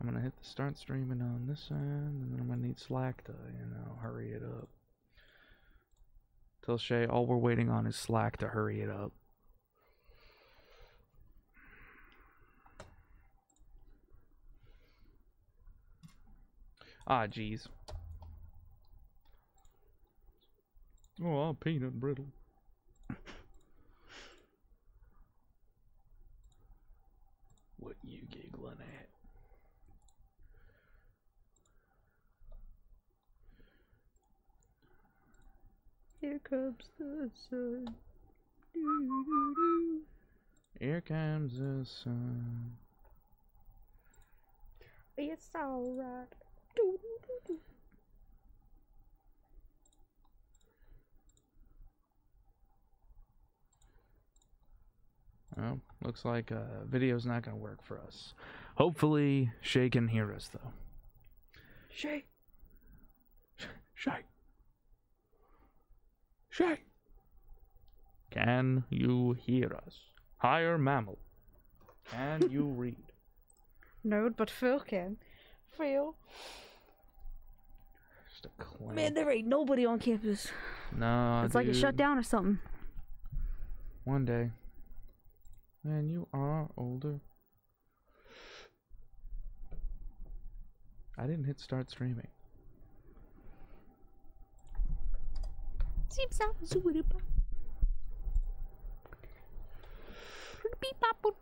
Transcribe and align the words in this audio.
I'm 0.00 0.06
gonna 0.06 0.20
hit 0.20 0.36
the 0.36 0.44
start 0.44 0.76
streaming 0.76 1.22
on 1.22 1.46
this 1.48 1.68
end, 1.70 1.80
and 1.80 2.32
then 2.32 2.40
I'm 2.40 2.48
gonna 2.48 2.66
need 2.66 2.78
Slack 2.78 3.24
to, 3.24 3.32
you 3.32 3.66
know, 3.66 3.98
hurry 4.00 4.32
it 4.32 4.42
up. 4.42 4.68
Tell 6.64 6.78
Shay 6.78 7.06
all 7.06 7.26
we're 7.26 7.36
waiting 7.36 7.70
on 7.70 7.86
is 7.86 7.96
Slack 7.96 8.36
to 8.38 8.48
hurry 8.48 8.80
it 8.80 8.90
up. 8.90 9.12
Ah, 17.06 17.26
jeez. 17.28 17.68
Oh, 21.24 21.38
I'm 21.38 21.56
peanut 21.56 22.00
brittle. 22.00 22.26
what 27.78 27.94
you 28.02 28.22
giggling 28.28 28.80
at? 28.80 29.08
Here 36.26 36.40
comes 36.40 36.90
the 36.98 37.30
sun. 37.48 37.94
Doo-doo-doo. 38.74 40.00
Here 40.80 41.00
comes 41.00 41.56
the 41.56 41.84
sun. 41.84 42.72
It's 45.16 45.48
alright. 45.54 46.26
Well, 55.56 55.78
looks 56.02 56.24
like 56.24 56.50
uh, 56.50 56.56
video's 56.86 57.24
not 57.24 57.42
gonna 57.42 57.56
work 57.56 57.84
for 57.84 58.00
us. 58.00 58.34
Hopefully, 58.74 59.52
Shay 59.60 59.88
can 59.88 60.08
hear 60.08 60.32
us 60.32 60.50
though. 60.52 60.72
Shay. 61.88 62.24
Shay. 63.94 64.24
Shay. 66.56 66.78
Can 68.30 68.84
you 68.88 69.32
hear 69.38 69.78
us? 69.86 69.94
Higher 70.38 70.78
mammal. 70.78 71.18
Can 72.10 72.50
you 72.50 72.64
read? 72.82 72.96
No, 74.02 74.30
but 74.34 74.48
Phil 74.48 74.80
can. 74.80 75.18
Phil. 75.76 76.14
Just 78.30 78.46
a 78.46 78.48
clam. 78.62 78.94
Man, 78.94 79.12
there 79.12 79.30
ain't 79.30 79.46
nobody 79.46 79.84
on 79.84 79.98
campus. 79.98 80.48
no, 80.96 81.42
it's 81.44 81.54
like 81.54 81.66
it 81.66 81.74
shut 81.74 81.94
down 81.96 82.16
or 82.16 82.22
something. 82.22 82.58
One 84.04 84.24
day. 84.24 84.50
Man, 85.84 86.08
you 86.08 86.26
are 86.32 86.68
older. 86.78 87.20
I 91.18 91.26
didn't 91.26 91.44
hit 91.44 91.60
start 91.60 91.90
streaming. 91.90 92.28
Seems 96.16 96.36
sound 96.36 96.54
zoody 96.64 97.02
bop. 97.06 97.20
Beep 100.80 100.98
bop 100.98 101.16
boop. 101.22 101.34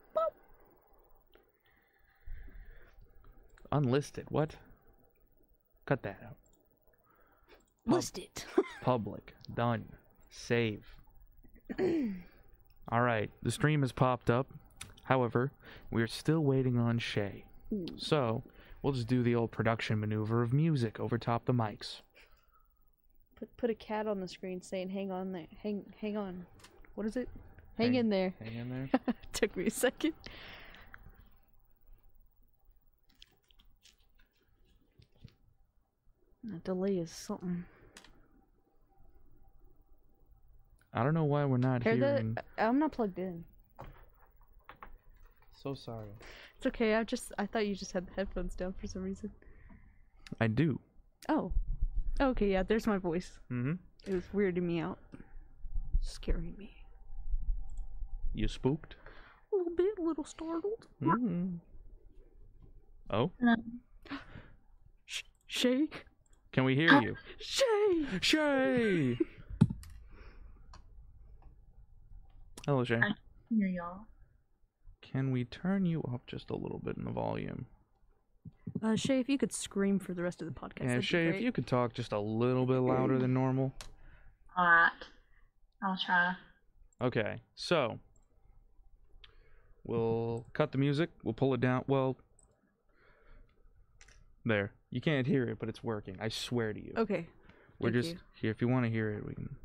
Unlisted. 3.70 4.26
What? 4.30 4.56
Cut 5.86 6.02
that 6.02 6.18
out. 6.24 6.36
Pub- 7.86 7.94
Must 7.94 8.18
it? 8.18 8.46
Public. 8.82 9.36
Done. 9.54 9.84
Save. 10.30 10.96
Alright, 12.90 13.30
the 13.44 13.52
stream 13.52 13.82
has 13.82 13.92
popped 13.92 14.28
up. 14.28 14.48
However, 15.04 15.52
we're 15.92 16.08
still 16.08 16.40
waiting 16.40 16.78
on 16.78 16.98
Shay. 16.98 17.44
Hmm. 17.70 17.86
So, 17.96 18.42
we'll 18.82 18.92
just 18.92 19.06
do 19.06 19.22
the 19.22 19.36
old 19.36 19.52
production 19.52 20.00
maneuver 20.00 20.42
of 20.42 20.52
music 20.52 20.98
over 20.98 21.16
top 21.16 21.44
the 21.44 21.54
mics. 21.54 22.00
Put 23.44 23.56
put 23.58 23.68
a 23.70 23.74
cat 23.74 24.06
on 24.06 24.20
the 24.20 24.28
screen 24.28 24.62
saying 24.62 24.88
hang 24.88 25.10
on 25.10 25.32
there. 25.32 25.46
Hang 25.62 25.84
hang 26.00 26.16
on. 26.16 26.46
What 26.94 27.06
is 27.06 27.14
it? 27.16 27.28
Hang, 27.76 27.88
Hang- 27.88 27.94
in 27.96 28.08
there. 28.08 28.32
Hang 28.42 28.54
in 28.54 28.70
there. 28.70 29.00
Took 29.34 29.54
me 29.54 29.66
a 29.66 29.70
second. 29.70 30.14
That 36.44 36.64
delay 36.64 36.96
is 36.98 37.10
something. 37.10 37.64
I 40.94 41.02
don't 41.02 41.12
know 41.12 41.24
why 41.24 41.44
we're 41.44 41.56
not 41.58 41.82
Hear 41.82 41.96
hearing. 41.96 42.34
that? 42.34 42.44
I'm 42.56 42.78
not 42.78 42.92
plugged 42.92 43.18
in. 43.18 43.44
So 45.54 45.74
sorry. 45.74 46.08
It's 46.56 46.66
okay. 46.66 46.94
I 46.94 47.04
just 47.04 47.32
I 47.36 47.44
thought 47.44 47.66
you 47.66 47.74
just 47.74 47.92
had 47.92 48.06
the 48.06 48.12
headphones 48.12 48.54
down 48.54 48.72
for 48.80 48.86
some 48.86 49.02
reason. 49.02 49.30
I 50.40 50.46
do. 50.46 50.80
Oh. 51.28 51.52
Okay, 52.20 52.50
yeah, 52.52 52.62
there's 52.62 52.86
my 52.86 52.98
voice. 52.98 53.38
Mm-hmm. 53.50 53.72
It 54.06 54.14
was 54.14 54.24
weirding 54.34 54.62
me 54.62 54.80
out. 54.80 54.98
Scaring 56.00 56.54
me. 56.58 56.70
You 58.34 58.48
spooked? 58.48 58.96
A 59.52 59.56
little 59.56 59.72
bit, 59.74 59.98
a 59.98 60.02
little 60.02 60.24
startled. 60.24 60.86
Mm-hmm. 61.02 61.56
Oh, 63.10 63.30
Sh- 65.04 65.22
shake. 65.46 66.04
can 66.52 66.64
we 66.64 66.74
hear 66.74 67.00
you? 67.02 67.16
Shake! 67.38 68.22
Shay! 68.24 69.18
Hello, 72.66 72.82
Shay. 72.82 73.00
Hi. 73.00 73.10
Hear 73.50 73.66
y'all. 73.68 74.06
Can 75.02 75.30
we 75.30 75.44
turn 75.44 75.84
you 75.84 76.02
up 76.12 76.22
just 76.26 76.50
a 76.50 76.56
little 76.56 76.80
bit 76.82 76.96
in 76.96 77.04
the 77.04 77.10
volume? 77.10 77.66
Uh, 78.84 78.96
Shay, 78.96 79.18
if 79.18 79.30
you 79.30 79.38
could 79.38 79.52
scream 79.52 79.98
for 79.98 80.12
the 80.12 80.22
rest 80.22 80.42
of 80.42 80.48
the 80.48 80.52
podcast. 80.52 80.80
Yeah, 80.82 80.86
that'd 80.88 81.00
be 81.00 81.06
Shay, 81.06 81.26
if 81.26 81.32
great. 81.34 81.42
you 81.42 81.52
could 81.52 81.66
talk 81.66 81.94
just 81.94 82.12
a 82.12 82.18
little 82.18 82.66
bit 82.66 82.80
louder 82.80 83.18
than 83.18 83.32
normal. 83.32 83.72
Alright. 84.58 84.92
I'll 85.82 85.96
try. 86.04 86.34
Okay, 87.00 87.40
so 87.54 87.98
we'll 89.84 90.44
cut 90.52 90.72
the 90.72 90.78
music. 90.78 91.10
We'll 91.22 91.34
pull 91.34 91.54
it 91.54 91.60
down. 91.60 91.84
Well, 91.86 92.16
there. 94.44 94.72
You 94.90 95.00
can't 95.00 95.26
hear 95.26 95.44
it, 95.44 95.58
but 95.58 95.68
it's 95.68 95.82
working. 95.82 96.16
I 96.20 96.28
swear 96.28 96.72
to 96.74 96.80
you. 96.80 96.92
Okay. 96.96 97.26
We're 97.78 97.90
thank 97.90 98.02
just 98.02 98.14
you. 98.14 98.20
here. 98.34 98.50
If 98.50 98.60
you 98.60 98.68
want 98.68 98.84
to 98.84 98.90
hear 98.90 99.10
it, 99.10 99.26
we 99.26 99.34
can. 99.34 99.56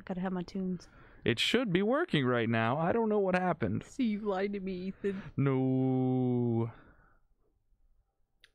I 0.00 0.02
gotta 0.04 0.20
have 0.20 0.32
my 0.32 0.42
tunes. 0.42 0.88
It 1.24 1.38
should 1.38 1.72
be 1.72 1.82
working 1.82 2.24
right 2.26 2.48
now. 2.48 2.78
I 2.78 2.92
don't 2.92 3.08
know 3.08 3.18
what 3.18 3.34
happened. 3.34 3.84
See, 3.86 4.04
you 4.04 4.20
lied 4.20 4.54
to 4.54 4.60
me, 4.60 4.72
Ethan. 4.72 5.22
No. 5.36 6.70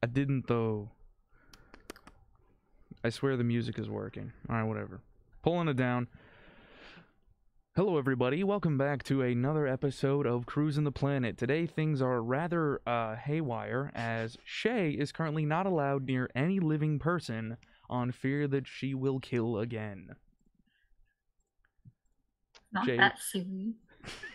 I 0.01 0.07
didn't 0.07 0.47
though. 0.47 0.91
I 3.03 3.09
swear 3.09 3.35
the 3.35 3.43
music 3.43 3.77
is 3.77 3.89
working. 3.89 4.31
Alright, 4.49 4.65
whatever. 4.65 5.01
Pulling 5.43 5.67
it 5.67 5.75
down. 5.75 6.07
Hello 7.75 7.97
everybody, 7.97 8.43
welcome 8.43 8.77
back 8.77 9.03
to 9.03 9.21
another 9.21 9.67
episode 9.67 10.25
of 10.25 10.45
Cruising 10.45 10.85
the 10.85 10.91
Planet. 10.91 11.37
Today 11.37 11.65
things 11.65 12.01
are 12.01 12.21
rather 12.21 12.81
uh, 12.87 13.15
haywire 13.17 13.91
as 13.93 14.37
Shay 14.45 14.91
is 14.91 15.11
currently 15.11 15.45
not 15.45 15.65
allowed 15.65 16.05
near 16.05 16.29
any 16.33 16.59
living 16.59 16.97
person 16.99 17.57
on 17.89 18.11
fear 18.13 18.47
that 18.47 18.67
she 18.67 18.93
will 18.93 19.19
kill 19.19 19.57
again. 19.57 20.15
Not 22.71 22.85
Jade. 22.85 22.99
that 22.99 23.19
silly. 23.19 23.75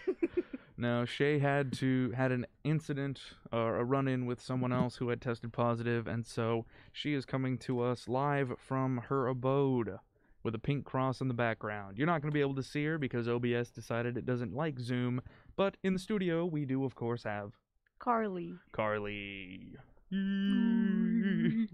No, 0.77 1.05
Shay 1.05 1.39
had 1.39 1.73
to 1.75 2.11
had 2.17 2.33
an 2.33 2.47
incident 2.65 3.21
or 3.53 3.77
a 3.77 3.85
run-in 3.85 4.27
with 4.27 4.41
someone 4.41 4.73
else 4.73 4.97
who 4.97 5.09
had 5.09 5.21
tested 5.21 5.53
positive, 5.53 6.09
and 6.09 6.27
so 6.27 6.67
she 6.93 7.15
is 7.15 7.25
coming 7.25 7.59
to 7.59 7.81
us 7.81 8.09
live 8.09 8.55
from 8.59 8.99
her 9.09 9.29
abode 9.29 9.99
with 10.43 10.55
a 10.55 10.59
pink 10.59 10.85
cross 10.85 11.21
in 11.21 11.29
the 11.29 11.35
background. 11.35 11.97
You're 11.97 12.09
not 12.09 12.23
going 12.23 12.31
to 12.31 12.35
be 12.35 12.41
able 12.41 12.57
to 12.57 12.62
see 12.62 12.85
her 12.87 12.99
because 12.99 13.29
OBS 13.29 13.71
decided 13.71 14.17
it 14.17 14.27
doesn't 14.27 14.53
like 14.53 14.81
Zoom, 14.81 15.23
but 15.57 15.77
in 15.85 15.93
the 15.93 15.99
studio 15.99 16.45
we 16.45 16.65
do 16.65 16.85
of 16.85 16.97
course 16.97 17.23
have 17.23 17.53
Carly. 18.01 18.55
Carly. 18.73 19.77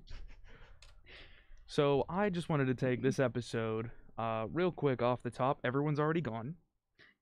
so 1.67 2.05
I 2.08 2.29
just 2.29 2.50
wanted 2.50 2.67
to 2.67 2.75
take 2.75 3.03
this 3.03 3.19
episode 3.19 3.91
uh, 4.19 4.46
real 4.53 4.70
quick 4.70 5.00
off 5.03 5.23
the 5.23 5.31
top. 5.31 5.58
Everyone's 5.64 5.99
already 5.99 6.20
gone. 6.20 6.56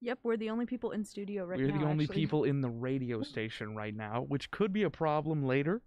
Yep, 0.01 0.21
we're 0.23 0.37
the 0.37 0.51
only 0.51 0.67
people 0.67 0.93
in 0.93 1.05
studio 1.05 1.45
right 1.45 1.59
We're 1.59 1.73
now. 1.73 1.79
the 1.79 1.87
only 1.87 2.05
actually. 2.05 2.21
people 2.21 2.45
in 2.45 2.61
the 2.61 2.69
radio 2.69 3.23
station 3.23 3.75
right 3.75 3.95
now, 3.95 4.25
which 4.29 4.51
could 4.51 4.73
be 4.73 4.85
a 4.85 4.91
problem 4.91 5.45
later 5.45 5.83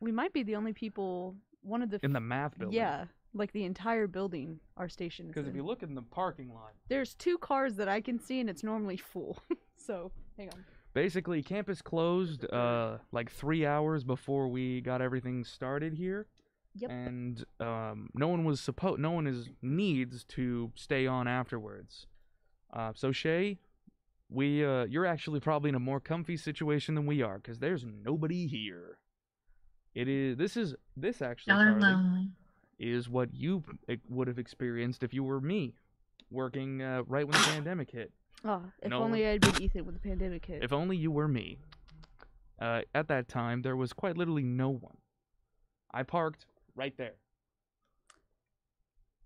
We 0.00 0.10
might 0.12 0.32
be 0.32 0.42
the 0.42 0.56
only 0.56 0.72
people. 0.72 1.36
One 1.62 1.82
of 1.82 1.90
the. 1.90 2.00
in 2.02 2.12
the 2.12 2.20
math 2.20 2.58
building. 2.58 2.76
Yeah, 2.76 3.04
like 3.34 3.52
the 3.52 3.64
entire 3.64 4.06
building, 4.06 4.60
our 4.76 4.88
station 4.88 5.26
Because 5.28 5.46
if 5.46 5.54
you 5.54 5.64
look 5.64 5.82
in 5.82 5.94
the 5.94 6.02
parking 6.02 6.52
lot, 6.52 6.72
There's 6.88 7.14
two 7.14 7.38
cars 7.38 7.74
that 7.76 7.88
I 7.88 8.00
can 8.00 8.18
see, 8.18 8.40
and 8.40 8.48
it's 8.50 8.62
normally 8.64 8.96
full. 8.96 9.38
so 9.76 10.10
hang 10.36 10.48
on. 10.52 10.64
basically 10.92 11.42
campus 11.42 11.82
closed 11.82 12.50
uh 12.52 12.98
like 13.12 13.30
three 13.30 13.66
hours 13.66 14.02
before 14.04 14.48
we 14.48 14.80
got 14.80 15.00
everything 15.02 15.44
started 15.44 15.94
here. 15.94 16.26
Yep. 16.78 16.90
And 16.90 17.44
um, 17.58 18.10
no 18.12 18.28
one 18.28 18.44
was 18.44 18.60
supposed. 18.60 19.00
No 19.00 19.12
one 19.12 19.26
is 19.26 19.48
needs 19.62 20.24
to 20.24 20.72
stay 20.74 21.06
on 21.06 21.26
afterwards. 21.26 22.06
Uh, 22.72 22.92
so 22.94 23.12
Shay, 23.12 23.58
we 24.28 24.64
uh, 24.64 24.84
you're 24.84 25.06
actually 25.06 25.40
probably 25.40 25.68
in 25.68 25.74
a 25.74 25.80
more 25.80 26.00
comfy 26.00 26.36
situation 26.36 26.94
than 26.94 27.06
we 27.06 27.22
are 27.22 27.38
because 27.38 27.58
there's 27.58 27.84
nobody 27.84 28.46
here. 28.46 28.98
It 29.94 30.08
is. 30.08 30.36
This 30.36 30.56
is 30.56 30.74
this 30.96 31.22
actually 31.22 31.54
Carly, 31.54 32.28
is 32.78 33.08
what 33.08 33.32
you 33.32 33.62
would 34.08 34.28
have 34.28 34.38
experienced 34.38 35.02
if 35.02 35.14
you 35.14 35.24
were 35.24 35.40
me, 35.40 35.74
working 36.30 36.82
uh, 36.82 37.02
right 37.06 37.26
when 37.26 37.32
the 37.32 37.46
pandemic 37.46 37.90
hit. 37.90 38.12
Oh, 38.44 38.62
if 38.82 38.90
No 38.90 39.02
only 39.02 39.22
one- 39.22 39.30
I'd 39.30 39.40
been 39.40 39.62
Ethan 39.62 39.84
when 39.84 39.94
the 39.94 40.00
pandemic 40.00 40.44
hit. 40.44 40.62
If 40.62 40.72
only 40.72 40.96
you 40.96 41.10
were 41.10 41.28
me. 41.28 41.58
Uh, 42.60 42.82
at 42.94 43.08
that 43.08 43.28
time, 43.28 43.62
there 43.62 43.76
was 43.76 43.92
quite 43.92 44.16
literally 44.16 44.42
no 44.42 44.70
one. 44.70 44.96
I 45.92 46.02
parked 46.02 46.46
right 46.74 46.96
there, 46.96 47.14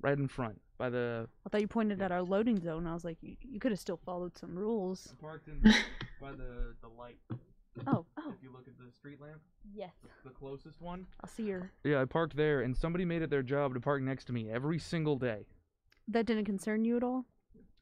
right 0.00 0.18
in 0.18 0.28
front 0.28 0.60
by 0.80 0.90
the. 0.90 1.28
I 1.46 1.48
thought 1.50 1.60
you 1.60 1.68
pointed 1.68 2.00
at 2.02 2.10
our 2.10 2.22
loading 2.22 2.58
zone. 2.60 2.86
I 2.86 2.94
was 2.94 3.04
like, 3.04 3.18
you, 3.20 3.36
you 3.40 3.60
could 3.60 3.70
have 3.70 3.78
still 3.78 4.00
followed 4.04 4.36
some 4.36 4.56
rules. 4.58 5.14
parked 5.20 5.46
in 5.46 5.60
by 6.20 6.32
the 6.32 6.74
the 6.82 6.88
light. 6.98 7.18
Oh, 7.86 8.04
oh, 8.18 8.32
If 8.36 8.42
you 8.42 8.50
look 8.52 8.66
at 8.66 8.76
the 8.78 8.90
street 8.92 9.20
lamp, 9.20 9.40
yes. 9.72 9.92
the 10.24 10.30
closest 10.30 10.80
one. 10.82 11.06
I'll 11.22 11.30
see 11.30 11.44
your. 11.44 11.70
Yeah, 11.84 12.00
I 12.00 12.04
parked 12.06 12.34
there, 12.36 12.62
and 12.62 12.76
somebody 12.76 13.04
made 13.04 13.22
it 13.22 13.30
their 13.30 13.42
job 13.44 13.74
to 13.74 13.80
park 13.80 14.02
next 14.02 14.24
to 14.24 14.32
me 14.32 14.50
every 14.50 14.78
single 14.78 15.16
day. 15.16 15.46
That 16.08 16.26
didn't 16.26 16.46
concern 16.46 16.84
you 16.84 16.96
at 16.96 17.04
all? 17.04 17.26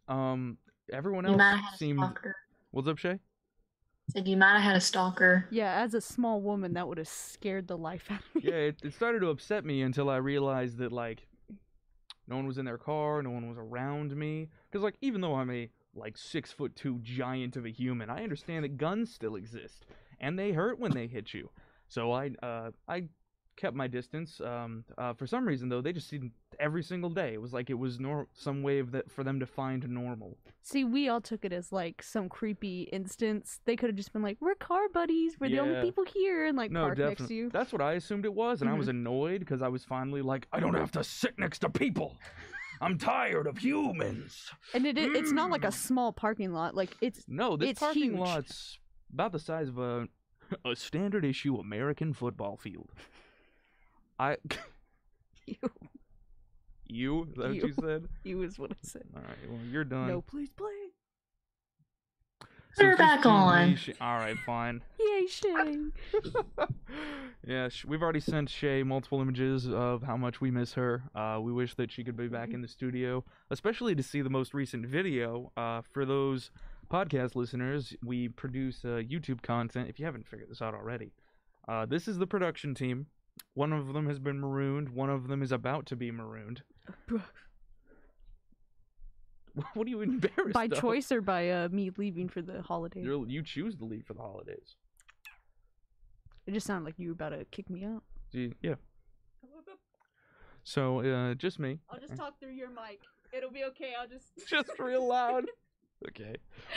Um, 0.09 0.59
everyone 0.93 1.25
You 1.25 1.31
else 1.31 1.39
might 1.39 1.51
have 1.53 1.61
had 1.61 1.75
a 1.75 1.77
seemed. 1.79 1.99
stalker. 2.01 2.37
What's 2.73 2.87
up, 2.89 2.99
Shay? 2.99 3.19
Said 4.11 4.27
you 4.29 4.37
might 4.37 4.55
have 4.55 4.63
had 4.63 4.77
a 4.77 4.81
stalker. 4.81 5.47
Yeah, 5.51 5.73
as 5.83 5.95
a 5.95 6.01
small 6.01 6.41
woman, 6.43 6.75
that 6.75 6.87
would 6.89 6.99
have 6.99 7.09
scared 7.09 7.67
the 7.69 7.77
life 7.79 8.07
out 8.11 8.21
of 8.21 8.43
me. 8.43 8.51
yeah, 8.51 8.57
it, 8.57 8.81
it 8.85 8.93
started 8.95 9.21
to 9.21 9.29
upset 9.31 9.65
me 9.65 9.83
until 9.83 10.11
I 10.11 10.17
realized 10.17 10.79
that 10.79 10.93
like 10.93 11.27
no 12.29 12.37
one 12.37 12.47
was 12.47 12.59
in 12.59 12.65
their 12.65 12.79
car, 12.79 13.23
no 13.23 13.31
one 13.31 13.49
was 13.49 13.59
around 13.59 14.15
me. 14.15 14.49
Because 14.71 14.85
like 14.85 14.97
even 15.01 15.21
though 15.21 15.35
I'm 15.35 15.51
a 15.51 15.71
like 15.95 16.17
six 16.17 16.53
foot 16.53 16.77
two 16.77 16.99
giant 17.03 17.57
of 17.57 17.65
a 17.65 17.71
human, 17.71 18.11
I 18.11 18.23
understand 18.23 18.65
that 18.65 18.77
guns 18.77 19.13
still 19.13 19.37
exist 19.37 19.87
and 20.21 20.39
they 20.39 20.53
hurt 20.53 20.79
when 20.79 20.93
they 20.93 21.07
hit 21.07 21.35
you. 21.35 21.51
So 21.89 22.13
I 22.13 22.31
uh 22.43 22.71
I 22.87 23.05
kept 23.59 23.77
my 23.77 23.87
distance. 23.87 24.41
Um, 24.41 24.85
uh, 24.97 25.13
for 25.13 25.27
some 25.27 25.47
reason 25.47 25.69
though, 25.69 25.83
they 25.83 25.93
just 25.93 26.09
seemed 26.09 26.31
every 26.59 26.83
single 26.83 27.11
day. 27.11 27.35
It 27.35 27.43
was 27.43 27.53
like 27.53 27.69
it 27.69 27.75
was 27.79 28.01
nor- 28.01 28.29
some 28.33 28.63
way 28.63 28.79
of 28.79 28.93
that 28.93 29.11
for 29.11 29.23
them 29.25 29.39
to 29.41 29.47
find 29.47 29.87
normal. 29.89 30.39
See, 30.63 30.85
we 30.85 31.09
all 31.09 31.21
took 31.21 31.45
it 31.45 31.53
as 31.53 31.71
like 31.73 32.03
some 32.03 32.29
creepy 32.31 32.83
instance. 32.93 33.61
They 33.67 33.77
could 33.77 33.91
have 33.91 33.97
just 33.97 34.13
been 34.15 34.23
like, 34.23 34.39
"We're 34.41 34.55
car 34.55 34.89
buddies. 34.89 35.39
We're 35.39 35.51
the 35.51 35.59
only 35.61 35.83
people 35.83 36.05
here," 36.05 36.47
and 36.47 36.57
like 36.57 36.71
no, 36.71 36.85
park 36.85 36.99
next 36.99 37.27
to 37.29 37.35
you. 37.35 37.51
That's 37.51 37.73
what 37.73 37.83
I 37.83 37.93
assumed 37.95 38.25
it 38.25 38.33
was, 38.33 38.63
and 38.63 38.71
I 38.71 38.75
was 38.75 38.89
annoyed 38.89 39.41
because 39.41 39.61
I 39.61 39.69
was 39.69 39.85
finally 39.85 40.23
like, 40.23 40.47
I 40.53 40.61
don't 40.61 40.75
have 40.75 40.93
to 40.93 41.05
sit 41.05 41.39
next 41.39 41.59
to 41.61 41.69
people. 41.69 42.17
I'm 42.81 42.97
tired 42.97 43.49
of 43.49 43.59
humans. 43.59 44.51
And 44.73 44.87
it, 44.87 44.97
it 44.97 45.17
it's 45.17 45.33
not 45.33 45.51
like 45.51 45.65
a 45.65 45.69
Mm. 45.69 45.73
small 45.75 46.13
parking 46.13 46.53
lot. 46.53 46.77
Like 46.77 46.97
it's 47.01 47.25
No, 47.27 47.57
this 47.57 47.71
It's 47.71 47.81
parking 47.81 48.11
huge. 48.13 48.19
lot's 48.21 48.79
about 49.13 49.33
the 49.33 49.41
size 49.41 49.69
of 49.69 49.79
a 49.79 50.07
a 50.65 50.77
standard 50.77 51.25
issue 51.25 51.57
American 51.57 52.13
football 52.13 52.57
field. 52.57 52.91
I 54.19 54.37
you. 55.47 55.57
you 56.87 57.23
is 57.25 57.35
that 57.37 57.47
what 57.49 57.55
you 57.55 57.67
You. 57.67 57.73
said? 57.81 58.09
You 58.25 58.43
is 58.43 58.59
what 58.59 58.73
I 58.73 58.77
said. 58.83 59.05
All 59.17 59.23
right, 59.23 59.51
well 59.51 59.61
you're 59.71 59.85
done. 59.85 60.09
No, 60.09 60.21
please 60.23 60.51
play. 60.51 60.69
Put 62.77 62.87
her 62.87 62.97
back 62.97 63.27
on. 63.27 63.75
Sh- 63.77 63.91
All 64.01 64.19
right, 64.19 64.37
fine. 64.47 64.83
Yay, 65.01 65.27
Shay. 65.27 65.77
yeah, 67.45 67.69
sh- 67.69 67.85
we've 67.85 68.03
already 68.03 68.21
sent 68.21 68.49
Shay 68.49 68.85
multiple 68.85 69.21
images 69.21 69.67
of 69.69 70.03
how 70.05 70.17
much 70.17 70.41
we 70.41 70.53
miss 70.53 70.75
her. 70.75 71.03
Uh, 71.15 71.39
we 71.43 71.51
wish 71.51 71.75
that 71.75 71.91
she 71.91 72.05
could 72.05 72.17
be 72.17 72.29
back 72.29 72.51
in 72.53 72.61
the 72.63 72.69
studio, 72.69 73.25
especially 73.51 73.97
to 73.97 74.03
see 74.03 74.21
the 74.21 74.31
most 74.31 74.55
recent 74.55 74.87
video. 74.87 75.51
Uh, 75.57 75.81
for 75.91 76.05
those 76.05 76.53
podcast 76.89 77.35
listeners, 77.35 77.97
we 78.05 78.29
produce 78.29 78.85
uh, 78.85 79.03
YouTube 79.03 79.43
content. 79.43 79.89
If 79.89 79.99
you 79.99 80.05
haven't 80.05 80.29
figured 80.29 80.49
this 80.49 80.63
out 80.63 80.75
already, 80.75 81.11
uh, 81.67 81.85
this 81.87 82.07
is 82.07 82.19
the 82.19 82.27
production 82.29 82.75
team. 82.77 83.07
One 83.55 83.73
of 83.73 83.93
them 83.93 84.07
has 84.07 84.19
been 84.19 84.41
marooned. 84.41 84.91
One 84.91 85.11
of 85.11 85.29
them 85.29 85.43
is 85.43 85.53
about 85.53 85.87
to 85.87 85.97
be 85.97 86.11
marooned. 86.11 86.63
what 89.75 89.87
are 89.87 89.91
you 89.91 90.01
embarrassed 90.01 90.53
by 90.53 90.65
of? 90.65 90.73
choice 90.73 91.11
or 91.11 91.21
by 91.21 91.51
uh, 91.51 91.69
me 91.71 91.91
leaving 91.97 92.29
for 92.29 92.43
the 92.43 92.63
holiday? 92.63 93.03
You're, 93.03 93.27
you 93.27 93.43
choose 93.43 93.77
to 93.77 93.85
leave 93.85 94.07
for 94.07 94.15
the 94.15 94.23
holidays. 94.23 94.77
It 96.47 96.55
just 96.55 96.67
sounded 96.67 96.87
like 96.87 96.95
you 96.99 97.09
were 97.09 97.13
about 97.13 97.31
to 97.31 97.45
kick 97.47 97.69
me 97.69 97.85
out. 97.85 98.03
Gee, 98.33 98.55
yeah. 98.63 98.75
So, 100.65 101.01
uh, 101.01 101.35
just 101.35 101.59
me. 101.59 101.79
I'll 101.91 101.99
just 101.99 102.15
talk 102.15 102.39
through 102.39 102.53
your 102.53 102.69
mic. 102.69 103.01
It'll 103.33 103.51
be 103.51 103.65
okay. 103.65 103.93
I'll 103.99 104.09
just. 104.09 104.27
just 104.49 104.71
real 104.79 105.07
loud. 105.07 105.47
Okay, 106.07 106.37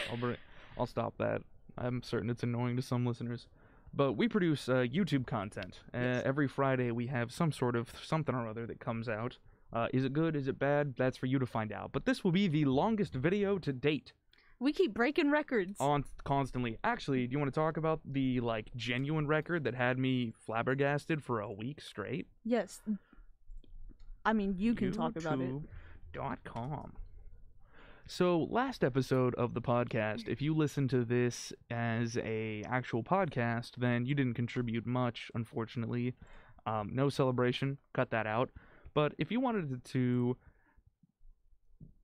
I'll 0.10 0.18
bring. 0.18 0.36
I'll 0.80 0.88
stop 0.88 1.14
that. 1.20 1.44
I'm 1.78 2.02
certain 2.02 2.32
it's 2.32 2.42
annoying 2.42 2.76
to 2.78 2.82
some 2.82 3.06
listeners, 3.06 3.46
but 3.94 4.14
we 4.14 4.28
produce 4.28 4.68
uh, 4.70 4.76
YouTube 4.98 5.26
content. 5.28 5.80
Uh, 5.94 5.98
Yes. 6.00 6.24
Every 6.26 6.48
Friday 6.48 6.92
we 6.92 7.08
have 7.08 7.32
some 7.32 7.52
sort 7.52 7.76
of 7.76 7.92
something 8.04 8.34
or 8.36 8.48
other 8.48 8.66
that 8.68 8.80
comes 8.80 9.08
out. 9.10 9.38
Uh, 9.74 9.88
is 9.94 10.04
it 10.04 10.14
good? 10.14 10.36
Is 10.36 10.48
it 10.48 10.60
bad? 10.60 10.96
That's 10.98 11.18
for 11.18 11.26
you 11.28 11.40
to 11.40 11.46
find 11.46 11.72
out. 11.72 11.92
But 11.94 12.06
this 12.06 12.24
will 12.24 12.32
be 12.34 12.48
the 12.48 12.66
longest 12.66 13.14
video 13.14 13.58
to 13.60 13.72
date 13.72 14.12
We 14.60 14.74
keep 14.74 14.94
breaking 14.94 15.32
records. 15.32 15.78
on 15.80 16.04
constantly. 16.26 16.78
Actually, 16.84 17.26
do 17.28 17.32
you 17.34 17.40
want 17.40 17.54
to 17.54 17.58
talk 17.60 17.78
about 17.78 18.02
the 18.06 18.40
like 18.42 18.68
genuine 18.76 19.28
record 19.28 19.64
that 19.64 19.74
had 19.76 19.98
me 19.98 20.34
flabbergasted 20.46 21.24
for 21.24 21.40
a 21.40 21.52
week 21.52 21.82
straight? 21.82 22.28
Yes. 22.44 22.82
I 24.26 24.34
mean, 24.34 24.56
you 24.58 24.76
can 24.76 24.92
talk 24.92 25.16
about 25.16 25.40
it. 25.42 25.50
YouTube.com. 26.14 26.94
So 28.08 28.48
last 28.50 28.84
episode 28.84 29.36
of 29.36 29.54
the 29.54 29.62
podcast, 29.62 30.28
if 30.28 30.42
you 30.42 30.54
listen 30.56 30.88
to 30.90 31.06
this 31.06 31.54
as 31.70 32.18
a 32.18 32.64
actual 32.68 33.04
podcast, 33.04 33.76
then 33.78 34.06
you 34.06 34.16
didn't 34.16 34.34
contribute 34.34 34.86
much, 34.86 35.32
unfortunately. 35.34 36.16
Um, 36.66 36.90
no 36.94 37.10
celebration, 37.10 37.78
cut 37.94 38.12
that 38.12 38.28
out. 38.28 38.50
But 38.94 39.14
if 39.18 39.32
you 39.32 39.40
wanted 39.40 39.84
to, 39.86 40.36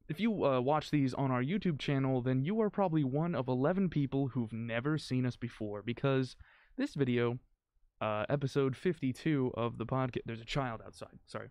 if 0.07 0.19
you 0.19 0.45
uh, 0.45 0.61
watch 0.61 0.91
these 0.91 1.13
on 1.13 1.31
our 1.31 1.43
YouTube 1.43 1.79
channel, 1.79 2.21
then 2.21 2.43
you 2.43 2.61
are 2.61 2.69
probably 2.69 3.03
one 3.03 3.35
of 3.35 3.47
11 3.47 3.89
people 3.89 4.29
who've 4.29 4.53
never 4.53 4.97
seen 4.97 5.25
us 5.25 5.35
before 5.35 5.81
because 5.81 6.35
this 6.77 6.93
video, 6.93 7.37
uh, 7.99 8.25
episode 8.29 8.77
52 8.77 9.51
of 9.55 9.77
the 9.77 9.85
podcast, 9.85 10.21
there's 10.25 10.41
a 10.41 10.45
child 10.45 10.81
outside, 10.85 11.19
sorry 11.25 11.49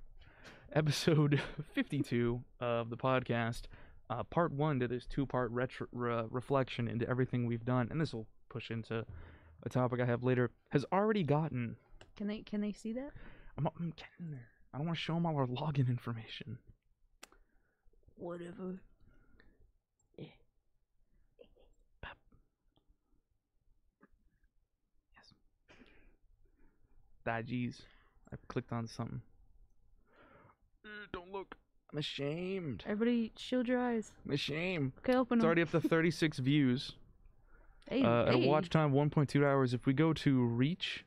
episode 0.73 1.41
52 1.75 2.43
of 2.61 2.91
the 2.91 2.97
podcast, 2.97 3.63
uh, 4.11 4.23
part 4.25 4.53
one 4.53 4.81
to 4.81 4.89
this 4.89 5.07
two 5.07 5.27
part 5.27 5.51
retro- 5.51 5.89
re- 5.93 6.25
reflection 6.31 6.89
into 6.89 7.09
everything 7.09 7.47
we've 7.47 7.65
done, 7.65 7.89
and 7.91 8.01
this 8.01 8.13
will 8.15 8.27
push 8.49 8.71
into 8.71 9.05
a 9.63 9.69
topic 9.69 10.01
I 10.01 10.07
have 10.07 10.23
later, 10.23 10.51
has 10.71 10.85
already 10.93 11.23
gotten. 11.23 11.77
Can 12.17 12.27
they 12.29 12.39
can 12.41 12.61
they 12.61 12.73
see 12.73 12.93
that? 12.93 13.11
I'm, 13.59 13.67
I'm 13.79 13.93
getting 13.97 14.31
there. 14.31 14.49
I 14.73 14.79
don't 14.79 14.87
want 14.87 14.99
to 14.99 15.03
show 15.03 15.15
them 15.15 15.27
all 15.27 15.37
our 15.37 15.47
login 15.47 15.89
information. 15.89 16.59
Whatever. 18.17 18.81
That 27.25 27.45
geez, 27.47 27.83
I 28.33 28.37
clicked 28.47 28.73
on 28.73 28.87
something. 28.87 29.21
Uh, 30.85 31.07
Don't 31.13 31.33
look. 31.33 31.57
I'm 31.97 32.01
ashamed. 32.01 32.85
Everybody, 32.87 33.33
shield 33.39 33.67
your 33.67 33.81
eyes. 33.81 34.13
I'm 34.27 34.33
ashamed. 34.35 34.93
Okay, 34.99 35.15
open 35.17 35.39
It's 35.39 35.43
them. 35.43 35.47
already 35.47 35.63
up 35.63 35.71
to 35.71 35.81
36 35.81 36.39
views. 36.41 36.93
Hey, 37.89 38.03
uh, 38.03 38.27
at 38.27 38.35
a 38.35 38.39
watch 38.39 38.69
time 38.69 38.95
of 38.95 39.11
1.2 39.11 39.43
hours. 39.43 39.73
If 39.73 39.87
we 39.87 39.95
go 39.95 40.13
to 40.13 40.45
reach, 40.45 41.07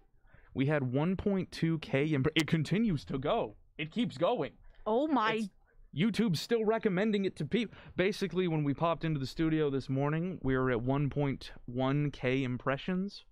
we 0.55 0.65
had 0.65 0.81
1.2k. 0.81 2.11
Imp- 2.13 2.29
it 2.33 2.47
continues 2.47 3.05
to 3.05 3.19
go. 3.19 3.53
It 3.77 3.91
keeps 3.91 4.17
going. 4.17 4.53
Oh 4.87 5.05
my! 5.07 5.33
It's- 5.33 5.49
YouTube's 5.95 6.41
still 6.41 6.65
recommending 6.65 7.25
it 7.25 7.35
to 7.35 7.45
people. 7.45 7.75
Basically, 7.95 8.47
when 8.47 8.63
we 8.63 8.73
popped 8.73 9.05
into 9.05 9.19
the 9.19 9.27
studio 9.27 9.69
this 9.69 9.89
morning, 9.89 10.39
we 10.41 10.57
were 10.57 10.71
at 10.71 10.79
1.1k 10.79 12.41
impressions. 12.43 13.25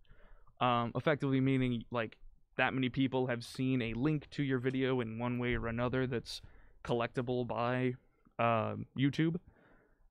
Um, 0.61 0.91
effectively 0.95 1.39
meaning 1.41 1.85
like 1.89 2.17
that 2.57 2.75
many 2.75 2.89
people 2.89 3.25
have 3.27 3.43
seen 3.43 3.81
a 3.81 3.93
link 3.95 4.29
to 4.31 4.43
your 4.43 4.59
video 4.59 5.01
in 5.01 5.17
one 5.17 5.39
way 5.39 5.55
or 5.55 5.65
another 5.67 6.05
that's 6.05 6.41
collectible 6.87 7.45
by 7.47 7.93
uh, 8.39 8.75
YouTube. 8.97 9.35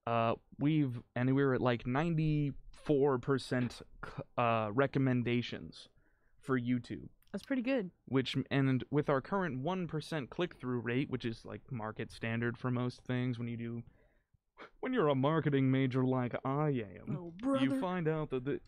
Uh, 0.07 0.35
we've 0.61 1.03
and 1.17 1.35
we 1.35 1.45
were 1.45 1.55
at 1.55 1.61
like 1.61 1.85
94% 1.85 3.83
uh, 4.39 4.69
recommendations 4.73 5.89
for 6.41 6.59
YouTube 6.61 7.09
That's 7.33 7.45
pretty 7.45 7.63
good. 7.63 7.91
which 8.07 8.37
and 8.51 8.85
with 8.91 9.09
our 9.11 9.21
current 9.21 9.65
1% 9.65 10.31
click-through 10.31 10.79
rate 10.81 11.11
which 11.11 11.25
is 11.25 11.45
like 11.45 11.61
market 11.73 12.13
standard 12.13 12.57
for 12.57 12.71
most 12.71 13.03
things 13.03 13.37
when 13.39 13.49
you 13.49 13.57
do 13.57 13.83
when 14.81 14.93
you're 14.93 15.09
a 15.09 15.15
marketing 15.15 15.71
major 15.71 16.05
like 16.05 16.35
i 16.45 16.69
am 16.69 17.33
Oh 17.45 17.59
you 17.61 17.81
find 17.81 18.07
out 18.09 18.31
that 18.31 18.45
the 18.45 18.61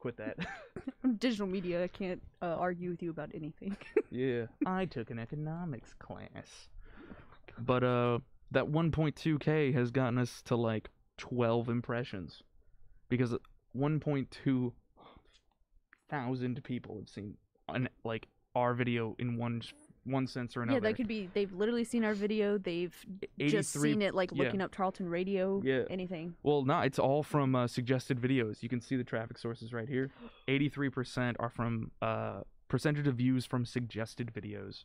quit 0.00 0.16
that 0.16 0.36
Digital 1.18 1.46
media. 1.46 1.82
I 1.82 1.88
can't 1.88 2.20
uh, 2.42 2.56
argue 2.58 2.90
with 2.90 3.02
you 3.02 3.10
about 3.10 3.30
anything. 3.34 3.76
yeah 4.10 4.46
i 4.66 4.84
took 4.86 5.10
an 5.10 5.18
economics 5.20 5.94
class 6.00 6.68
but 7.58 7.84
uh 7.84 8.18
that 8.50 8.64
1.2k 8.64 9.74
has 9.74 9.90
gotten 9.90 10.18
us 10.18 10.40
to 10.46 10.56
like 10.56 10.88
12 11.18 11.68
impressions 11.68 12.42
because 13.08 13.34
1.2 13.76 14.72
thousand 16.08 16.64
people 16.64 16.96
have 16.96 17.08
seen 17.08 17.36
on 17.68 17.88
like 18.04 18.26
our 18.54 18.74
video 18.74 19.14
in 19.18 19.36
one 19.36 19.62
one 20.04 20.26
sense 20.26 20.56
or 20.56 20.62
another. 20.62 20.76
Yeah, 20.76 20.80
that 20.80 20.96
could 20.96 21.06
be. 21.06 21.28
They've 21.34 21.52
literally 21.52 21.84
seen 21.84 22.02
our 22.02 22.14
video. 22.14 22.56
They've 22.56 22.94
just 23.38 23.72
seen 23.72 24.00
it, 24.00 24.14
like 24.14 24.30
yeah. 24.32 24.44
looking 24.44 24.62
up 24.62 24.72
Tarleton 24.72 25.08
Radio. 25.08 25.60
Yeah. 25.62 25.82
Anything. 25.90 26.34
Well, 26.42 26.64
no, 26.64 26.80
it's 26.80 26.98
all 26.98 27.22
from 27.22 27.54
uh, 27.54 27.66
suggested 27.66 28.18
videos. 28.18 28.62
You 28.62 28.70
can 28.70 28.80
see 28.80 28.96
the 28.96 29.04
traffic 29.04 29.36
sources 29.36 29.72
right 29.72 29.88
here. 29.88 30.10
83% 30.48 31.36
are 31.38 31.50
from 31.50 31.90
uh, 32.00 32.40
percentage 32.68 33.06
of 33.06 33.16
views 33.16 33.44
from 33.44 33.66
suggested 33.66 34.32
videos. 34.32 34.84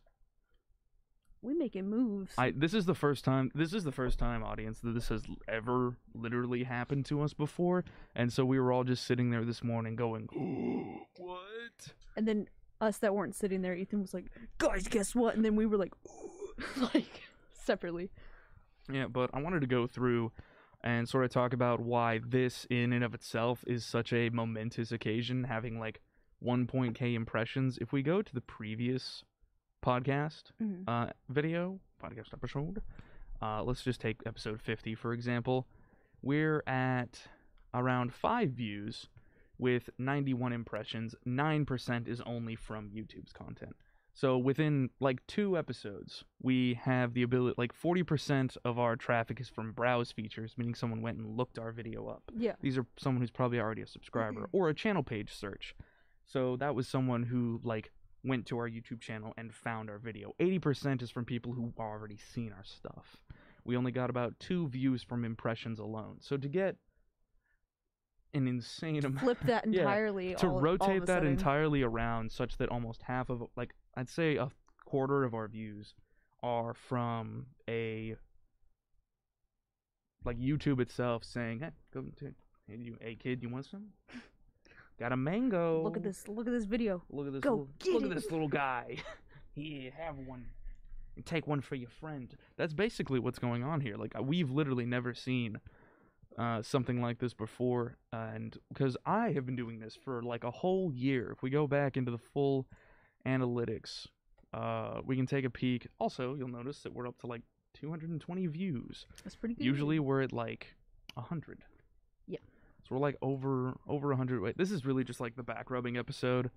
We 1.44 1.54
making 1.54 1.90
moves. 1.90 2.34
I 2.38 2.52
this 2.52 2.74
is 2.74 2.86
the 2.86 2.96
first 2.96 3.26
time 3.26 3.52
this 3.54 3.74
is 3.74 3.84
the 3.84 3.92
first 3.92 4.18
time 4.18 4.44
audience 4.44 4.80
that 4.80 4.94
this 4.94 5.10
has 5.10 5.24
ever 5.48 5.98
literally 6.16 6.64
happened 6.64 7.06
to 7.08 7.22
us 7.22 7.34
before, 7.34 7.84
and 8.16 8.32
so 8.32 8.46
we 8.46 8.58
were 8.60 8.72
all 8.72 8.86
just 8.86 9.06
sitting 9.06 9.30
there 9.30 9.44
this 9.44 9.62
morning 9.62 9.98
going, 9.98 10.28
"What?" 11.18 11.94
and 12.16 12.26
then 12.26 12.48
us 12.80 12.98
that 13.00 13.14
weren't 13.14 13.36
sitting 13.36 13.62
there, 13.62 13.76
Ethan 13.76 14.02
was 14.02 14.14
like, 14.14 14.28
"Guys, 14.58 14.88
guess 14.88 15.14
what?" 15.14 15.36
And 15.36 15.44
then 15.44 15.58
we 15.58 15.66
were 15.66 15.78
like, 15.78 15.94
like 16.78 17.24
separately. 17.54 18.10
Yeah, 18.90 19.08
but 19.08 19.30
I 19.34 19.42
wanted 19.42 19.62
to 19.62 19.68
go 19.68 19.86
through 19.86 20.32
and 20.82 21.08
sort 21.08 21.26
of 21.26 21.32
talk 21.32 21.52
about 21.52 21.82
why 21.82 22.20
this 22.26 22.66
in 22.70 22.94
and 22.94 23.04
of 23.04 23.14
itself 23.14 23.66
is 23.68 23.86
such 23.86 24.14
a 24.14 24.30
momentous 24.30 24.94
occasion 24.94 25.46
having 25.46 25.78
like 25.78 26.02
1.k 26.44 27.16
impressions. 27.16 27.78
If 27.80 27.94
we 27.94 28.02
go 28.02 28.22
to 28.22 28.34
the 28.34 28.42
previous 28.42 29.24
podcast 29.84 30.52
Mhm. 30.62 30.84
uh 30.88 31.12
video, 31.30 31.80
podcast 32.02 32.34
episode, 32.34 32.82
uh 33.42 33.62
let's 33.64 33.84
just 33.84 34.00
take 34.02 34.18
episode 34.26 34.62
50 34.62 34.96
for 34.96 35.14
example. 35.14 35.68
We're 36.22 36.64
at 36.66 37.28
around 37.74 38.14
5 38.14 38.52
views 38.52 39.10
with 39.58 39.90
91 39.98 40.54
impressions. 40.54 41.16
9% 41.26 42.08
is 42.08 42.22
only 42.22 42.56
from 42.56 42.90
YouTube's 42.90 43.34
content. 43.34 43.76
So 44.16 44.38
within 44.38 44.90
like 45.00 45.26
two 45.28 45.58
episodes, 45.58 46.24
we 46.42 46.76
have 46.76 47.14
the 47.14 47.24
ability 47.24 47.56
like 47.58 47.74
40% 47.74 48.58
of 48.64 48.78
our 48.80 48.96
traffic 48.96 49.40
is 49.42 49.50
from 49.50 49.72
browse 49.74 50.12
features, 50.12 50.54
meaning 50.58 50.76
someone 50.76 51.02
went 51.02 51.18
and 51.18 51.36
looked 51.36 51.58
our 51.60 51.72
video 51.72 52.08
up. 52.08 52.24
Yeah. 52.36 52.56
These 52.62 52.78
are 52.78 52.86
someone 52.98 53.22
who's 53.22 53.32
probably 53.32 53.60
already 53.60 53.82
a 53.82 53.88
subscriber 53.88 54.48
or 54.52 54.70
a 54.70 54.74
channel 54.74 55.04
page 55.04 55.34
search. 55.34 55.76
So 56.26 56.56
that 56.58 56.74
was 56.76 56.88
someone 56.88 57.24
who 57.24 57.60
like 57.64 57.92
went 58.24 58.46
to 58.48 58.58
our 58.58 58.70
YouTube 58.70 59.02
channel 59.02 59.34
and 59.38 59.54
found 59.54 59.90
our 59.90 59.98
video. 60.00 60.34
80% 60.40 61.02
is 61.02 61.10
from 61.12 61.26
people 61.26 61.54
who 61.54 61.74
already 61.78 62.18
seen 62.18 62.54
our 62.54 62.64
stuff. 62.64 63.18
We 63.66 63.76
only 63.78 63.92
got 63.92 64.10
about 64.10 64.40
2 64.40 64.68
views 64.70 65.04
from 65.04 65.24
impressions 65.26 65.80
alone. 65.80 66.18
So 66.22 66.38
to 66.38 66.48
get 66.48 66.78
an 68.34 68.48
insane 68.48 69.06
amount 69.06 69.20
Flip 69.20 69.38
that 69.46 69.66
entirely, 69.66 70.32
Yeah, 70.32 70.38
to 70.38 70.48
all, 70.48 70.54
all 70.56 70.62
rotate 70.62 71.04
a 71.04 71.06
that 71.06 71.08
sudden. 71.18 71.28
entirely 71.30 71.82
around 71.84 72.32
such 72.32 72.58
that 72.58 72.70
almost 72.70 73.04
half 73.04 73.30
of 73.30 73.44
like 73.56 73.74
I'd 73.96 74.10
say 74.10 74.38
a 74.38 74.50
quarter 74.86 75.24
of 75.24 75.34
our 75.34 75.48
views 75.48 75.94
are 76.42 76.74
from 76.74 77.46
a 77.70 78.16
like 80.26 80.38
YouTube 80.40 80.80
itself 80.80 81.24
saying, 81.24 81.60
"Hey, 81.60 81.70
go 81.94 82.02
to 82.18 82.34
hey, 82.68 82.78
you, 82.78 82.98
hey 83.00 83.16
kid, 83.16 83.44
you 83.44 83.50
want 83.50 83.66
some? 83.66 83.88
Got 85.00 85.12
a 85.12 85.18
mango. 85.18 85.84
Look 85.84 85.98
at 85.98 86.04
this. 86.04 86.28
Look 86.28 86.48
at 86.48 86.54
this 86.54 86.66
video. 86.66 87.04
Look 87.10 87.28
at 87.28 87.34
this. 87.34 87.42
Go 87.42 87.52
little, 87.52 87.70
get 87.80 87.94
look 87.94 88.04
it." 88.04 88.10
at 88.10 88.16
this 88.16 88.32
little 88.32 88.48
guy. 88.48 88.98
Here, 89.56 89.92
have 89.98 90.18
one. 90.18 90.46
And 91.16 91.26
take 91.26 91.46
one 91.46 91.62
for 91.62 91.76
your 91.76 91.90
friend. 91.90 92.36
That's 92.58 92.74
basically 92.74 93.20
what's 93.20 93.38
going 93.38 93.64
on 93.64 93.82
here. 93.82 93.98
Like 93.98 94.14
uh, 94.18 94.24
we've 94.24 94.50
literally 94.50 94.86
never 94.86 95.14
seen 95.14 95.60
uh, 96.40 96.64
something 96.64 97.02
like 97.02 97.20
this 97.20 97.36
before, 97.36 97.98
and 98.12 98.58
because 98.70 98.98
I 99.06 99.32
have 99.34 99.46
been 99.46 99.56
doing 99.56 99.80
this 99.80 99.96
for 99.96 100.24
like 100.24 100.44
a 100.44 100.50
whole 100.50 100.92
year. 100.92 101.32
If 101.32 101.44
we 101.44 101.52
go 101.52 101.68
back 101.68 101.98
into 101.98 102.10
the 102.10 102.18
full 102.18 102.66
analytics, 103.28 104.08
uh, 104.54 105.02
we 105.06 105.16
can 105.16 105.28
take 105.28 105.46
a 105.46 105.52
peek. 105.52 105.88
Also, 106.00 106.34
you'll 106.34 106.48
notice 106.48 106.82
that 106.82 106.94
we're 106.94 107.08
up 107.08 107.20
to 107.20 107.28
like 107.28 107.42
220 107.76 108.48
views. 108.48 109.06
That's 109.24 109.36
pretty 109.36 109.56
good. 109.56 109.66
Usually 109.66 110.00
we're 110.00 110.22
at 110.22 110.34
like 110.34 110.74
100. 111.14 111.64
So 112.84 112.96
we're 112.96 113.02
like 113.02 113.18
over 113.22 113.78
over 113.88 114.10
100. 114.10 114.42
Wait, 114.42 114.58
this 114.58 114.72
is 114.72 114.86
really 114.86 115.04
just 115.04 115.20
like 115.20 115.36
the 115.36 115.44
back 115.44 115.70
rubbing 115.72 115.98
episode. 115.98 116.52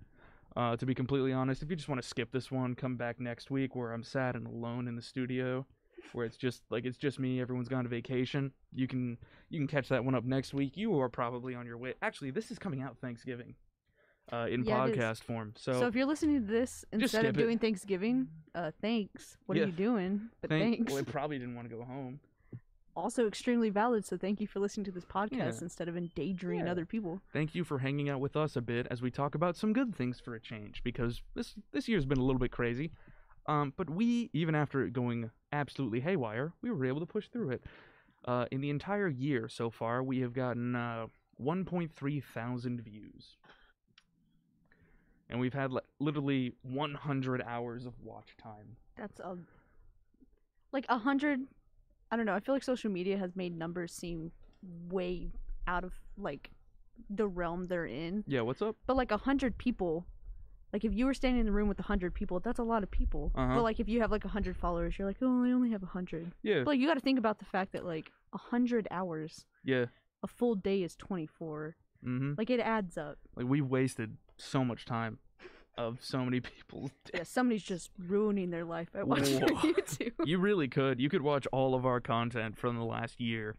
Uh, 0.55 0.75
to 0.75 0.85
be 0.85 0.95
completely 0.95 1.31
honest, 1.33 1.61
if 1.61 1.69
you 1.69 1.75
just 1.75 1.87
want 1.89 2.01
to 2.01 2.07
skip 2.07 2.31
this 2.31 2.49
one, 2.51 2.73
come 2.73 2.95
back 2.95 3.19
next 3.19 3.51
week 3.51 3.75
where 3.75 3.91
I'm 3.93 4.03
sad 4.03 4.35
and 4.35 4.47
alone 4.47 4.87
in 4.87 4.95
the 4.95 5.01
studio, 5.01 5.65
where 6.13 6.25
it's 6.25 6.37
just 6.37 6.63
like 6.69 6.85
it's 6.85 6.97
just 6.97 7.19
me. 7.19 7.39
Everyone's 7.39 7.69
gone 7.69 7.83
to 7.83 7.89
vacation. 7.89 8.51
You 8.73 8.87
can 8.87 9.17
you 9.49 9.59
can 9.59 9.67
catch 9.67 9.87
that 9.89 10.03
one 10.03 10.15
up 10.15 10.23
next 10.25 10.53
week. 10.53 10.75
You 10.75 10.99
are 10.99 11.09
probably 11.09 11.53
on 11.55 11.65
your 11.65 11.77
way. 11.77 11.93
Actually, 12.01 12.31
this 12.31 12.49
is 12.51 12.57
coming 12.59 12.81
out 12.81 12.97
Thanksgiving, 12.99 13.55
uh, 14.33 14.47
in 14.49 14.63
Yeah, 14.63 14.77
podcast 14.87 15.23
form. 15.23 15.53
So, 15.57 15.73
So, 15.73 15.87
if 15.87 15.95
you're 15.95 16.05
listening 16.07 16.41
to 16.41 16.47
this 16.51 16.83
instead 16.91 17.25
of 17.25 17.29
skip 17.29 17.37
it. 17.37 17.41
doing 17.43 17.59
Thanksgiving, 17.59 18.27
uh, 18.55 18.71
thanks. 18.81 19.37
What 19.45 19.57
Yeah. 19.57 19.63
are 19.63 19.67
you 19.67 19.73
doing? 19.73 20.29
But 20.41 20.49
thank- 20.49 20.77
thanks. 20.77 20.91
Well, 20.91 21.01
I 21.01 21.03
probably 21.09 21.37
didn't 21.39 21.55
want 21.55 21.69
to 21.69 21.75
go 21.75 21.83
home. 21.83 22.19
Also 22.97 23.27
extremely 23.27 23.69
valid. 23.69 24.05
So 24.05 24.17
thank 24.17 24.41
you 24.41 24.47
for 24.47 24.59
listening 24.59 24.85
to 24.85 24.91
this 24.91 25.05
podcast 25.05 25.31
Yeah. 25.37 25.59
instead 25.61 25.87
of 25.87 25.95
endangering 25.95 26.61
Yeah. 26.65 26.71
other 26.71 26.85
people. 26.85 27.21
Thank 27.31 27.53
you 27.55 27.63
for 27.63 27.79
hanging 27.79 28.09
out 28.09 28.19
with 28.19 28.35
us 28.35 28.55
a 28.55 28.61
bit 28.61 28.87
as 28.89 29.01
we 29.01 29.11
talk 29.11 29.35
about 29.35 29.55
some 29.55 29.71
good 29.71 29.95
things 29.95 30.19
for 30.19 30.33
a 30.35 30.39
change 30.39 30.83
because 30.83 31.21
this 31.35 31.55
this 31.71 31.87
year's 31.87 32.05
been 32.05 32.17
a 32.17 32.23
little 32.23 32.39
bit 32.39 32.51
crazy. 32.51 32.91
Um, 33.45 33.73
but 33.77 33.89
we, 33.89 34.29
even 34.33 34.55
after 34.55 34.83
it 34.83 34.91
going 34.91 35.31
absolutely 35.53 36.01
haywire, 36.01 36.51
we 36.61 36.69
were 36.71 36.85
able 36.85 36.99
to 36.99 37.05
push 37.05 37.29
through 37.29 37.51
it. 37.51 37.63
Uh, 38.25 38.45
in 38.51 38.59
the 38.59 38.69
entire 38.69 39.07
year 39.07 39.47
so 39.47 39.69
far, 39.69 40.03
we 40.03 40.19
have 40.19 40.33
gotten 40.33 40.75
uh, 40.75 41.07
1.3 41.41 42.19
thousand 42.21 42.81
views. 42.81 43.37
And 45.29 45.39
we've 45.39 45.53
had 45.53 45.71
li- 45.71 45.81
literally 45.99 46.53
100 46.63 47.41
hours 47.41 47.85
of 47.85 47.93
watch 48.01 48.35
time. 48.37 48.75
That's 48.97 49.19
a 49.19 49.37
like 50.71 50.85
a 50.89 50.97
hundred. 50.97 51.41
I 52.11 52.15
don't 52.17 52.25
know. 52.25 52.33
I 52.33 52.39
feel 52.39 52.55
like 52.55 52.63
social 52.63 52.91
media 52.91 53.17
has 53.17 53.35
made 53.35 53.57
numbers 53.57 53.93
seem 53.93 54.31
way 54.89 55.29
out 55.67 55.83
of 55.83 55.93
like 56.17 56.51
the 57.09 57.27
realm 57.27 57.65
they're 57.65 57.85
in. 57.85 58.23
Yeah, 58.27 58.41
what's 58.41 58.61
up? 58.61 58.75
But 58.85 58.95
like 58.95 59.11
a 59.11 59.17
hundred 59.17 59.57
people, 59.57 60.05
like 60.73 60.85
if 60.85 60.93
you 60.93 61.05
were 61.05 61.13
standing 61.13 61.41
in 61.41 61.45
the 61.45 61.51
room 61.51 61.67
with 61.67 61.79
a 61.79 61.83
hundred 61.83 62.13
people, 62.13 62.39
that's 62.39 62.59
a 62.59 62.63
lot 62.63 62.83
of 62.83 62.91
people. 62.91 63.31
Uh-huh. 63.35 63.55
But 63.55 63.63
like 63.63 63.79
if 63.79 63.87
you 63.87 64.01
have 64.01 64.11
like 64.11 64.25
a 64.25 64.29
hundred 64.29 64.57
followers, 64.57 64.97
you're 64.97 65.07
like, 65.07 65.17
oh, 65.21 65.43
I 65.43 65.51
only 65.51 65.71
have 65.71 65.83
a 65.83 65.87
hundred. 65.87 66.31
Yeah, 66.43 66.59
But 66.59 66.67
like 66.67 66.79
you 66.79 66.87
got 66.87 66.95
to 66.95 67.01
think 67.01 67.19
about 67.19 67.39
the 67.39 67.45
fact 67.45 67.73
that 67.73 67.85
like 67.85 68.11
a 68.33 68.37
hundred 68.37 68.87
hours, 68.91 69.45
yeah. 69.63 69.85
a 70.23 70.27
full 70.27 70.55
day 70.55 70.83
is 70.83 70.95
twenty 70.95 71.27
four. 71.27 71.75
Mm-hmm. 72.05 72.33
Like 72.37 72.49
it 72.49 72.59
adds 72.59 72.97
up. 72.97 73.17
Like 73.35 73.47
we 73.47 73.61
wasted 73.61 74.17
so 74.37 74.63
much 74.63 74.85
time 74.85 75.17
of 75.77 75.97
so 76.01 76.23
many 76.23 76.39
people's 76.41 76.91
Yeah, 77.13 77.23
somebody's 77.23 77.63
just 77.63 77.91
ruining 78.07 78.49
their 78.49 78.65
life 78.65 78.91
by 78.91 79.03
watching 79.03 79.39
Whoa. 79.41 79.47
YouTube. 79.73 80.11
You 80.25 80.39
really 80.39 80.67
could. 80.67 80.99
You 80.99 81.09
could 81.09 81.21
watch 81.21 81.47
all 81.51 81.75
of 81.75 81.85
our 81.85 81.99
content 81.99 82.57
from 82.57 82.77
the 82.77 82.83
last 82.83 83.19
year, 83.21 83.55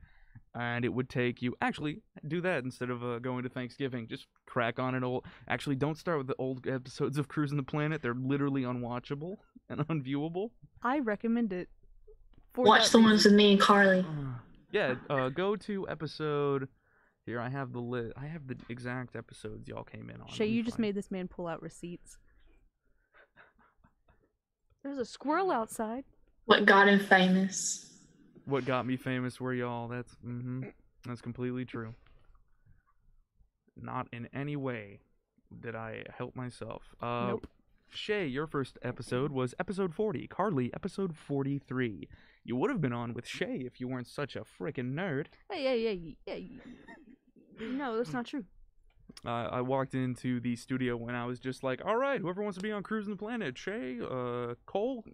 and 0.55 0.85
it 0.85 0.89
would 0.89 1.09
take 1.09 1.41
you. 1.43 1.55
Actually, 1.61 2.03
do 2.27 2.41
that 2.41 2.65
instead 2.65 2.91
of 2.91 3.03
uh, 3.05 3.19
going 3.21 3.43
to 3.45 3.49
Thanksgiving. 3.49 4.07
Just 4.09 4.27
crack 4.47 4.79
on 4.79 4.95
an 4.95 5.05
old. 5.05 5.25
Actually, 5.49 5.77
don't 5.77 5.97
start 5.97 6.19
with 6.19 6.27
the 6.27 6.37
old 6.39 6.67
episodes 6.67 7.19
of 7.19 7.29
Cruising 7.29 7.57
the 7.57 7.63
Planet. 7.63 8.03
They're 8.03 8.15
literally 8.15 8.63
unwatchable 8.63 9.37
and 9.69 9.81
unviewable. 9.89 10.51
I 10.83 10.99
recommend 11.01 11.53
it. 11.53 11.69
For 12.55 12.65
Watch 12.65 12.85
that 12.87 12.93
the 12.93 12.99
reason. 12.99 13.11
ones 13.11 13.25
with 13.25 13.35
me 13.35 13.53
and 13.53 13.61
Carly. 13.61 14.05
yeah. 14.73 14.95
Uh, 15.09 15.29
go 15.29 15.55
to 15.57 15.89
episode. 15.89 16.69
Here, 17.29 17.41
I 17.41 17.51
have 17.51 17.75
the 17.75 17.79
lit. 17.79 18.15
I 18.17 18.25
have 18.25 18.47
the 18.47 18.57
exact 18.71 19.15
episodes 19.15 19.69
y'all 19.69 19.85
came 19.85 20.09
in 20.09 20.19
on. 20.19 20.29
Shay, 20.29 20.45
Let 20.45 20.51
me 20.51 20.57
you 20.57 20.63
just 20.63 20.77
find- 20.77 20.81
made 20.81 20.95
this 20.95 21.11
man 21.11 21.29
pull 21.29 21.47
out 21.47 21.61
receipts. 21.61 22.17
There's 24.83 24.97
a 24.97 25.05
squirrel 25.05 25.51
outside. 25.51 26.05
What 26.47 26.65
got 26.65 26.89
him 26.89 26.99
famous. 26.99 27.85
What 28.47 28.65
got 28.65 28.87
me 28.87 28.97
famous 28.97 29.39
were 29.39 29.53
y'all. 29.53 29.89
That's 29.89 30.11
mm-hmm. 30.27 30.69
That's 31.07 31.21
completely 31.21 31.67
true. 31.67 31.95
Not 33.77 34.09
in 34.11 34.31
any 34.33 34.57
way 34.57 35.01
did 35.61 35.77
I 35.77 36.05
help 36.17 36.35
myself. 36.35 36.83
Uh, 36.99 37.27
Nope. 37.29 37.47
Shay, 37.91 38.27
your 38.27 38.47
first 38.47 38.79
episode 38.83 39.33
was 39.33 39.55
episode 39.59 39.95
40. 39.95 40.27
Carly, 40.29 40.71
episode 40.75 41.17
43. 41.17 42.09
You 42.45 42.57
would 42.57 42.71
have 42.71 42.81
been 42.81 42.93
on 42.93 43.15
with 43.15 43.27
Shay 43.27 43.63
if 43.65 43.81
you 43.81 43.89
weren't 43.89 44.07
such 44.07 44.37
a 44.37 44.41
frickin' 44.41 44.95
nerd. 44.95 45.27
Hey, 45.51 45.65
hey, 45.65 45.83
hey, 45.85 46.17
hey. 46.27 46.51
No, 47.61 47.97
that's 47.97 48.13
not 48.13 48.27
true. 48.27 48.45
Uh, 49.25 49.49
I 49.51 49.61
walked 49.63 49.95
into 49.95 50.39
the 50.41 50.55
studio 50.57 50.97
when 50.97 51.15
I 51.15 51.27
was 51.27 51.41
just 51.41 51.65
like, 51.65 51.81
all 51.85 51.97
right, 51.97 52.21
whoever 52.21 52.43
wants 52.43 52.57
to 52.59 52.63
be 52.63 52.71
on 52.71 52.83
Cruising 52.83 53.13
the 53.13 53.19
Planet, 53.19 53.57
Shay, 53.59 53.99
uh, 54.01 54.55
Cole, 54.67 55.05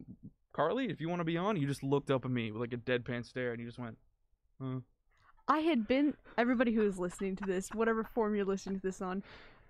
Carly, 0.52 0.86
if 0.90 1.00
you 1.00 1.08
want 1.08 1.20
to 1.20 1.24
be 1.24 1.36
on, 1.36 1.56
you 1.56 1.66
just 1.66 1.82
looked 1.82 2.10
up 2.10 2.24
at 2.24 2.30
me 2.30 2.52
with 2.52 2.60
like 2.60 2.72
a 2.72 2.76
deadpan 2.76 3.24
stare 3.24 3.52
and 3.52 3.60
you 3.60 3.66
just 3.66 3.78
went, 3.78 3.96
huh. 4.60 4.80
I 5.46 5.58
had 5.58 5.86
been 5.86 6.14
everybody 6.38 6.72
who 6.72 6.86
is 6.86 6.98
listening 6.98 7.36
to 7.36 7.44
this, 7.44 7.68
whatever 7.74 8.02
form 8.02 8.34
you're 8.34 8.46
listening 8.46 8.80
to 8.80 8.82
this 8.86 9.02
on, 9.02 9.22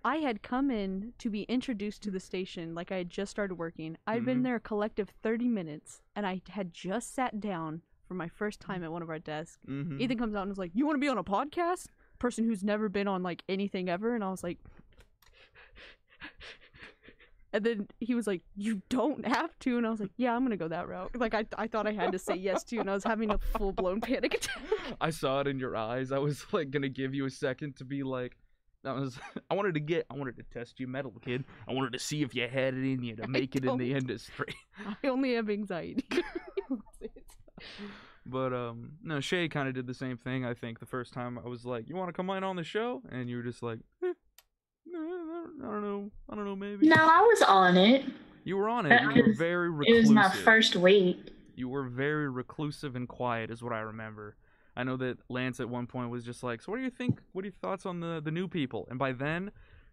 I 0.04 0.16
had 0.16 0.42
come 0.42 0.70
in 0.70 1.14
to 1.18 1.30
be 1.30 1.42
introduced 1.44 2.02
to 2.02 2.10
the 2.10 2.20
station 2.20 2.74
like 2.74 2.92
I 2.92 2.98
had 2.98 3.10
just 3.10 3.30
started 3.30 3.54
working. 3.54 3.96
I'd 4.06 4.22
Mhm. 4.22 4.26
been 4.26 4.42
there 4.42 4.56
a 4.56 4.60
collective 4.60 5.08
30 5.22 5.48
minutes 5.48 6.02
and 6.14 6.26
I 6.26 6.42
had 6.50 6.74
just 6.74 7.14
sat 7.14 7.40
down 7.40 7.82
for 8.06 8.12
my 8.14 8.28
first 8.28 8.60
time 8.60 8.84
at 8.84 8.92
one 8.92 9.00
of 9.02 9.08
our 9.08 9.18
desks. 9.18 9.58
Mm-hmm. 9.66 10.00
Ethan 10.00 10.18
comes 10.18 10.34
out 10.34 10.42
and 10.42 10.50
is 10.52 10.58
like, 10.58 10.72
"You 10.74 10.84
want 10.84 10.96
to 10.96 11.00
be 11.00 11.08
on 11.08 11.16
a 11.18 11.24
podcast?" 11.24 11.86
Person 12.18 12.44
who's 12.44 12.62
never 12.62 12.88
been 12.90 13.08
on 13.08 13.22
like 13.22 13.42
anything 13.48 13.88
ever, 13.88 14.14
and 14.14 14.22
I 14.22 14.30
was 14.30 14.42
like, 14.42 14.58
And 17.52 17.64
then 17.64 17.86
he 18.00 18.16
was 18.16 18.26
like, 18.26 18.42
"You 18.56 18.82
don't 18.88 19.24
have 19.24 19.56
to," 19.60 19.78
and 19.78 19.86
I 19.86 19.90
was 19.90 20.00
like, 20.00 20.10
"Yeah, 20.16 20.34
I'm 20.34 20.42
gonna 20.42 20.56
go 20.56 20.66
that 20.68 20.88
route." 20.88 21.14
Like 21.14 21.34
I, 21.34 21.46
I 21.56 21.68
thought 21.68 21.86
I 21.86 21.92
had 21.92 22.10
to 22.12 22.18
say 22.18 22.34
yes 22.34 22.64
to, 22.64 22.78
and 22.78 22.90
I 22.90 22.94
was 22.94 23.04
having 23.04 23.30
a 23.30 23.38
full 23.38 23.70
blown 23.72 24.00
panic 24.00 24.34
attack. 24.34 24.60
I 25.00 25.10
saw 25.10 25.40
it 25.40 25.46
in 25.46 25.60
your 25.60 25.76
eyes. 25.76 26.10
I 26.10 26.18
was 26.18 26.44
like 26.52 26.72
gonna 26.72 26.88
give 26.88 27.14
you 27.14 27.26
a 27.26 27.30
second 27.30 27.76
to 27.76 27.84
be 27.84 28.02
like, 28.02 28.36
I 28.84 28.92
was. 28.92 29.18
I 29.50 29.54
wanted 29.54 29.74
to 29.74 29.80
get. 29.80 30.06
I 30.10 30.14
wanted 30.14 30.36
to 30.36 30.42
test 30.52 30.78
your 30.80 30.88
mettle, 30.88 31.14
kid. 31.24 31.44
I 31.68 31.72
wanted 31.72 31.92
to 31.94 31.98
see 31.98 32.22
if 32.22 32.34
you 32.34 32.42
had 32.48 32.74
it 32.74 32.84
in 32.84 33.02
you 33.02 33.16
to 33.16 33.26
make 33.28 33.56
it 33.56 33.64
in 33.64 33.76
the 33.78 33.92
industry. 33.94 34.54
I 35.02 35.08
only 35.08 35.34
have 35.34 35.48
anxiety. 35.50 36.04
But 38.26 38.54
um, 38.54 38.92
no, 39.02 39.20
Shay 39.20 39.48
kind 39.48 39.68
of 39.68 39.74
did 39.74 39.86
the 39.86 39.92
same 39.94 40.16
thing. 40.16 40.46
I 40.46 40.54
think 40.54 40.80
the 40.80 40.86
first 40.86 41.12
time 41.12 41.38
I 41.38 41.46
was 41.46 41.66
like, 41.66 41.88
"You 41.90 41.94
want 41.96 42.08
to 42.08 42.12
come 42.14 42.30
in 42.30 42.42
on 42.42 42.56
the 42.56 42.64
show?" 42.64 43.02
and 43.12 43.28
you 43.28 43.36
were 43.36 43.42
just 43.42 43.62
like, 43.62 43.80
eh, 44.02 44.12
no, 44.86 44.98
I 44.98 45.70
don't- 45.70 45.82
know, 45.82 46.10
I 46.30 46.34
don't 46.34 46.46
know, 46.46 46.56
maybe. 46.56 46.86
No, 46.88 46.96
I 46.98 47.20
was 47.20 47.42
on 47.42 47.76
it. 47.76 48.06
You 48.44 48.56
were 48.56 48.68
on 48.70 48.86
it. 48.86 48.92
Uh, 48.92 49.10
You 49.10 49.10
it 49.10 49.22
were 49.22 49.28
was- 49.28 49.38
very 49.38 49.68
It 49.86 49.92
was 50.00 50.10
my 50.10 50.30
first 50.30 50.74
week. 50.74 51.18
You 51.54 51.68
were 51.68 51.84
very 51.84 52.28
reclusive 52.30 52.96
and 52.96 53.06
quiet, 53.06 53.50
is 53.50 53.62
what 53.62 53.74
I 53.74 53.80
remember. 53.80 54.36
I 54.76 54.82
know 54.84 54.96
that 54.96 55.18
Lance 55.28 55.60
at 55.60 55.68
one 55.68 55.86
point 55.86 56.10
was 56.10 56.24
just 56.24 56.42
like, 56.42 56.62
"So 56.62 56.72
what 56.72 56.78
do 56.78 56.84
you 56.84 56.90
think? 56.90 57.20
What 57.32 57.42
are 57.44 57.46
your 57.46 57.52
thoughts 57.52 57.86
on 57.86 58.00
the 58.00 58.20
the 58.20 58.30
new 58.30 58.48
people?" 58.48 58.86
And 58.90 58.98
by 58.98 59.12
then, 59.12 59.50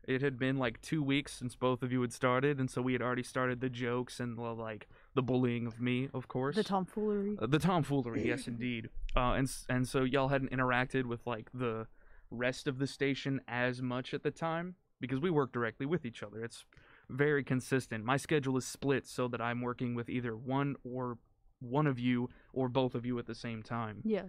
it 0.07 0.21
had 0.21 0.39
been 0.39 0.57
like 0.57 0.81
two 0.81 1.03
weeks 1.03 1.33
since 1.33 1.55
both 1.55 1.83
of 1.83 1.91
you 1.91 2.01
had 2.01 2.13
started, 2.13 2.59
and 2.59 2.69
so 2.69 2.81
we 2.81 2.93
had 2.93 3.01
already 3.01 3.23
started 3.23 3.61
the 3.61 3.69
jokes 3.69 4.19
and 4.19 4.37
the 4.37 4.41
like 4.41 4.87
the 5.13 5.21
bullying 5.21 5.67
of 5.67 5.79
me, 5.79 6.09
of 6.13 6.27
course. 6.27 6.55
The 6.55 6.63
tomfoolery. 6.63 7.37
Uh, 7.39 7.47
the 7.47 7.59
tomfoolery, 7.59 8.25
yes, 8.27 8.47
indeed. 8.47 8.89
Uh, 9.15 9.33
and 9.33 9.51
and 9.69 9.87
so 9.87 10.03
y'all 10.03 10.29
hadn't 10.29 10.51
interacted 10.51 11.05
with 11.05 11.25
like 11.27 11.49
the 11.53 11.87
rest 12.31 12.67
of 12.67 12.79
the 12.79 12.87
station 12.87 13.41
as 13.47 13.81
much 13.81 14.13
at 14.13 14.23
the 14.23 14.31
time 14.31 14.75
because 14.99 15.19
we 15.19 15.29
work 15.29 15.51
directly 15.51 15.85
with 15.85 16.05
each 16.05 16.23
other. 16.23 16.43
It's 16.43 16.65
very 17.09 17.43
consistent. 17.43 18.05
My 18.05 18.17
schedule 18.17 18.57
is 18.57 18.65
split 18.65 19.05
so 19.05 19.27
that 19.27 19.41
I'm 19.41 19.61
working 19.61 19.95
with 19.95 20.09
either 20.09 20.35
one 20.35 20.75
or 20.83 21.17
one 21.59 21.87
of 21.87 21.99
you 21.99 22.29
or 22.53 22.69
both 22.69 22.95
of 22.95 23.05
you 23.05 23.19
at 23.19 23.27
the 23.27 23.35
same 23.35 23.61
time. 23.61 24.01
Yeah. 24.03 24.23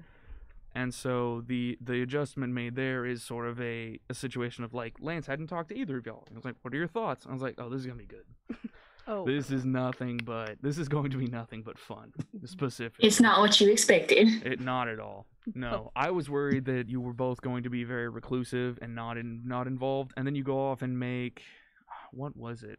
And 0.75 0.93
so 0.95 1.43
the 1.47 1.77
the 1.81 2.03
adjustment 2.03 2.53
made 2.53 2.77
there 2.77 3.05
is 3.05 3.23
sort 3.23 3.47
of 3.47 3.61
a, 3.61 4.01
a 4.09 4.15
situation 4.15 4.65
of 4.65 4.73
like 4.73 4.95
Lance 5.01 5.27
hadn't 5.27 5.49
talked 5.49 5.69
to 5.69 5.77
either 5.77 5.99
of 5.99 6.07
y'all. 6.07 6.27
I 6.31 6.35
was 6.35 6.45
like, 6.45 6.57
"What 6.63 6.73
are 6.73 6.77
your 6.77 6.87
thoughts?" 6.87 7.27
I 7.29 7.33
was 7.33 7.43
like, 7.43 7.57
"Oh, 7.59 7.69
this 7.69 7.81
is 7.81 7.87
gonna 7.87 7.99
be 7.99 8.07
good. 8.07 8.25
Oh. 9.09 9.27
This 9.27 9.51
is 9.51 9.65
nothing 9.65 10.21
but 10.25 10.59
this 10.63 10.79
is 10.79 10.89
going 10.89 11.11
to 11.11 11.17
be 11.17 11.27
nothing 11.27 11.63
but 11.65 11.77
fun." 11.77 12.13
Specific. 12.45 13.05
It's 13.05 13.21
not 13.21 13.41
what 13.41 13.61
you 13.61 13.69
expected. 13.69 14.47
It 14.47 14.61
not 14.61 14.87
at 14.87 15.01
all. 15.01 15.27
No, 15.57 15.91
I 15.97 16.13
was 16.13 16.31
worried 16.31 16.67
that 16.67 16.89
you 16.89 17.01
were 17.01 17.13
both 17.13 17.41
going 17.41 17.65
to 17.65 17.69
be 17.69 17.83
very 17.83 18.09
reclusive 18.09 18.79
and 18.81 18.95
not 18.95 19.19
in 19.19 19.43
not 19.45 19.67
involved, 19.67 20.13
and 20.17 20.25
then 20.25 20.37
you 20.37 20.45
go 20.45 20.71
off 20.71 20.83
and 20.83 20.97
make 20.97 21.43
uh, 21.89 22.07
what 22.13 22.37
was 22.37 22.63
it? 22.63 22.79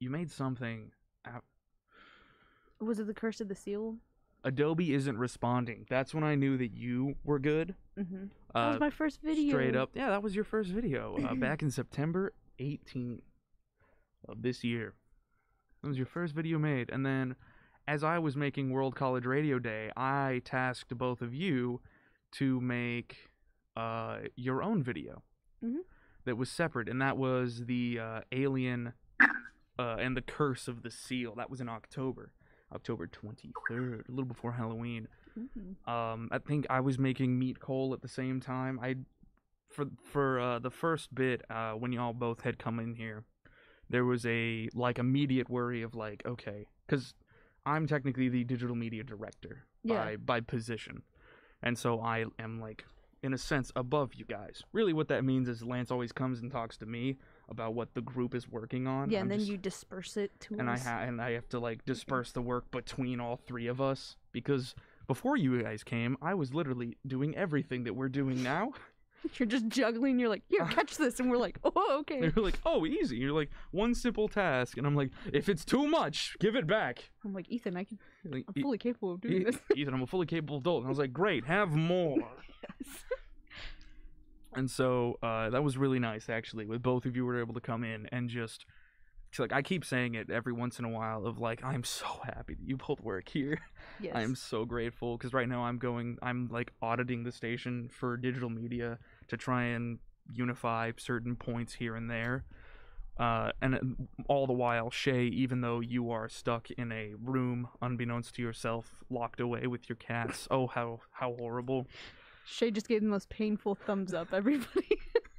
You 0.00 0.10
made 0.10 0.30
something. 0.30 0.90
Out... 1.26 1.44
Was 2.78 2.98
it 2.98 3.06
the 3.06 3.14
curse 3.14 3.40
of 3.40 3.48
the 3.48 3.54
seal? 3.54 3.96
Adobe 4.46 4.94
isn't 4.94 5.18
responding. 5.18 5.84
That's 5.90 6.14
when 6.14 6.24
I 6.24 6.36
knew 6.36 6.56
that 6.56 6.72
you 6.72 7.16
were 7.24 7.38
good. 7.38 7.74
Mm-hmm. 7.98 8.26
That 8.54 8.60
Uh, 8.60 8.70
was 8.70 8.80
my 8.80 8.90
first 8.90 9.20
video. 9.20 9.48
straight 9.50 9.76
up, 9.76 9.90
yeah, 9.94 10.08
that 10.08 10.22
was 10.22 10.34
your 10.34 10.44
first 10.44 10.70
video 10.70 11.16
uh, 11.18 11.34
back 11.46 11.62
in 11.62 11.70
September 11.70 12.32
18th 12.60 13.20
of 14.28 14.42
this 14.42 14.62
year. 14.64 14.94
That 15.82 15.88
was 15.88 15.96
your 15.98 16.06
first 16.06 16.34
video 16.34 16.58
made, 16.58 16.88
and 16.90 17.04
then 17.04 17.34
as 17.88 18.02
I 18.02 18.18
was 18.18 18.36
making 18.36 18.70
World 18.70 18.94
College 18.96 19.26
Radio 19.26 19.58
Day, 19.58 19.90
I 19.96 20.40
tasked 20.44 20.96
both 20.96 21.20
of 21.22 21.34
you 21.34 21.80
to 22.32 22.60
make 22.60 23.28
uh, 23.76 24.20
your 24.36 24.62
own 24.62 24.82
video 24.82 25.22
Mhm. 25.62 25.80
that 26.24 26.36
was 26.36 26.48
separate, 26.50 26.88
and 26.88 27.00
that 27.02 27.16
was 27.18 27.66
the 27.66 27.98
uh, 28.00 28.20
Alien 28.32 28.92
uh, 29.78 29.96
and 29.98 30.16
the 30.16 30.22
Curse 30.22 30.66
of 30.68 30.82
the 30.82 30.90
Seal. 30.90 31.34
That 31.34 31.50
was 31.50 31.60
in 31.60 31.68
October, 31.68 32.32
October 32.74 33.06
23rd, 33.06 34.08
a 34.08 34.10
little 34.10 34.24
before 34.24 34.52
Halloween. 34.52 35.08
Mhm. 35.38 35.88
Um, 35.88 36.28
I 36.32 36.38
think 36.38 36.66
I 36.70 36.80
was 36.80 36.98
making 36.98 37.38
meat 37.38 37.60
coal 37.60 37.92
at 37.94 38.00
the 38.02 38.08
same 38.08 38.40
time. 38.40 38.78
I, 38.80 38.96
for 39.70 39.86
for 40.02 40.40
uh, 40.40 40.58
the 40.58 40.70
first 40.70 41.14
bit, 41.14 41.42
uh, 41.50 41.72
when 41.72 41.92
y'all 41.92 42.12
both 42.14 42.40
had 42.40 42.58
come 42.58 42.80
in 42.80 42.94
here, 42.94 43.24
there 43.90 44.04
was 44.04 44.24
a 44.26 44.68
like 44.74 44.98
immediate 44.98 45.48
worry 45.50 45.82
of 45.82 45.94
like, 45.94 46.24
okay, 46.26 46.66
because 46.86 47.14
I'm 47.64 47.86
technically 47.86 48.28
the 48.28 48.44
digital 48.44 48.74
media 48.76 49.04
director 49.04 49.66
Yeah. 49.82 50.04
by 50.04 50.16
by 50.16 50.40
position, 50.40 51.02
and 51.62 51.78
so 51.78 52.00
I 52.00 52.24
am 52.38 52.60
like 52.60 52.84
in 53.22 53.32
a 53.34 53.38
sense 53.38 53.70
above 53.76 54.14
you 54.14 54.24
guys. 54.24 54.62
Really, 54.72 54.92
what 54.92 55.08
that 55.08 55.24
means 55.24 55.48
is 55.48 55.62
Lance 55.62 55.90
always 55.90 56.12
comes 56.12 56.40
and 56.40 56.50
talks 56.50 56.76
to 56.78 56.86
me 56.86 57.18
about 57.48 57.74
what 57.74 57.94
the 57.94 58.00
group 58.00 58.34
is 58.34 58.48
working 58.48 58.86
on. 58.86 59.10
Yeah, 59.10 59.18
I'm 59.18 59.22
and 59.22 59.30
then 59.30 59.38
just- 59.40 59.50
you 59.50 59.56
disperse 59.56 60.16
it 60.16 60.32
to 60.40 60.56
and 60.58 60.68
I 60.70 60.78
ha- 60.78 61.00
and 61.02 61.20
I 61.20 61.32
have 61.32 61.48
to 61.50 61.58
like 61.60 61.84
disperse 61.84 62.32
the 62.32 62.42
work 62.42 62.70
between 62.70 63.20
all 63.20 63.36
three 63.36 63.66
of 63.68 63.80
us 63.80 64.16
because 64.32 64.74
before 65.06 65.36
you 65.36 65.62
guys 65.62 65.84
came, 65.84 66.16
I 66.20 66.34
was 66.34 66.52
literally 66.52 66.96
doing 67.06 67.36
everything 67.36 67.84
that 67.84 67.94
we're 67.94 68.08
doing 68.08 68.42
now. 68.42 68.72
You're 69.38 69.46
just 69.48 69.66
juggling. 69.68 70.20
You're 70.20 70.28
like, 70.28 70.42
here, 70.48 70.62
uh-huh. 70.62 70.72
catch 70.74 70.96
this, 70.98 71.18
and 71.18 71.28
we're 71.28 71.36
like, 71.36 71.58
oh, 71.64 71.72
oh 71.74 71.98
okay. 72.00 72.20
You're 72.34 72.44
like, 72.44 72.60
oh, 72.64 72.86
easy. 72.86 73.16
You're 73.16 73.32
like 73.32 73.50
one 73.72 73.92
simple 73.94 74.28
task, 74.28 74.76
and 74.78 74.86
I'm 74.86 74.94
like, 74.94 75.10
if 75.32 75.48
it's 75.48 75.64
too 75.64 75.88
much, 75.88 76.36
give 76.38 76.54
it 76.54 76.66
back. 76.66 77.10
I'm 77.24 77.32
like, 77.32 77.48
Ethan, 77.48 77.76
I 77.76 77.82
can. 77.84 77.98
Like, 78.24 78.44
I'm 78.48 78.54
"E- 78.56 78.62
fully 78.62 78.78
capable 78.78 79.12
of 79.12 79.20
doing 79.20 79.40
E- 79.40 79.44
this. 79.44 79.58
Ethan, 79.74 79.94
I'm 79.94 80.02
a 80.02 80.06
fully 80.06 80.26
capable 80.26 80.58
adult, 80.58 80.78
and 80.82 80.86
I 80.86 80.90
was 80.90 80.98
like, 80.98 81.12
great, 81.12 81.44
have 81.46 81.70
more. 81.70 82.18
And 84.56 84.70
so 84.70 85.18
uh, 85.22 85.50
that 85.50 85.62
was 85.62 85.76
really 85.76 85.98
nice, 85.98 86.28
actually, 86.28 86.66
with 86.66 86.82
both 86.82 87.04
of 87.04 87.14
you 87.14 87.24
were 87.24 87.38
able 87.40 87.54
to 87.54 87.60
come 87.60 87.84
in 87.84 88.08
and 88.12 88.28
just. 88.28 88.66
Like 89.38 89.52
I 89.52 89.60
keep 89.60 89.84
saying 89.84 90.14
it 90.14 90.30
every 90.30 90.54
once 90.54 90.78
in 90.78 90.86
a 90.86 90.88
while 90.88 91.26
of 91.26 91.38
like 91.38 91.62
I'm 91.62 91.84
so 91.84 92.06
happy 92.24 92.54
that 92.54 92.66
you 92.66 92.78
both 92.78 93.00
work 93.02 93.28
here. 93.28 93.58
yes. 94.00 94.14
I 94.14 94.22
am 94.22 94.34
so 94.34 94.64
grateful 94.64 95.18
because 95.18 95.34
right 95.34 95.46
now 95.46 95.64
I'm 95.64 95.76
going, 95.76 96.16
I'm 96.22 96.48
like 96.50 96.72
auditing 96.80 97.22
the 97.22 97.32
station 97.32 97.90
for 97.92 98.16
digital 98.16 98.48
media 98.48 98.98
to 99.28 99.36
try 99.36 99.64
and 99.64 99.98
unify 100.32 100.92
certain 100.96 101.36
points 101.36 101.74
here 101.74 101.96
and 101.96 102.10
there. 102.10 102.46
Uh, 103.18 103.50
and 103.62 103.74
uh, 103.74 103.78
all 104.28 104.46
the 104.46 104.52
while, 104.52 104.90
Shay, 104.90 105.24
even 105.24 105.60
though 105.62 105.80
you 105.80 106.10
are 106.10 106.28
stuck 106.28 106.70
in 106.72 106.92
a 106.92 107.12
room, 107.22 107.68
unbeknownst 107.80 108.34
to 108.34 108.42
yourself, 108.42 108.94
locked 109.08 109.40
away 109.40 109.66
with 109.66 109.88
your 109.88 109.96
cats. 109.96 110.46
Oh, 110.50 110.66
how 110.66 111.00
how 111.12 111.34
horrible! 111.38 111.86
Shay 112.46 112.70
just 112.70 112.88
gave 112.88 113.02
the 113.02 113.08
most 113.08 113.28
painful 113.28 113.74
thumbs 113.74 114.14
up. 114.14 114.28
Everybody. 114.32 114.98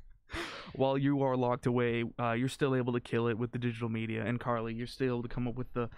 While 0.75 0.97
you 0.97 1.21
are 1.23 1.35
locked 1.37 1.65
away, 1.65 2.03
uh, 2.19 2.33
you're 2.33 2.49
still 2.49 2.75
able 2.75 2.93
to 2.93 2.99
kill 2.99 3.27
it 3.27 3.37
with 3.37 3.51
the 3.51 3.57
digital 3.57 3.89
media. 3.89 4.23
And 4.25 4.39
Carly, 4.39 4.73
you're 4.73 4.85
still 4.85 5.07
able 5.15 5.23
to 5.23 5.29
come 5.29 5.47
up 5.47 5.55
with 5.55 5.71
the 5.73 5.89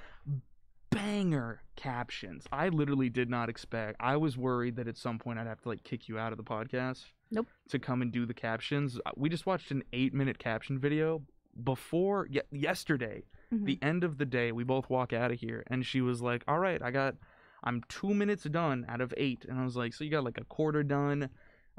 banger 0.92 1.62
captions. 1.76 2.46
I 2.52 2.70
literally 2.70 3.10
did 3.10 3.30
not 3.30 3.50
expect. 3.50 3.98
I 4.00 4.18
was 4.18 4.38
worried 4.38 4.76
that 4.78 4.88
at 4.88 4.98
some 4.98 5.20
point 5.20 5.40
I'd 5.40 5.48
have 5.48 5.62
to 5.62 5.70
like 5.70 5.84
kick 5.84 6.08
you 6.08 6.18
out 6.18 6.32
of 6.32 6.38
the 6.38 6.44
podcast. 6.44 7.06
Nope. 7.32 7.48
To 7.70 7.80
come 7.80 8.02
and 8.02 8.12
do 8.12 8.26
the 8.26 8.34
captions. 8.34 9.00
Uh, 9.06 9.12
We 9.18 9.30
just 9.30 9.46
watched 9.46 9.72
an 9.72 9.84
eight 9.94 10.14
minute 10.14 10.40
caption 10.40 10.80
video 10.80 11.22
before 11.64 12.28
ye- 12.30 12.42
yesterday. 12.52 13.24
Mhm. 13.54 13.66
The 13.66 13.80
end 13.82 14.04
of 14.04 14.18
the 14.18 14.26
day, 14.26 14.52
we 14.52 14.64
both 14.64 14.90
walk 14.90 15.12
out 15.14 15.32
of 15.32 15.40
here, 15.40 15.64
and 15.68 15.86
she 15.86 16.02
was 16.02 16.22
like, 16.22 16.44
"All 16.48 16.60
right, 16.60 16.82
I 16.82 16.92
got, 16.92 17.16
I'm 17.64 17.84
two 17.90 18.14
minutes 18.14 18.44
done 18.44 18.86
out 18.88 19.02
of 19.02 19.14
eight. 19.18 19.46
And 19.48 19.60
I 19.60 19.64
was 19.64 19.76
like, 19.76 19.94
"So 19.94 20.04
you 20.04 20.12
got 20.12 20.24
like 20.24 20.38
a 20.38 20.46
quarter 20.46 20.84
done 20.84 21.30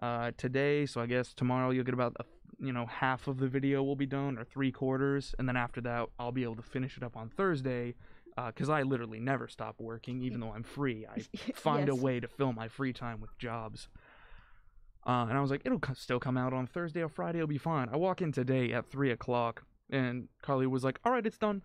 uh, 0.03 0.33
today? 0.37 0.87
So 0.87 1.01
I 1.01 1.07
guess 1.07 1.33
tomorrow 1.35 1.71
you'll 1.71 1.85
get 1.85 1.95
about, 1.95 2.17
a, 2.21 2.25
you 2.59 2.73
know, 2.73 2.87
half 2.87 3.29
of 3.29 3.39
the 3.39 3.49
video 3.49 3.83
will 3.83 3.97
be 3.97 4.07
done, 4.07 4.39
or 4.39 4.45
three 4.45 4.73
quarters, 4.73 5.35
and 5.39 5.49
then 5.49 5.57
after 5.57 5.81
that, 5.83 6.09
I'll 6.19 6.33
be 6.33 6.43
able 6.43 6.57
to 6.57 6.63
finish 6.63 6.97
it 6.97 7.03
up 7.03 7.17
on 7.17 7.29
Thursday." 7.29 7.95
Because 8.47 8.71
I 8.71 8.83
literally 8.83 9.21
never 9.21 9.49
stop 9.49 9.81
working, 9.81 10.23
even 10.23 10.41
though 10.41 10.53
I'm 10.53 10.63
free. 10.63 11.05
I 11.07 11.21
find 11.55 11.91
a 11.91 11.95
way 11.95 12.21
to 12.21 12.29
fill 12.29 12.55
my 12.55 12.69
free 12.69 12.93
time 12.95 13.21
with 13.21 13.37
jobs. 13.39 13.89
Uh, 15.07 15.27
and 15.29 15.37
I 15.37 15.41
was 15.43 15.51
like, 15.51 15.63
it'll 15.67 15.79
co- 15.79 15.95
still 15.95 16.21
come 16.21 16.39
out 16.39 16.55
on 16.55 16.67
Thursday 16.67 17.03
or 17.03 17.09
Friday. 17.09 17.39
It'll 17.39 17.49
be 17.49 17.59
fine. 17.59 17.89
I 17.93 17.97
walk 17.97 18.23
in 18.23 18.33
today 18.33 18.73
at 18.73 18.87
three 18.87 19.11
o'clock, 19.11 19.65
and 19.91 20.29
Carly 20.43 20.67
was 20.67 20.85
like, 20.85 21.01
"All 21.05 21.13
right, 21.13 21.27
it's 21.27 21.37
done." 21.39 21.63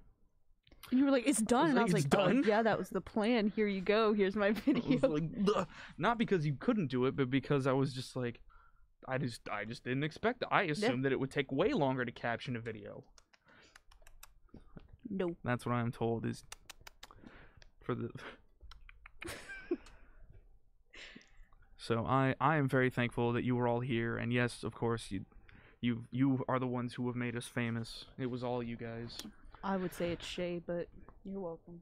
And 0.91 1.00
you 1.00 1.06
were 1.06 1.12
like, 1.12 1.28
it's 1.28 1.41
done. 1.41 1.71
and 1.71 1.80
I 1.80 1.84
like, 1.84 1.93
was 1.93 2.06
"It's 2.06 2.13
like, 2.13 2.21
"Oh, 2.24 2.28
done?" 2.28 2.43
yeah, 2.45 2.62
that 2.62 2.78
was 2.78 2.89
the 2.89 3.02
plan. 3.02 3.52
Here 3.56 3.67
you 3.67 3.82
go. 3.82 4.13
Here's 4.13 4.36
my 4.36 4.52
video. 4.65 4.84
was 4.88 5.04
like, 5.04 5.24
"Ugh." 5.56 5.67
not 5.98 6.17
because 6.17 6.45
you 6.45 6.56
couldn't 6.60 6.88
do 6.88 7.06
it, 7.06 7.15
but 7.15 7.30
because 7.30 7.65
I 7.65 7.71
was 7.74 7.91
just 7.93 8.15
like, 8.15 8.39
I 9.08 9.17
just, 9.17 9.41
I 9.52 9.65
just 9.65 9.84
didn't 9.84 10.04
expect 10.04 10.41
it. 10.43 10.48
I 10.52 10.63
assumed 10.63 11.06
that 11.06 11.12
it 11.12 11.19
would 11.19 11.32
take 11.32 11.52
way 11.52 11.74
longer 11.74 12.06
to 12.06 12.12
caption 12.12 12.56
a 12.56 12.60
video. 12.60 13.04
no. 15.10 15.36
That's 15.43 15.65
what 15.65 15.74
I'm 15.74 15.91
told 15.91 16.26
is 16.26 16.43
for 17.82 17.95
the. 17.95 18.10
so 21.78 22.06
I, 22.06 22.36
I 22.39 22.58
am 22.58 22.67
very 22.67 22.89
thankful 22.89 23.34
that 23.34 23.43
you 23.43 23.56
were 23.56 23.67
all 23.67 23.80
here, 23.82 24.17
and 24.17 24.32
yes, 24.34 24.63
of 24.63 24.74
course, 24.74 25.12
you, 25.12 25.26
you, 25.82 26.06
you 26.12 26.43
are 26.48 26.60
the 26.60 26.67
ones 26.67 26.93
who 26.95 27.06
have 27.08 27.15
made 27.15 27.36
us 27.36 27.45
famous. 27.48 28.06
It 28.17 28.28
was 28.28 28.43
all 28.43 28.63
you 28.63 28.76
guys. 28.76 29.17
I 29.65 29.78
would 29.78 29.95
say 29.95 30.12
it's 30.12 30.25
Shay, 30.25 30.62
but 30.65 30.88
you're 31.25 31.39
welcome. 31.39 31.82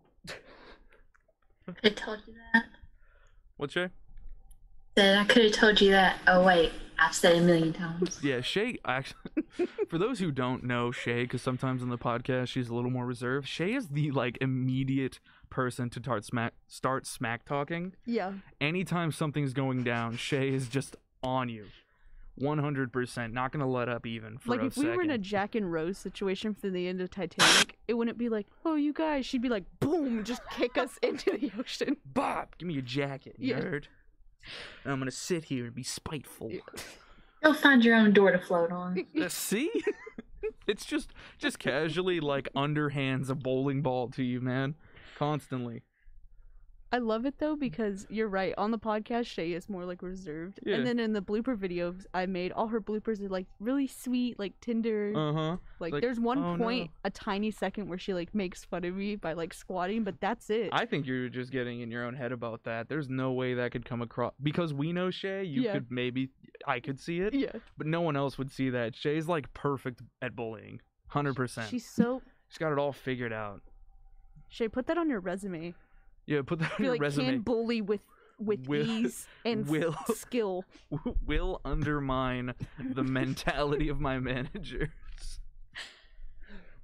I 1.84 1.90
told 1.90 2.20
you 2.26 2.34
that. 2.54 2.64
What 3.58 3.72
Shay? 3.72 3.90
Said 4.98 5.18
I 5.18 5.26
could 5.26 5.44
have 5.44 5.52
told 5.52 5.82
you 5.82 5.92
that. 5.92 6.18
Oh 6.26 6.46
wait, 6.46 6.72
I've 6.98 7.14
said 7.14 7.36
it 7.36 7.40
a 7.40 7.42
million 7.42 7.74
times. 7.74 8.22
Yeah, 8.24 8.40
Shay. 8.40 8.78
Actually, 8.86 9.44
for 9.90 9.98
those 9.98 10.20
who 10.20 10.32
don't 10.32 10.64
know 10.64 10.92
Shay, 10.92 11.24
because 11.24 11.42
sometimes 11.42 11.84
in 11.84 11.90
the 11.90 11.98
podcast 11.98 12.48
she's 12.48 12.70
a 12.70 12.76
little 12.76 12.90
more 12.90 13.06
reserved. 13.06 13.50
Shay 13.50 13.74
is 13.74 13.90
the 13.90 14.12
like 14.12 14.38
immediate 14.40 15.20
person 15.50 15.90
to 15.90 16.00
start 16.00 16.24
smack 16.24 16.54
start 16.68 17.06
smack 17.06 17.44
talking. 17.44 17.96
Yeah. 18.06 18.32
Anytime 18.62 19.12
something's 19.12 19.52
going 19.52 19.84
down, 19.84 20.16
Shay 20.16 20.54
is 20.54 20.70
just 20.70 20.96
on 21.22 21.50
you, 21.50 21.66
one 22.36 22.58
hundred 22.60 22.92
percent. 22.92 23.34
Not 23.34 23.52
gonna 23.52 23.68
let 23.70 23.90
up 23.90 24.06
even 24.06 24.38
for 24.38 24.52
like 24.52 24.62
a 24.62 24.66
if 24.66 24.78
we 24.78 24.86
were 24.88 25.02
in 25.02 25.12
a. 25.12 25.18
Jack 25.18 25.56
and 25.56 25.72
Rose 25.72 25.98
situation 25.98 26.54
for 26.54 26.70
the 26.70 26.88
end 26.88 27.00
of 27.02 27.10
Titanic, 27.12 27.78
it 27.88 27.94
wouldn't 27.94 28.18
be 28.18 28.30
like, 28.30 28.48
"Oh, 28.66 28.76
you 28.76 28.94
guys." 28.94 29.26
She'd 29.26 29.42
be 29.42 29.50
like, 29.50 29.66
"Boom!" 29.80 30.24
Just 30.24 30.42
kick 30.52 30.78
us 30.78 30.98
into 31.04 31.32
the 31.38 31.52
ocean. 31.60 31.98
Bob, 32.06 32.56
give 32.58 32.68
me 32.68 32.74
your 32.74 32.84
jacket, 32.84 33.36
Yeah. 33.38 33.60
nerd. 33.60 33.86
And 34.84 34.92
I'm 34.94 35.00
gonna 35.00 35.12
sit 35.12 35.46
here 35.46 35.66
and 35.66 35.76
be 35.76 35.84
spiteful. 35.84 36.52
You'll 37.44 37.54
find 37.54 37.84
your 37.84 37.96
own 37.96 38.14
door 38.14 38.32
to 38.32 38.40
float 38.40 38.72
on. 38.72 39.06
Uh, 39.22 39.30
See, 39.30 39.70
it's 40.68 40.86
just 40.86 41.12
just 41.38 41.60
casually 41.60 42.20
like 42.20 42.50
underhands 42.56 43.30
a 43.30 43.36
bowling 43.36 43.82
ball 43.82 44.10
to 44.10 44.24
you, 44.24 44.42
man, 44.42 44.76
constantly. 45.18 45.84
I 46.94 47.00
love 47.00 47.26
it 47.26 47.40
though 47.40 47.56
because 47.56 48.06
you're 48.10 48.28
right. 48.28 48.54
On 48.56 48.70
the 48.70 48.78
podcast, 48.78 49.26
Shay 49.26 49.54
is 49.54 49.68
more 49.68 49.84
like 49.84 50.04
reserved, 50.04 50.60
Yeah. 50.64 50.76
and 50.76 50.86
then 50.86 51.00
in 51.00 51.12
the 51.12 51.22
blooper 51.24 51.58
videos 51.58 52.06
I 52.14 52.28
made, 52.28 52.52
all 52.52 52.68
her 52.68 52.80
bloopers 52.80 53.20
are 53.20 53.30
like 53.30 53.48
really 53.60 53.88
sweet, 53.88 54.38
like 54.38 54.54
tender. 54.62 55.12
Uh 55.16 55.34
huh. 55.34 55.58
like, 55.80 55.94
like, 55.94 56.02
there's 56.04 56.20
one 56.20 56.38
"Oh, 56.38 56.56
point, 56.56 56.92
no." 56.92 57.00
a 57.06 57.10
tiny 57.10 57.50
second 57.50 57.88
where 57.90 57.98
she 57.98 58.14
like 58.14 58.36
makes 58.36 58.64
fun 58.64 58.84
of 58.86 58.96
me 58.96 59.16
by 59.16 59.34
like 59.34 59.56
squatting, 59.56 60.04
but 60.04 60.22
that's 60.22 60.52
it. 60.52 60.70
I 60.72 60.86
think 60.86 61.08
you're 61.08 61.30
just 61.30 61.52
getting 61.52 61.82
in 61.82 61.90
your 61.90 62.06
own 62.06 62.14
head 62.14 62.32
about 62.32 62.64
that. 62.66 62.90
There's 62.90 63.10
no 63.10 63.32
way 63.32 63.56
that 63.56 63.72
could 63.72 63.86
come 63.86 64.04
across 64.04 64.34
because 64.44 64.72
we 64.72 64.94
know 64.94 65.10
Shay. 65.10 65.44
You 65.46 65.64
Yeah. 65.64 65.74
could 65.74 65.88
maybe 65.90 66.30
I 66.68 66.80
could 66.80 67.00
see 67.00 67.22
it, 67.22 67.34
yeah, 67.34 67.54
but 67.76 67.88
no 67.88 68.02
one 68.02 68.16
else 68.16 68.38
would 68.38 68.52
see 68.52 68.70
that. 68.70 68.96
Shay's 68.96 69.28
like 69.28 69.52
perfect 69.56 70.04
at 70.22 70.36
bullying, 70.36 70.80
hundred 71.08 71.36
percent. 71.36 71.70
she's 71.70 71.90
so. 71.90 72.22
She's 72.50 72.60
got 72.60 72.72
it 72.72 72.78
all 72.78 72.94
figured 72.94 73.34
out. 73.34 73.62
Shay, 74.48 74.68
put 74.68 74.86
that 74.86 75.00
on 75.00 75.10
your 75.10 75.22
resume. 75.22 75.74
Yeah, 76.26 76.42
put 76.46 76.60
that 76.60 76.72
on 76.80 76.84
your 76.84 76.94
like, 76.94 77.02
resume. 77.02 77.26
can 77.26 77.42
bully 77.42 77.82
with 77.82 78.02
with 78.40 78.68
Will- 78.68 78.86
ease 78.90 79.28
and 79.46 79.68
will- 79.70 79.96
skill. 80.16 80.66
will 81.26 81.62
undermine 81.66 82.54
the 82.80 83.04
mentality 83.04 83.90
of 83.90 84.00
my 84.00 84.20
managers. 84.20 84.90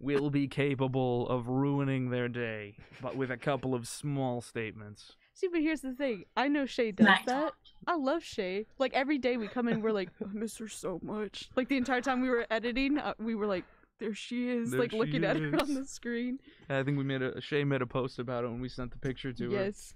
Will 0.02 0.30
be 0.30 0.48
capable 0.48 1.28
of 1.28 1.50
ruining 1.50 2.10
their 2.10 2.30
day, 2.30 2.78
but 3.02 3.18
with 3.18 3.32
a 3.32 3.36
couple 3.38 3.76
of 3.76 3.86
small 3.86 4.40
statements. 4.40 5.12
See, 5.34 5.50
but 5.50 5.60
here's 5.60 5.82
the 5.82 5.92
thing. 5.94 6.24
I 6.38 6.48
know 6.48 6.66
Shay 6.66 6.92
does 6.92 7.06
Smack 7.06 7.26
that. 7.26 7.54
I 7.86 7.96
love 7.96 8.24
Shay. 8.24 8.66
Like 8.78 8.94
every 8.94 9.18
day 9.18 9.36
we 9.36 9.50
come 9.50 9.68
in, 9.68 9.82
we're 9.82 9.92
like, 9.92 10.10
I 10.24 10.32
miss 10.34 10.58
her 10.60 10.70
so 10.70 11.00
much. 11.04 11.50
Like 11.58 11.68
the 11.68 11.76
entire 11.76 12.00
time 12.02 12.22
we 12.22 12.30
were 12.30 12.46
editing, 12.50 12.98
uh, 12.98 13.14
we 13.20 13.36
were 13.36 13.48
like, 13.48 13.66
there 14.00 14.16
she 14.16 14.50
is, 14.50 14.72
There 14.72 14.80
like 14.80 14.92
she 14.92 14.98
looking 14.98 15.24
at 15.24 15.38
her 15.38 15.60
on 15.60 15.74
the 15.74 15.86
screen. 15.86 16.40
I 16.70 16.84
think 16.84 16.98
we 16.98 17.04
made 17.04 17.22
a 17.22 17.40
Shay 17.42 17.64
made 17.64 17.82
a 17.82 17.88
post 17.88 18.20
about 18.20 18.44
it 18.44 18.48
when 18.48 18.62
we 18.62 18.70
sent 18.70 18.92
the 18.92 18.98
picture 18.98 19.34
to 19.34 19.52
her. 19.52 19.66
Yes, 19.66 19.94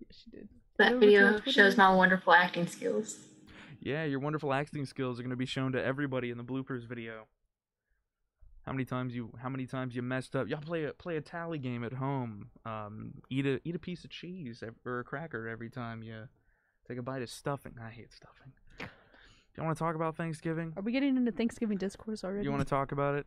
yes, 0.00 0.22
she 0.22 0.30
did. 0.30 0.48
That 0.78 0.92
Over 0.92 1.00
to 1.00 1.06
video 1.06 1.40
shows 1.46 1.76
my 1.76 1.94
wonderful 1.94 2.32
acting 2.32 2.66
skills. 2.66 3.18
Yeah, 3.80 4.04
your 4.04 4.18
wonderful 4.18 4.52
acting 4.52 4.86
skills 4.86 5.18
are 5.18 5.22
going 5.22 5.30
to 5.30 5.36
be 5.36 5.46
shown 5.46 5.72
to 5.72 5.82
everybody 5.82 6.30
in 6.30 6.38
the 6.38 6.44
bloopers 6.44 6.86
video. 6.86 7.26
How 8.62 8.72
many 8.72 8.84
times 8.84 9.14
you 9.14 9.30
how 9.42 9.50
many 9.50 9.66
times 9.66 9.94
you 9.94 10.02
messed 10.02 10.34
up? 10.34 10.48
Y'all 10.48 10.60
play 10.60 10.84
a 10.84 10.92
play 10.92 11.16
a 11.16 11.20
tally 11.20 11.58
game 11.58 11.84
at 11.84 11.92
home. 11.92 12.48
Um, 12.64 13.14
eat 13.28 13.46
a 13.46 13.60
eat 13.64 13.74
a 13.74 13.78
piece 13.78 14.04
of 14.04 14.10
cheese 14.10 14.64
or 14.86 15.00
a 15.00 15.04
cracker 15.04 15.46
every 15.46 15.68
time 15.68 16.02
you 16.02 16.28
take 16.88 16.98
a 16.98 17.02
bite 17.02 17.22
of 17.22 17.28
stuffing. 17.28 17.74
I 17.80 17.90
hate 17.90 18.12
stuffing. 18.12 18.52
Do 19.54 19.62
you 19.62 19.66
want 19.66 19.78
to 19.78 19.84
talk 19.84 19.94
about 19.94 20.16
Thanksgiving? 20.16 20.72
Are 20.76 20.82
we 20.82 20.90
getting 20.90 21.16
into 21.16 21.30
Thanksgiving 21.30 21.78
discourse 21.78 22.24
already? 22.24 22.44
You 22.44 22.50
want 22.50 22.62
to 22.66 22.68
talk 22.68 22.90
about 22.90 23.14
it? 23.14 23.26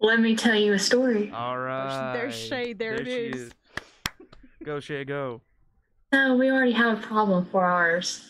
Let 0.00 0.20
me 0.20 0.36
tell 0.36 0.54
you 0.54 0.74
a 0.74 0.78
story. 0.78 1.30
All 1.30 1.56
right. 1.56 2.12
there's 2.12 2.34
Shay, 2.38 2.74
there 2.74 2.96
it 2.96 3.06
she 3.06 3.12
is. 3.12 3.50
Go 4.64 4.80
Shay, 4.80 5.04
go. 5.04 5.40
So 6.12 6.36
we 6.36 6.50
already 6.50 6.72
have 6.72 6.98
a 6.98 7.00
problem 7.00 7.46
for 7.46 7.64
ours. 7.64 8.28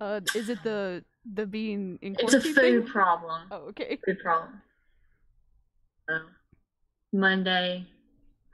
Uh, 0.00 0.20
is 0.34 0.48
it 0.48 0.58
the 0.64 1.04
the 1.34 1.46
being 1.46 1.98
in 2.02 2.16
It's 2.18 2.34
a 2.34 2.40
food 2.40 2.54
thing? 2.56 2.86
problem. 2.86 3.42
Oh, 3.52 3.68
okay. 3.68 3.98
Food 4.04 4.18
problem. 4.18 4.60
So 6.08 6.18
Monday, 7.12 7.86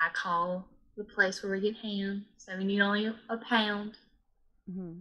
I 0.01 0.09
call 0.13 0.67
the 0.99 1.05
place 1.05 1.43
where 1.43 1.53
we 1.53 1.61
get 1.61 1.77
ham. 1.77 2.27
So 2.37 2.55
we 2.59 2.65
need 2.65 2.81
only 2.83 3.07
a 3.31 3.37
pound. 3.39 3.97
hmm 4.71 4.99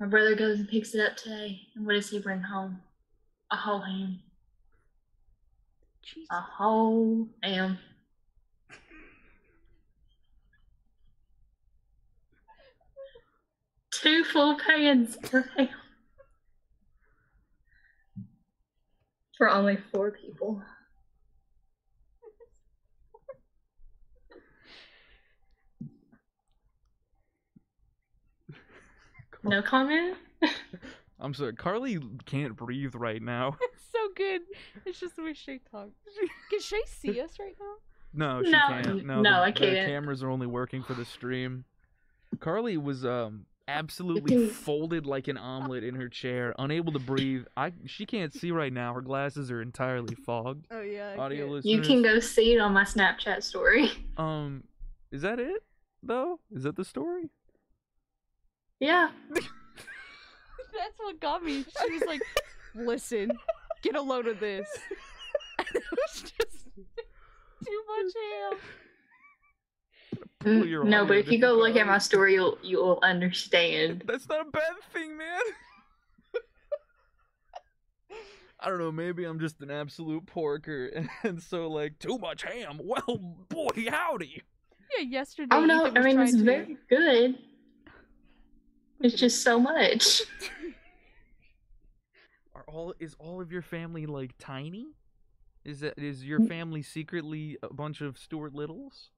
My 0.00 0.06
brother 0.06 0.34
goes 0.34 0.58
and 0.58 0.68
picks 0.68 0.94
it 0.94 1.00
up 1.06 1.14
today. 1.18 1.60
And 1.74 1.84
what 1.84 1.92
does 1.92 2.08
he 2.08 2.18
bring 2.18 2.40
home? 2.40 2.80
A 3.50 3.56
whole 3.56 3.80
ham. 3.80 4.20
Jeez. 6.02 6.24
A 6.30 6.40
whole 6.40 7.28
ham. 7.42 7.78
Two 13.92 14.24
full 14.24 14.58
pans 14.58 15.18
of 15.34 15.44
ham. 15.54 15.68
For 19.36 19.50
only 19.50 19.76
four 19.92 20.12
people. 20.12 20.62
No 29.42 29.62
comment? 29.62 30.16
I'm 31.20 31.34
sorry. 31.34 31.54
Carly 31.54 31.98
can't 32.24 32.56
breathe 32.56 32.94
right 32.94 33.22
now. 33.22 33.56
It's 33.72 34.06
so 34.06 34.08
good. 34.14 34.42
It's 34.86 35.00
just 35.00 35.16
the 35.16 35.22
way 35.22 35.34
Shay 35.34 35.60
talks. 35.70 35.90
Can 36.48 36.60
Shay 36.60 36.80
see 36.86 37.20
us 37.20 37.32
right 37.40 37.56
now? 37.58 37.74
No, 38.14 38.42
she 38.42 38.50
No, 38.50 38.58
can't. 38.68 39.04
No, 39.04 39.20
no, 39.20 39.32
the, 39.32 39.40
I 39.40 39.52
can't. 39.52 39.72
The 39.72 39.84
cameras 39.84 40.22
are 40.22 40.30
only 40.30 40.46
working 40.46 40.82
for 40.82 40.94
the 40.94 41.04
stream. 41.04 41.64
Carly 42.38 42.76
was 42.76 43.04
um 43.04 43.46
absolutely 43.68 44.48
folded 44.48 45.06
like 45.06 45.28
an 45.28 45.36
omelet 45.36 45.84
in 45.84 45.94
her 45.96 46.08
chair, 46.08 46.54
unable 46.58 46.92
to 46.92 46.98
breathe. 46.98 47.44
I 47.56 47.72
she 47.86 48.06
can't 48.06 48.32
see 48.32 48.50
right 48.52 48.72
now. 48.72 48.94
Her 48.94 49.00
glasses 49.00 49.50
are 49.50 49.60
entirely 49.60 50.14
fogged. 50.14 50.66
Oh 50.70 50.80
yeah. 50.80 51.14
I 51.16 51.20
Audio 51.20 51.46
listeners. 51.46 51.64
You 51.66 51.80
can 51.82 52.02
go 52.02 52.20
see 52.20 52.54
it 52.54 52.58
on 52.58 52.72
my 52.72 52.84
Snapchat 52.84 53.42
story. 53.42 53.90
Um, 54.16 54.64
is 55.10 55.22
that 55.22 55.38
it 55.40 55.62
though? 56.02 56.40
Is 56.54 56.62
that 56.62 56.76
the 56.76 56.84
story? 56.84 57.30
Yeah. 58.80 59.10
That's 59.34 59.46
what 60.98 61.20
got 61.20 61.44
me. 61.44 61.64
She 61.86 61.92
was 61.92 62.02
like, 62.06 62.22
"Listen, 62.74 63.30
get 63.82 63.94
a 63.96 64.00
load 64.02 64.26
of 64.26 64.40
this." 64.40 64.68
And 65.58 65.68
it 65.76 65.82
was 65.90 66.22
just 66.22 66.64
too 67.66 67.82
much 67.86 68.12
ham. 68.16 68.58
Mm, 70.44 70.84
no, 70.86 71.04
but 71.04 71.18
if 71.18 71.30
you 71.30 71.38
go 71.38 71.52
look 71.52 71.76
at 71.76 71.86
my 71.86 71.98
story, 71.98 72.32
you'll 72.32 72.56
you'll 72.62 72.98
understand. 73.02 74.02
That's 74.08 74.26
not 74.26 74.46
a 74.46 74.50
bad 74.50 74.62
thing, 74.94 75.18
man. 75.18 75.38
I 78.58 78.68
don't 78.70 78.78
know. 78.78 78.90
Maybe 78.92 79.24
I'm 79.24 79.38
just 79.38 79.60
an 79.60 79.70
absolute 79.70 80.24
porker, 80.26 81.06
and 81.24 81.42
so 81.42 81.68
like 81.68 81.98
too 81.98 82.16
much 82.18 82.42
ham. 82.42 82.80
Well, 82.82 83.18
boy, 83.50 83.68
howdy. 83.88 84.42
Yeah, 84.98 85.04
yesterday. 85.04 85.48
Oh 85.54 85.66
no, 85.66 85.86
Ethan 85.88 85.98
I 85.98 86.02
mean 86.02 86.20
it's 86.20 86.32
trying 86.32 86.44
to- 86.46 86.50
very 86.50 86.76
good. 86.88 87.38
It's 89.00 89.14
just 89.14 89.42
so 89.42 89.58
much. 89.58 90.22
Are 92.54 92.64
all 92.66 92.94
is 92.98 93.14
all 93.18 93.40
of 93.40 93.50
your 93.50 93.62
family 93.62 94.06
like 94.06 94.32
tiny? 94.38 94.88
Is 95.64 95.80
that 95.80 95.98
is 95.98 96.24
your 96.24 96.40
family 96.40 96.82
secretly 96.82 97.58
a 97.62 97.72
bunch 97.72 98.00
of 98.00 98.18
Stuart 98.18 98.54
Littles? 98.54 99.10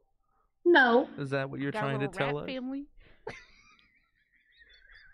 No, 0.65 1.09
Is 1.19 1.31
that 1.31 1.51
what 1.51 1.61
you're 1.61 1.73
Got 1.73 1.81
trying 1.81 2.01
to 2.01 2.09
tell 2.09 2.39
us? 2.39 2.47
family. 2.47 2.87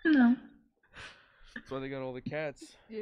no. 0.04 0.36
That's 1.54 1.70
why 1.70 1.78
they 1.80 1.88
got 1.88 2.02
all 2.02 2.12
the 2.12 2.20
cats. 2.20 2.76
Yeah. 2.90 3.00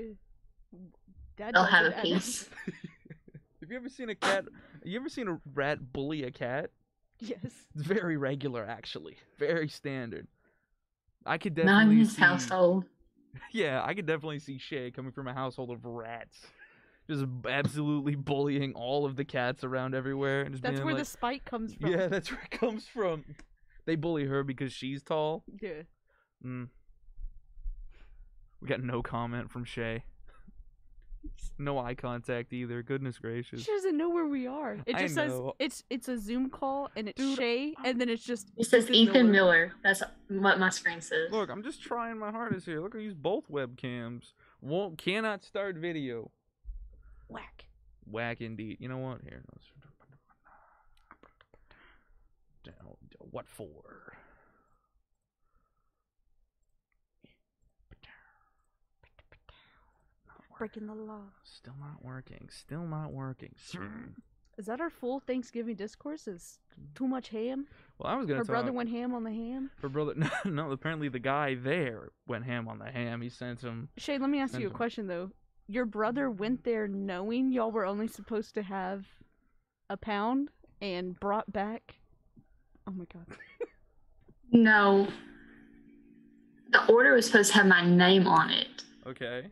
Dad 1.37 1.55
They'll 1.55 1.65
have 1.65 1.87
a 1.87 2.03
piece. 2.03 2.49
Have 3.61 3.71
you 3.71 3.77
ever 3.77 3.89
seen 3.89 4.11
a 4.11 4.15
cat? 4.15 4.45
You 4.85 4.99
ever 5.01 5.09
seen 5.09 5.27
a 5.27 5.41
rat 5.55 5.93
bully 5.93 6.23
a 6.23 6.31
cat? 6.31 6.71
Yes. 7.19 7.39
It's 7.43 7.83
very 7.83 8.17
regular, 8.17 8.65
actually. 8.65 9.17
Very 9.39 9.69
standard. 9.69 10.29
I 11.27 11.39
could 11.39 11.57
Not 11.57 11.65
definitely 11.67 11.95
in 11.95 11.99
his 12.01 12.15
see. 12.15 12.23
household. 12.23 12.85
Yeah, 13.53 13.83
I 13.85 13.93
could 13.93 14.07
definitely 14.07 14.39
see 14.39 14.57
Shay 14.57 14.91
coming 14.91 15.13
from 15.13 15.29
a 15.29 15.35
household 15.35 15.71
of 15.71 15.85
rats, 15.85 16.39
just 17.07 17.27
absolutely 17.47 18.15
bullying 18.15 18.73
all 18.73 19.05
of 19.05 19.15
the 19.15 19.27
cats 19.27 19.63
around 19.63 19.95
everywhere, 19.95 20.41
and 20.41 20.53
just 20.53 20.63
That's 20.63 20.77
being 20.77 20.87
where 20.87 20.95
like, 20.95 21.03
the 21.03 21.11
spite 21.11 21.45
comes 21.45 21.75
from. 21.75 21.91
Yeah, 21.91 22.07
that's 22.11 22.33
where 22.33 22.41
it 22.41 22.59
comes 22.59 22.87
from. 22.87 23.25
They 23.85 23.95
bully 23.95 24.25
her 24.25 24.43
because 24.43 24.73
she's 24.73 25.03
tall. 25.03 25.45
Yeah. 25.61 25.83
Mm. 26.45 26.69
We 28.63 28.69
got 28.69 28.83
no 28.83 29.03
comment 29.03 29.51
from 29.51 29.65
Shay. 29.65 30.05
No 31.59 31.79
eye 31.79 31.95
contact 31.95 32.53
either. 32.53 32.83
Goodness 32.83 33.19
gracious. 33.19 33.63
She 33.63 33.73
doesn't 33.73 33.97
know 33.97 34.11
where 34.11 34.27
we 34.27 34.47
are. 34.47 34.79
It 34.87 34.95
I 34.95 35.03
just 35.03 35.15
says 35.15 35.31
know. 35.33 35.55
it's 35.59 35.85
it's 35.91 36.09
a 36.09 36.19
Zoom 36.19 36.51
call 36.51 36.91
and 36.97 37.09
it's 37.09 37.21
Dude, 37.21 37.39
Shay 37.39 37.75
and 37.85 38.01
then 38.01 38.09
it's 38.09 38.25
just 38.25 38.51
It 38.57 38.67
says 38.67 38.91
Ethan 38.91 39.31
Miller. 39.31 39.73
That's 39.83 40.03
what 40.29 40.59
my 40.59 40.71
screen 40.71 41.01
says. 41.01 41.31
Look, 41.31 41.51
I'm 41.51 41.63
just 41.63 41.83
trying 41.83 42.19
my 42.19 42.31
hardest 42.31 42.67
here. 42.67 42.81
Look, 42.81 42.95
I 42.95 42.99
use 42.99 43.15
both 43.15 43.51
webcams. 43.51 44.33
Won't 44.61 44.99
cannot 44.99 45.45
start 45.45 45.77
video. 45.77 46.31
Whack. 47.29 47.65
Whack 48.11 48.41
indeed. 48.41 48.79
You 48.81 48.89
know 48.89 48.99
what? 48.99 49.21
Here. 49.23 49.43
What 53.37 53.47
for? 53.49 53.67
Not 60.27 60.39
working. 60.39 60.46
Breaking 60.59 60.87
the 60.87 60.95
law. 60.95 61.21
Still 61.45 61.75
not 61.81 62.03
working. 62.05 62.49
Still 62.51 62.87
not 62.87 63.13
working. 63.13 63.55
Is 64.59 64.67
that 64.67 64.81
our 64.81 64.89
full 64.89 65.21
Thanksgiving 65.21 65.75
discourse? 65.77 66.27
Is 66.27 66.59
too 66.95 67.07
much 67.07 67.29
ham? 67.29 67.67
Well, 67.99 68.11
I 68.11 68.17
was 68.17 68.27
gonna 68.27 68.39
Her 68.39 68.45
talk. 68.45 68.53
brother 68.53 68.73
went 68.73 68.89
ham 68.89 69.15
on 69.15 69.23
the 69.25 69.31
ham. 69.33 69.71
Her 69.83 69.89
brother. 69.91 70.15
No, 70.45 70.51
no. 70.51 70.71
Apparently, 70.71 71.09
the 71.11 71.19
guy 71.19 71.55
there 71.55 72.09
went 72.27 72.45
ham 72.47 72.69
on 72.69 72.79
the 72.79 72.91
ham. 72.91 73.21
He 73.21 73.29
sent 73.29 73.61
him. 73.61 73.91
Shay, 73.99 74.17
let 74.19 74.31
me 74.31 74.41
ask 74.41 74.55
you 74.55 74.59
a 74.59 74.61
Send 74.63 74.71
'em. 74.73 74.77
question 74.77 75.07
though. 75.09 75.31
Your 75.69 75.85
brother 75.85 76.31
went 76.31 76.65
there 76.65 76.89
knowing 76.89 77.53
y'all 77.53 77.71
were 77.73 77.85
only 77.85 78.07
supposed 78.09 78.55
to 78.55 78.63
have 78.63 79.05
a 79.91 79.97
pound 79.97 80.51
and 80.81 81.19
brought 81.21 81.53
back. 81.53 81.97
Oh 82.87 82.93
my 82.93 83.05
god. 83.13 83.27
No. 84.53 85.09
The 86.71 86.87
order 86.93 87.15
was 87.15 87.27
supposed 87.27 87.51
to 87.53 87.59
have 87.59 87.67
my 87.67 87.85
name 87.85 88.27
on 88.27 88.51
it. 88.51 88.85
Okay. 89.07 89.49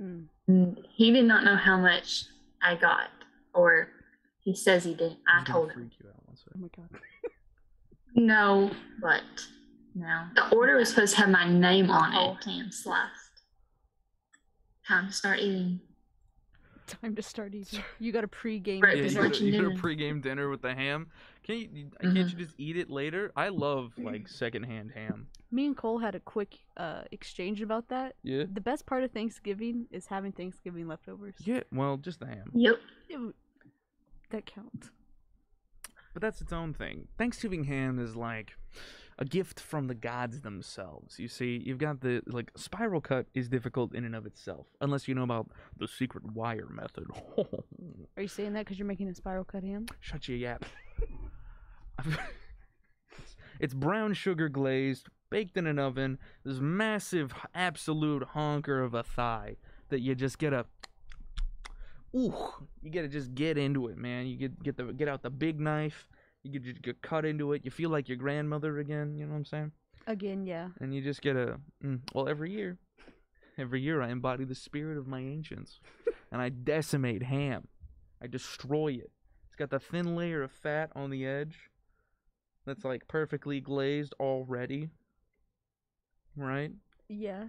Mm. 0.00 0.26
Mm, 0.50 0.76
He 0.94 1.10
did 1.12 1.24
not 1.24 1.44
know 1.44 1.56
how 1.56 1.78
much 1.78 2.24
I 2.62 2.74
got, 2.76 3.08
or 3.54 3.88
he 4.40 4.54
says 4.54 4.84
he 4.84 4.92
didn't. 4.94 5.18
I 5.28 5.38
He's 5.40 5.48
gonna 5.48 5.58
told 5.58 5.70
him. 5.70 5.74
freak 5.74 5.92
you 6.02 6.08
out 6.08 6.26
one 6.26 6.36
Oh 6.36 6.42
second. 6.44 6.60
my 6.62 6.68
god. 6.76 7.00
No, 8.18 8.70
but 9.02 9.22
no. 9.94 10.24
The 10.36 10.48
order 10.56 10.76
was 10.76 10.88
supposed 10.88 11.14
to 11.16 11.20
have 11.20 11.28
my 11.28 11.46
name 11.46 11.90
on 11.90 12.12
it. 12.12 12.16
Whole 12.16 12.38
ham 12.46 12.70
sliced. 12.72 13.12
Time 14.88 15.08
to 15.08 15.12
start 15.12 15.38
eating. 15.40 15.80
Time 16.86 17.14
to 17.14 17.20
start 17.22 17.54
eating. 17.54 17.80
You 17.98 18.12
got 18.12 18.24
a 18.24 18.28
pre-game 18.28 18.80
Right, 18.80 18.96
Yeah, 18.96 19.00
you 19.00 19.04
It's 19.06 19.14
dinner. 19.14 19.24
lunch 19.26 19.38
to, 19.38 19.44
you 19.44 19.52
go 19.52 19.58
to 19.64 19.68
dinner. 19.68 19.80
pregame 19.82 20.22
dinner 20.22 20.48
with 20.48 20.62
the 20.62 20.72
ham. 20.74 21.08
Can 21.44 21.56
you, 21.58 21.68
you 21.74 21.90
can't 22.00 22.16
you 22.30 22.38
just 22.38 22.54
eat 22.56 22.78
it 22.78 22.88
later? 22.88 23.32
I 23.36 23.48
love 23.48 23.92
like 23.98 24.28
secondhand 24.28 24.92
ham. 24.92 25.26
Me 25.50 25.66
and 25.66 25.76
Cole 25.76 25.98
had 25.98 26.14
a 26.14 26.20
quick 26.20 26.58
uh, 26.76 27.02
exchange 27.12 27.62
about 27.62 27.88
that. 27.88 28.16
Yeah. 28.22 28.44
The 28.52 28.60
best 28.60 28.84
part 28.86 29.04
of 29.04 29.12
Thanksgiving 29.12 29.86
is 29.90 30.06
having 30.06 30.32
Thanksgiving 30.32 30.88
leftovers. 30.88 31.34
Yeah. 31.44 31.60
Well, 31.72 31.96
just 31.96 32.20
the 32.20 32.26
ham. 32.26 32.50
Yep. 32.54 32.80
Ew, 33.10 33.34
that 34.30 34.46
counts. 34.46 34.90
But 36.12 36.22
that's 36.22 36.40
its 36.40 36.52
own 36.52 36.72
thing. 36.74 37.08
Thanksgiving 37.18 37.64
ham 37.64 37.98
is 37.98 38.16
like 38.16 38.56
a 39.18 39.24
gift 39.24 39.60
from 39.60 39.86
the 39.86 39.94
gods 39.94 40.40
themselves. 40.42 41.18
You 41.18 41.28
see, 41.28 41.62
you've 41.64 41.78
got 41.78 42.00
the 42.00 42.22
like 42.26 42.50
spiral 42.56 43.00
cut 43.00 43.26
is 43.34 43.48
difficult 43.48 43.94
in 43.94 44.04
and 44.04 44.14
of 44.14 44.26
itself, 44.26 44.66
unless 44.80 45.08
you 45.08 45.14
know 45.14 45.22
about 45.22 45.48
the 45.76 45.88
secret 45.88 46.24
wire 46.32 46.68
method. 46.70 47.06
Are 48.16 48.22
you 48.22 48.28
saying 48.28 48.52
that 48.54 48.64
because 48.64 48.78
you're 48.78 48.88
making 48.88 49.08
a 49.08 49.14
spiral 49.14 49.44
cut 49.44 49.62
ham? 49.62 49.86
Shut 50.00 50.28
your 50.28 50.36
yap. 50.36 50.64
it's 53.60 53.74
brown 53.74 54.14
sugar 54.14 54.48
glazed, 54.48 55.08
baked 55.30 55.56
in 55.56 55.66
an 55.66 55.78
oven. 55.78 56.18
This 56.44 56.58
massive, 56.58 57.34
absolute 57.54 58.22
honker 58.22 58.82
of 58.82 58.94
a 58.94 59.02
thigh 59.02 59.56
that 59.88 60.00
you 60.00 60.14
just 60.14 60.38
get 60.38 60.52
a. 60.52 60.66
Ooh, 62.14 62.34
you 62.82 62.90
gotta 62.90 63.08
just 63.08 63.34
get 63.34 63.58
into 63.58 63.88
it, 63.88 63.96
man. 63.96 64.26
You 64.26 64.36
get 64.36 64.62
get 64.62 64.76
the 64.76 64.84
get 64.84 65.08
out 65.08 65.22
the 65.22 65.30
big 65.30 65.60
knife. 65.60 66.08
You 66.42 66.52
get 66.52 66.64
just 66.64 66.82
get 66.82 67.02
cut 67.02 67.24
into 67.24 67.52
it. 67.52 67.62
You 67.64 67.70
feel 67.70 67.90
like 67.90 68.08
your 68.08 68.16
grandmother 68.16 68.78
again. 68.78 69.16
You 69.16 69.26
know 69.26 69.32
what 69.32 69.38
I'm 69.38 69.44
saying? 69.44 69.72
Again, 70.06 70.46
yeah. 70.46 70.68
And 70.80 70.94
you 70.94 71.02
just 71.02 71.20
get 71.20 71.36
a. 71.36 71.58
Mm, 71.84 72.00
well, 72.14 72.28
every 72.28 72.52
year, 72.52 72.78
every 73.58 73.80
year 73.80 74.00
I 74.00 74.08
embody 74.08 74.44
the 74.44 74.54
spirit 74.54 74.96
of 74.98 75.06
my 75.06 75.20
ancients, 75.20 75.80
and 76.32 76.40
I 76.40 76.48
decimate 76.48 77.22
ham. 77.24 77.68
I 78.22 78.28
destroy 78.28 78.92
it. 78.92 79.10
It's 79.46 79.56
got 79.56 79.70
the 79.70 79.80
thin 79.80 80.16
layer 80.16 80.42
of 80.42 80.52
fat 80.52 80.90
on 80.94 81.10
the 81.10 81.26
edge. 81.26 81.70
That's 82.66 82.84
like 82.84 83.06
perfectly 83.08 83.60
glazed 83.60 84.14
already. 84.18 84.90
Right? 86.36 86.72
Yeah. 87.08 87.44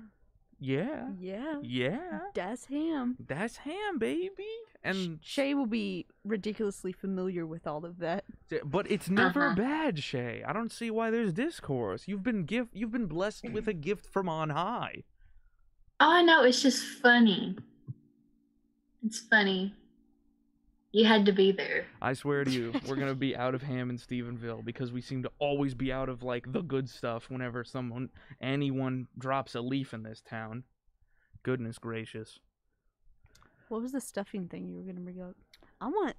Yeah. 0.60 1.10
Yeah. 1.20 1.60
Yeah. 1.62 2.20
That's 2.34 2.66
ham. 2.66 3.16
That's 3.20 3.58
ham, 3.58 4.00
baby. 4.00 4.46
And 4.84 5.20
Shay 5.22 5.54
will 5.54 5.66
be 5.68 6.06
ridiculously 6.24 6.92
familiar 6.94 7.46
with 7.46 7.68
all 7.68 7.86
of 7.86 8.00
that. 8.00 8.24
but 8.64 8.90
it's 8.90 9.10
never 9.10 9.48
Uh-huh. 9.48 9.56
bad, 9.56 10.00
Shay. 10.00 10.44
I 10.48 10.54
don't 10.54 10.72
see 10.72 10.90
why 10.90 11.12
there's 11.12 11.34
discourse. 11.34 12.08
You've 12.08 12.24
been 12.24 12.44
gift 12.46 12.70
you've 12.74 12.92
been 12.92 13.08
blessed 13.08 13.50
with 13.52 13.68
a 13.68 13.74
gift 13.74 14.06
from 14.08 14.28
on 14.30 14.50
high. 14.52 15.04
Oh, 16.00 16.24
no. 16.24 16.44
It's 16.44 16.62
just 16.62 16.84
funny. 17.02 17.58
It's 19.06 19.20
funny. 19.20 19.74
You 20.98 21.06
had 21.06 21.28
to 21.28 21.32
be 21.32 21.52
there. 21.52 21.86
I 22.02 22.14
swear 22.14 22.44
to 22.44 22.50
you, 22.50 22.74
we're 22.88 22.96
gonna 22.96 23.14
be 23.14 23.36
out 23.36 23.54
of 23.54 23.62
ham 23.62 23.92
in 23.92 23.98
Stephenville 23.98 24.66
because 24.66 24.92
we 24.92 25.00
seem 25.00 25.22
to 25.22 25.32
always 25.38 25.76
be 25.76 25.94
out 25.94 26.10
of 26.10 26.24
like 26.24 26.52
the 26.52 26.64
good 26.64 26.90
stuff 26.90 27.30
whenever 27.30 27.64
someone 27.64 28.10
anyone 28.42 29.08
drops 29.16 29.54
a 29.54 29.62
leaf 29.62 29.94
in 29.94 30.02
this 30.02 30.24
town. 30.28 30.64
Goodness 31.44 31.78
gracious. 31.78 32.40
What 33.70 33.84
was 33.84 33.92
the 33.92 34.02
stuffing 34.02 34.48
thing 34.48 34.68
you 34.68 34.76
were 34.76 34.82
gonna 34.82 35.02
bring 35.02 35.22
up? 35.22 35.36
I 35.80 35.86
want, 35.86 36.16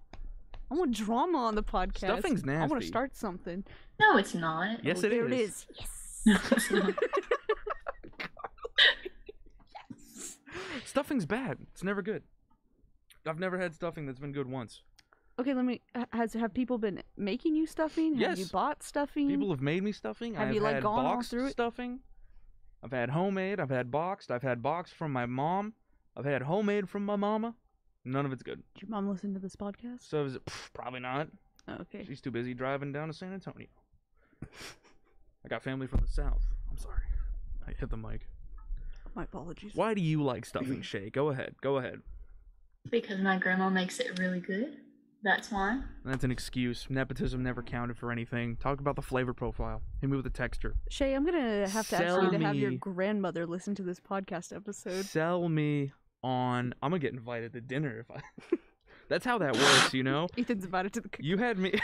I 0.70 0.76
want 0.76 0.92
drama 0.92 1.38
on 1.38 1.56
the 1.56 1.64
podcast. 1.64 2.20
Stuffing's 2.20 2.44
nasty. 2.44 2.62
I 2.62 2.66
want 2.66 2.80
to 2.80 2.86
start 2.86 3.16
something. 3.16 3.64
No, 3.98 4.16
it's 4.16 4.36
not. 4.36 4.84
Yes, 4.84 5.02
oh, 5.02 5.06
it 5.08 5.10
there 5.10 5.26
is. 5.26 5.32
it 5.32 5.40
is. 5.40 5.66
Yes. 5.74 6.24
No, 6.24 6.38
it's 6.52 6.70
not. 6.70 6.94
Stuffing's 10.84 11.26
bad. 11.26 11.58
It's 11.72 11.82
never 11.82 12.00
good. 12.00 12.22
I've 13.28 13.38
never 13.38 13.58
had 13.58 13.74
stuffing 13.74 14.06
that's 14.06 14.18
been 14.18 14.32
good 14.32 14.48
once. 14.48 14.82
Okay, 15.40 15.54
let 15.54 15.64
me. 15.64 15.80
Has 16.12 16.32
have 16.32 16.52
people 16.52 16.78
been 16.78 17.02
making 17.16 17.54
you 17.54 17.66
stuffing? 17.66 18.14
Have 18.18 18.38
you 18.38 18.44
Yes. 18.44 18.50
bot 18.52 18.82
stuffing? 18.82 19.28
People 19.28 19.50
have 19.50 19.60
made 19.60 19.82
me 19.84 19.92
stuffing. 19.92 20.34
Have 20.34 20.48
I've 20.48 20.54
you, 20.54 20.60
like, 20.60 20.82
gone 20.82 21.06
all 21.06 21.14
boxed 21.16 21.30
through 21.30 21.46
it? 21.46 21.50
stuffing. 21.52 22.00
I've 22.82 22.90
had 22.92 23.10
homemade. 23.10 23.60
I've 23.60 23.70
had 23.70 23.90
boxed. 23.90 24.30
I've 24.30 24.42
had 24.42 24.62
boxed 24.62 24.94
from 24.94 25.12
my 25.12 25.26
mom. 25.26 25.74
I've 26.16 26.24
had 26.24 26.42
homemade 26.42 26.88
from 26.88 27.04
my 27.04 27.16
mama. 27.16 27.54
None 28.04 28.26
of 28.26 28.32
it's 28.32 28.42
good. 28.42 28.62
Did 28.74 28.82
your 28.82 28.90
mom 28.90 29.08
listen 29.08 29.32
to 29.34 29.40
this 29.40 29.54
podcast? 29.54 30.00
So 30.08 30.24
is 30.24 30.34
it, 30.36 30.44
pff, 30.44 30.72
probably 30.72 31.00
not. 31.00 31.28
Oh, 31.68 31.74
okay. 31.82 32.04
She's 32.04 32.20
too 32.20 32.30
busy 32.30 32.54
driving 32.54 32.92
down 32.92 33.08
to 33.08 33.12
San 33.14 33.32
Antonio. 33.32 33.66
I 35.44 35.48
got 35.48 35.62
family 35.62 35.86
from 35.86 36.00
the 36.00 36.06
south. 36.08 36.42
I'm 36.70 36.78
sorry. 36.78 37.02
I 37.66 37.72
hit 37.78 37.90
the 37.90 37.96
mic. 37.96 38.26
My 39.14 39.24
apologies. 39.24 39.72
Why 39.74 39.94
do 39.94 40.00
you 40.00 40.22
like 40.22 40.44
stuffing, 40.46 40.82
Shay? 40.82 41.10
Go 41.10 41.28
ahead. 41.28 41.54
Go 41.60 41.76
ahead. 41.78 42.00
Because 42.90 43.20
my 43.20 43.38
grandma 43.38 43.68
makes 43.70 43.98
it 44.00 44.18
really 44.18 44.40
good. 44.40 44.76
That's 45.22 45.50
why. 45.50 45.80
That's 46.04 46.22
an 46.22 46.30
excuse. 46.30 46.86
Nepotism 46.88 47.42
never 47.42 47.62
counted 47.62 47.98
for 47.98 48.12
anything. 48.12 48.56
Talk 48.56 48.78
about 48.80 48.94
the 48.94 49.02
flavor 49.02 49.34
profile. 49.34 49.82
Hit 50.00 50.10
me 50.10 50.16
with 50.16 50.24
the 50.24 50.30
texture. 50.30 50.76
Shay, 50.90 51.14
I'm 51.14 51.24
gonna 51.24 51.68
have 51.68 51.88
to 51.88 51.96
ask 51.96 52.22
you 52.22 52.38
to 52.38 52.44
have 52.46 52.54
your 52.54 52.70
grandmother 52.72 53.44
listen 53.46 53.74
to 53.76 53.82
this 53.82 53.98
podcast 53.98 54.54
episode. 54.54 55.04
Sell 55.04 55.48
me 55.48 55.92
on. 56.22 56.72
I'm 56.82 56.90
gonna 56.90 57.00
get 57.00 57.14
invited 57.14 57.52
to 57.54 57.60
dinner 57.60 57.98
if 57.98 58.10
I. 58.10 58.20
That's 59.08 59.24
how 59.24 59.38
that 59.38 59.56
works, 59.56 59.94
you 59.94 60.02
know. 60.02 60.28
Ethan's 60.36 60.64
invited 60.64 60.92
to 60.92 61.00
the. 61.00 61.08
cook- 61.08 61.24
You 61.24 61.38
had 61.38 61.58
me. 61.58 61.74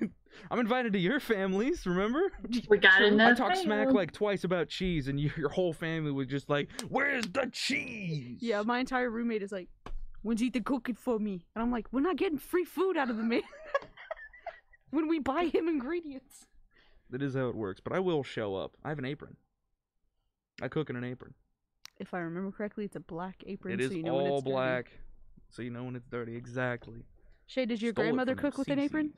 I'm 0.50 0.58
invited 0.58 0.92
to 0.94 0.98
your 0.98 1.20
families. 1.20 1.86
Remember? 1.86 2.20
We 2.68 2.78
got 2.78 2.98
True. 2.98 3.06
enough. 3.06 3.32
I 3.32 3.34
talked 3.34 3.58
smack 3.58 3.92
like 3.92 4.12
twice 4.12 4.44
about 4.44 4.68
cheese, 4.68 5.08
and 5.08 5.18
you, 5.20 5.30
your 5.36 5.48
whole 5.48 5.72
family 5.72 6.10
was 6.10 6.26
just 6.26 6.50
like, 6.50 6.68
"Where's 6.88 7.24
the 7.26 7.48
cheese?" 7.52 8.38
Yeah, 8.40 8.62
my 8.62 8.80
entire 8.80 9.08
roommate 9.10 9.42
is 9.42 9.52
like, 9.52 9.68
"When's 10.22 10.42
Ethan 10.42 10.64
cooking 10.64 10.94
for 10.94 11.18
me?" 11.18 11.46
And 11.54 11.62
I'm 11.62 11.70
like, 11.70 11.86
"We're 11.92 12.00
not 12.00 12.16
getting 12.16 12.38
free 12.38 12.64
food 12.64 12.96
out 12.96 13.10
of 13.10 13.16
the 13.16 13.22
man 13.22 13.42
when 14.90 15.08
we 15.08 15.18
buy 15.18 15.46
him 15.46 15.68
ingredients." 15.68 16.46
That 17.10 17.22
is 17.22 17.34
how 17.34 17.48
it 17.48 17.54
works. 17.56 17.80
But 17.80 17.92
I 17.92 17.98
will 18.00 18.22
show 18.22 18.54
up. 18.56 18.76
I 18.84 18.88
have 18.88 18.98
an 18.98 19.04
apron. 19.04 19.36
I 20.62 20.68
cook 20.68 20.88
in 20.90 20.96
an 20.96 21.04
apron. 21.04 21.34
If 21.98 22.14
I 22.14 22.18
remember 22.20 22.50
correctly, 22.50 22.84
it's 22.84 22.96
a 22.96 23.00
black 23.00 23.42
apron, 23.46 23.74
It 23.74 23.80
is 23.80 23.90
so 23.90 23.96
you 23.96 24.02
know 24.02 24.14
when 24.14 24.26
all 24.26 24.38
it's 24.38 24.44
dirty. 24.44 24.52
black, 24.54 24.90
so 25.50 25.62
you 25.62 25.70
know 25.70 25.84
when 25.84 25.94
it's 25.96 26.08
dirty. 26.08 26.36
Exactly. 26.36 27.04
Shay, 27.46 27.66
does 27.66 27.82
your 27.82 27.92
Stole 27.92 28.04
grandmother 28.04 28.34
cook 28.34 28.56
with 28.58 28.68
an 28.68 28.78
apron? 28.78 29.12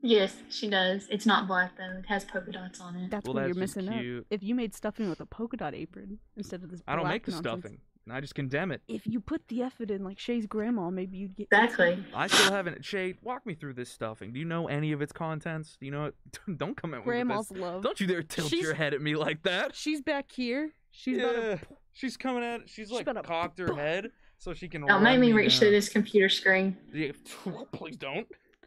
Yes, 0.00 0.36
she 0.48 0.70
does. 0.70 1.08
It's 1.10 1.26
not 1.26 1.48
black 1.48 1.76
though. 1.76 1.98
It 1.98 2.06
has 2.06 2.24
polka 2.24 2.52
dots 2.52 2.80
on 2.80 2.94
it. 2.96 3.10
That's 3.10 3.26
Well, 3.26 3.34
what 3.34 3.40
that's 3.42 3.56
you're 3.56 3.66
just 3.66 3.76
missing 3.76 4.18
out. 4.18 4.24
If 4.30 4.42
you 4.44 4.54
made 4.54 4.74
stuffing 4.74 5.08
with 5.10 5.20
a 5.20 5.26
polka 5.26 5.56
dot 5.56 5.74
apron 5.74 6.18
instead 6.36 6.62
of 6.62 6.70
this, 6.70 6.82
I 6.86 6.94
don't 6.94 7.08
make 7.08 7.24
the 7.24 7.32
nonsense. 7.32 7.60
stuffing. 7.60 7.78
I 8.12 8.20
just 8.20 8.34
condemn 8.34 8.70
it. 8.72 8.82
If 8.88 9.06
you 9.06 9.20
put 9.20 9.46
the 9.48 9.62
effort 9.62 9.90
in, 9.90 10.04
like 10.04 10.18
Shay's 10.18 10.46
grandma, 10.46 10.90
maybe 10.90 11.18
you'd 11.18 11.36
get 11.36 11.50
good 11.50 11.62
Exactly. 11.64 11.86
stuffing. 11.94 12.14
I 12.14 12.26
still 12.26 12.52
haven't. 12.52 12.84
Shay, 12.84 13.14
walk 13.22 13.44
me 13.46 13.54
through 13.54 13.74
this 13.74 13.90
stuffing. 13.90 14.32
Do 14.32 14.38
you 14.38 14.44
know 14.44 14.68
any 14.68 14.92
of 14.92 15.02
its 15.02 15.12
contents? 15.12 15.76
Do 15.78 15.86
you 15.86 15.92
know 15.92 16.06
it? 16.06 16.14
Don't 16.58 16.76
come 16.76 16.94
at 16.94 16.98
me 16.98 17.00
with 17.00 17.06
Grandma's 17.06 17.48
this. 17.48 17.58
love. 17.58 17.82
Don't 17.82 17.98
you 18.00 18.06
dare 18.06 18.22
tilt 18.22 18.48
She's- 18.50 18.62
your 18.62 18.74
head 18.74 18.94
at 18.94 19.00
me 19.00 19.14
like 19.16 19.42
that. 19.44 19.74
She's 19.74 20.00
back 20.00 20.30
here. 20.30 20.70
She's 20.90 21.18
about 21.18 21.34
yeah. 21.36 21.40
to 21.56 21.60
She's 21.92 22.16
coming 22.16 22.44
at. 22.44 22.68
She's 22.68 22.90
like 22.90 23.06
about 23.08 23.24
cocked 23.24 23.58
her 23.58 23.74
head, 23.74 24.10
so 24.38 24.54
she 24.54 24.68
can. 24.68 24.86
Don't 24.86 25.02
make 25.02 25.18
me 25.18 25.32
reach 25.32 25.52
down. 25.54 25.58
through 25.60 25.70
this 25.72 25.88
computer 25.88 26.28
screen. 26.28 26.76
Yeah, 26.92 27.10
please 27.72 27.96
don't. 27.96 28.26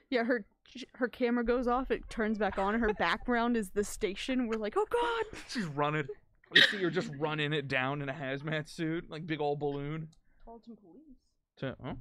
Yeah, 0.10 0.24
her 0.26 0.44
her 0.94 1.08
camera 1.08 1.44
goes 1.44 1.68
off. 1.68 1.92
It 1.92 2.02
turns 2.10 2.38
back 2.38 2.58
on. 2.58 2.80
Her 2.80 2.94
background 2.94 3.56
is 3.58 3.70
the 3.70 3.84
station. 3.84 4.48
We're 4.48 4.58
like, 4.60 4.76
oh 4.78 4.86
god. 4.90 5.40
She's 5.50 5.66
running. 5.66 6.08
You 6.54 6.62
see 6.64 6.78
her 6.84 6.90
just 6.90 7.10
running 7.18 7.54
it 7.54 7.68
down 7.68 8.02
in 8.02 8.10
a 8.10 8.14
hazmat 8.14 8.70
suit, 8.70 9.10
like 9.10 9.26
big 9.26 9.40
old 9.42 9.60
balloon. 9.60 10.10
Tarleton 10.44 10.76
police. 10.76 11.18
To, 11.58 11.76
huh? 11.84 11.94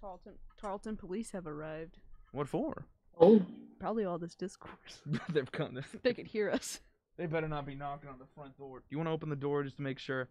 Tarleton 0.00 0.34
Tarleton 0.60 0.96
police 0.96 1.30
have 1.32 1.46
arrived. 1.46 1.98
What 2.32 2.48
for? 2.48 2.86
Oh, 3.18 3.42
Probably 3.78 4.04
all 4.04 4.18
this 4.18 4.34
discourse. 4.34 5.02
They've 5.32 5.50
come. 5.50 5.78
They 6.02 6.14
could 6.14 6.26
hear 6.26 6.50
us. 6.50 6.80
They 7.18 7.26
better 7.26 7.48
not 7.48 7.66
be 7.66 7.74
knocking 7.74 8.08
on 8.08 8.18
the 8.18 8.26
front 8.34 8.56
door. 8.58 8.80
Do 8.80 8.84
you 8.90 8.98
want 8.98 9.08
to 9.08 9.12
open 9.12 9.28
the 9.28 9.36
door 9.36 9.62
just 9.64 9.76
to 9.76 9.82
make 9.82 9.98
sure? 9.98 10.28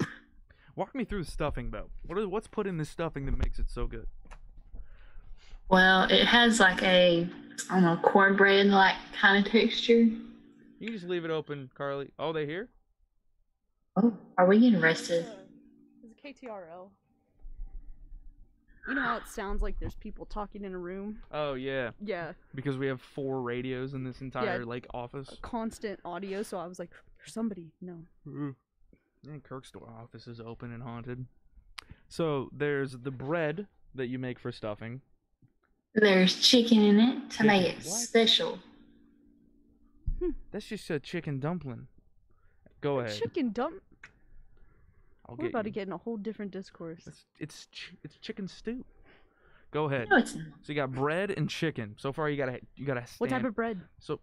Walk 0.76 0.94
me 0.94 1.04
through 1.04 1.24
the 1.24 1.30
stuffing 1.30 1.70
though. 1.70 1.90
What 2.02 2.18
is, 2.18 2.26
what's 2.26 2.46
put 2.48 2.66
in 2.66 2.76
this 2.76 2.90
stuffing 2.90 3.26
that 3.26 3.36
makes 3.36 3.58
it 3.58 3.70
so 3.70 3.86
good? 3.86 4.06
well, 5.68 6.04
it 6.04 6.26
has 6.26 6.60
like 6.60 6.82
a, 6.82 7.26
I 7.70 7.74
don't 7.74 7.82
know, 7.82 7.96
cornbread 8.02 8.66
like 8.66 8.96
kind 9.18 9.44
of 9.44 9.50
texture. 9.50 10.06
You 10.82 10.88
can 10.88 10.96
just 10.96 11.08
leave 11.08 11.24
it 11.24 11.30
open, 11.30 11.70
Carly. 11.76 12.10
Oh, 12.18 12.32
they 12.32 12.44
here? 12.44 12.68
Oh, 13.96 14.12
are 14.36 14.46
we 14.48 14.58
getting 14.58 14.80
arrested? 14.82 15.24
It's 16.02 16.12
a 16.42 16.46
KTRL. 16.46 16.88
You 18.88 18.94
know 18.96 19.00
how 19.02 19.16
it 19.18 19.28
sounds 19.28 19.62
like 19.62 19.78
there's 19.78 19.94
people 19.94 20.26
talking 20.26 20.64
in 20.64 20.74
a 20.74 20.78
room? 20.78 21.20
Oh 21.30 21.54
yeah, 21.54 21.90
Yeah, 22.04 22.32
because 22.52 22.78
we 22.78 22.88
have 22.88 23.00
four 23.00 23.42
radios 23.42 23.94
in 23.94 24.02
this 24.02 24.20
entire 24.22 24.64
like 24.64 24.88
office. 24.92 25.28
constant 25.40 26.00
audio. 26.04 26.42
So 26.42 26.58
I 26.58 26.66
was 26.66 26.80
like, 26.80 26.90
"There's 27.16 27.32
somebody." 27.32 27.70
No. 27.80 27.98
And 28.26 29.44
Kirk's 29.44 29.70
door 29.70 29.88
office 30.02 30.26
is 30.26 30.40
open 30.40 30.72
and 30.72 30.82
haunted. 30.82 31.26
So 32.08 32.48
there's 32.50 32.90
the 32.98 33.12
bread 33.12 33.68
that 33.94 34.08
you 34.08 34.18
make 34.18 34.40
for 34.40 34.50
stuffing. 34.50 35.00
There's 35.94 36.40
chicken 36.40 36.80
in 36.82 36.98
it 36.98 37.30
to 37.36 37.44
make 37.44 37.62
it 37.62 37.76
Chicken, 37.76 37.90
what? 37.92 38.00
special. 38.00 38.58
Hmm. 40.22 40.30
That's 40.52 40.66
just 40.66 40.88
a 40.90 41.00
chicken 41.00 41.40
dumpling. 41.40 41.88
Go 42.80 43.00
ahead. 43.00 43.14
Chicken 43.18 43.50
dump. 43.50 43.82
I'll 45.28 45.36
We're 45.36 45.44
get 45.44 45.50
about 45.50 45.64
you. 45.66 45.70
to 45.72 45.74
get 45.74 45.86
in 45.88 45.92
a 45.92 45.96
whole 45.98 46.16
different 46.16 46.50
discourse. 46.52 47.06
It's 47.06 47.24
it's 47.40 47.66
ch- 47.72 47.94
it's 48.04 48.16
chicken 48.18 48.46
stew. 48.48 48.84
Go 49.72 49.84
ahead. 49.86 50.08
No, 50.10 50.18
it's 50.18 50.34
not. 50.34 50.44
So 50.62 50.72
you 50.72 50.74
got 50.74 50.92
bread 50.92 51.30
and 51.30 51.48
chicken. 51.48 51.94
So 51.98 52.12
far 52.12 52.28
you 52.28 52.36
gotta 52.36 52.60
you 52.76 52.84
gotta 52.86 53.06
stand. 53.06 53.18
What 53.18 53.30
type 53.30 53.44
of 53.44 53.54
bread? 53.54 53.80
So 53.98 54.20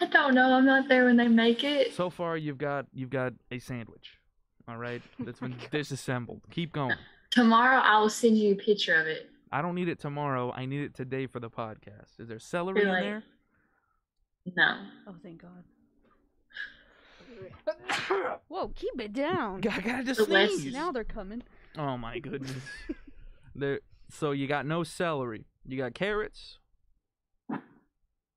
I 0.00 0.06
don't 0.06 0.34
know. 0.34 0.52
I'm 0.54 0.64
not 0.66 0.88
there 0.88 1.06
when 1.06 1.16
they 1.16 1.28
make 1.28 1.64
it. 1.64 1.92
so 1.94 2.10
far 2.10 2.36
you've 2.36 2.58
got 2.58 2.86
you've 2.94 3.10
got 3.10 3.32
a 3.50 3.58
sandwich. 3.58 4.18
All 4.68 4.76
right, 4.76 5.02
oh 5.20 5.24
that's 5.24 5.40
been 5.40 5.52
God. 5.52 5.70
disassembled. 5.72 6.42
Keep 6.50 6.72
going. 6.72 6.96
Tomorrow 7.30 7.78
I 7.80 7.98
will 7.98 8.10
send 8.10 8.36
you 8.38 8.52
a 8.52 8.56
picture 8.56 8.94
of 8.94 9.06
it. 9.06 9.28
I 9.50 9.60
don't 9.60 9.74
need 9.74 9.88
it 9.88 9.98
tomorrow. 9.98 10.52
I 10.54 10.66
need 10.66 10.82
it 10.82 10.94
today 10.94 11.26
for 11.26 11.40
the 11.40 11.50
podcast. 11.50 12.18
Is 12.20 12.28
there 12.28 12.38
celery 12.38 12.82
in 12.82 12.88
Really? 12.88 13.00
there? 13.02 13.22
No. 14.46 14.76
Oh, 15.06 15.14
thank 15.22 15.42
God. 15.42 15.64
Whoa, 18.48 18.68
keep 18.74 19.00
it 19.00 19.12
down. 19.12 19.62
I 19.70 19.80
gotta 19.80 20.04
just 20.04 20.20
The 20.20 20.46
sneeze. 20.46 20.72
Now 20.72 20.92
they're 20.92 21.04
coming. 21.04 21.42
Oh 21.78 21.96
my 21.96 22.18
goodness. 22.18 22.62
there. 23.54 23.80
So 24.10 24.32
you 24.32 24.46
got 24.46 24.66
no 24.66 24.82
celery. 24.82 25.46
You 25.66 25.78
got 25.78 25.94
carrots. 25.94 26.58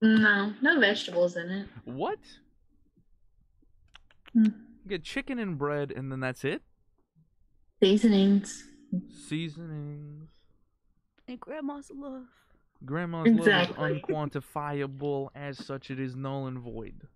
No, 0.01 0.53
no 0.61 0.79
vegetables 0.79 1.35
in 1.35 1.49
it. 1.49 1.67
What? 1.83 2.19
Hmm. 4.33 4.45
You 4.83 4.89
get 4.89 5.03
chicken 5.03 5.39
and 5.39 5.57
bread, 5.57 5.91
and 5.91 6.11
then 6.11 6.19
that's 6.19 6.43
it. 6.45 6.61
Seasonings. 7.81 8.65
Seasonings. 9.27 10.29
And 11.27 11.39
grandma's 11.39 11.91
love. 11.93 12.27
Grandma's 12.83 13.27
Exactly. 13.27 13.77
love 13.77 13.91
is 13.97 14.01
unquantifiable. 14.01 15.29
As 15.35 15.63
such, 15.63 15.91
it 15.91 15.99
is 15.99 16.15
null 16.15 16.47
and 16.47 16.57
void. 16.59 17.07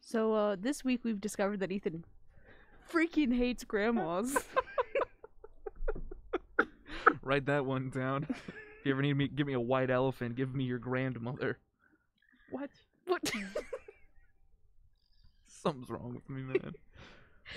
So 0.00 0.32
uh, 0.34 0.56
this 0.58 0.84
week 0.84 1.00
we've 1.04 1.20
discovered 1.20 1.60
that 1.60 1.70
Ethan 1.72 2.04
freaking 2.92 3.34
hates 3.34 3.64
grandmas. 3.64 4.36
Write 7.22 7.46
that 7.46 7.64
one 7.64 7.88
down. 7.90 8.26
if 8.28 8.84
you 8.84 8.92
ever 8.92 9.00
need 9.00 9.14
me, 9.14 9.28
give 9.28 9.46
me 9.46 9.54
a 9.54 9.60
white 9.60 9.90
elephant. 9.90 10.36
Give 10.36 10.54
me 10.54 10.64
your 10.64 10.78
grandmother. 10.78 11.58
What? 12.50 12.68
what? 13.06 13.22
Something's 15.46 15.88
wrong 15.88 16.14
with 16.14 16.28
me, 16.28 16.42
man. 16.42 16.74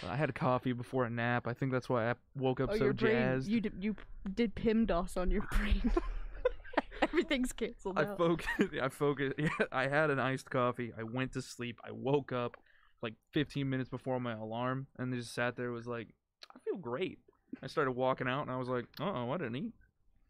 I 0.08 0.16
had 0.16 0.34
coffee 0.36 0.74
before 0.74 1.06
a 1.06 1.10
nap. 1.10 1.48
I 1.48 1.54
think 1.54 1.72
that's 1.72 1.90
why 1.90 2.10
I 2.10 2.16
woke 2.36 2.60
up 2.60 2.70
oh, 2.72 2.78
so 2.78 2.84
your 2.86 2.94
brain. 2.94 3.14
jazzed. 3.14 3.48
You 3.48 3.62
did 3.62 3.74
you 3.80 3.96
did 4.34 4.56
PIMDOS 4.56 5.18
on 5.18 5.32
your 5.32 5.44
brain. 5.52 5.92
Everything's 7.02 7.54
canceled 7.54 7.98
I 7.98 8.04
out. 8.04 8.18
focused. 8.18 8.50
I 8.82 8.90
focused. 8.90 9.36
Yeah, 9.40 9.50
I 9.72 9.88
had 9.88 10.10
an 10.10 10.20
iced 10.20 10.50
coffee. 10.50 10.92
I 10.98 11.04
went 11.04 11.34
to 11.34 11.42
sleep. 11.42 11.80
I 11.84 11.92
woke 11.92 12.32
up 12.32 12.58
like 13.02 13.14
15 13.34 13.70
minutes 13.70 13.90
before 13.90 14.20
my 14.20 14.34
alarm, 14.34 14.88
and 14.98 15.14
just 15.14 15.34
sat 15.34 15.56
there. 15.56 15.72
Was 15.72 15.88
like, 15.88 16.10
I 16.54 16.60
feel 16.60 16.78
great. 16.78 17.20
I 17.62 17.68
started 17.68 17.92
walking 17.92 18.28
out, 18.28 18.42
and 18.42 18.52
I 18.52 18.58
was 18.58 18.68
like, 18.68 18.86
oh, 19.00 19.32
I 19.32 19.38
didn't 19.38 19.56
eat. 19.56 19.74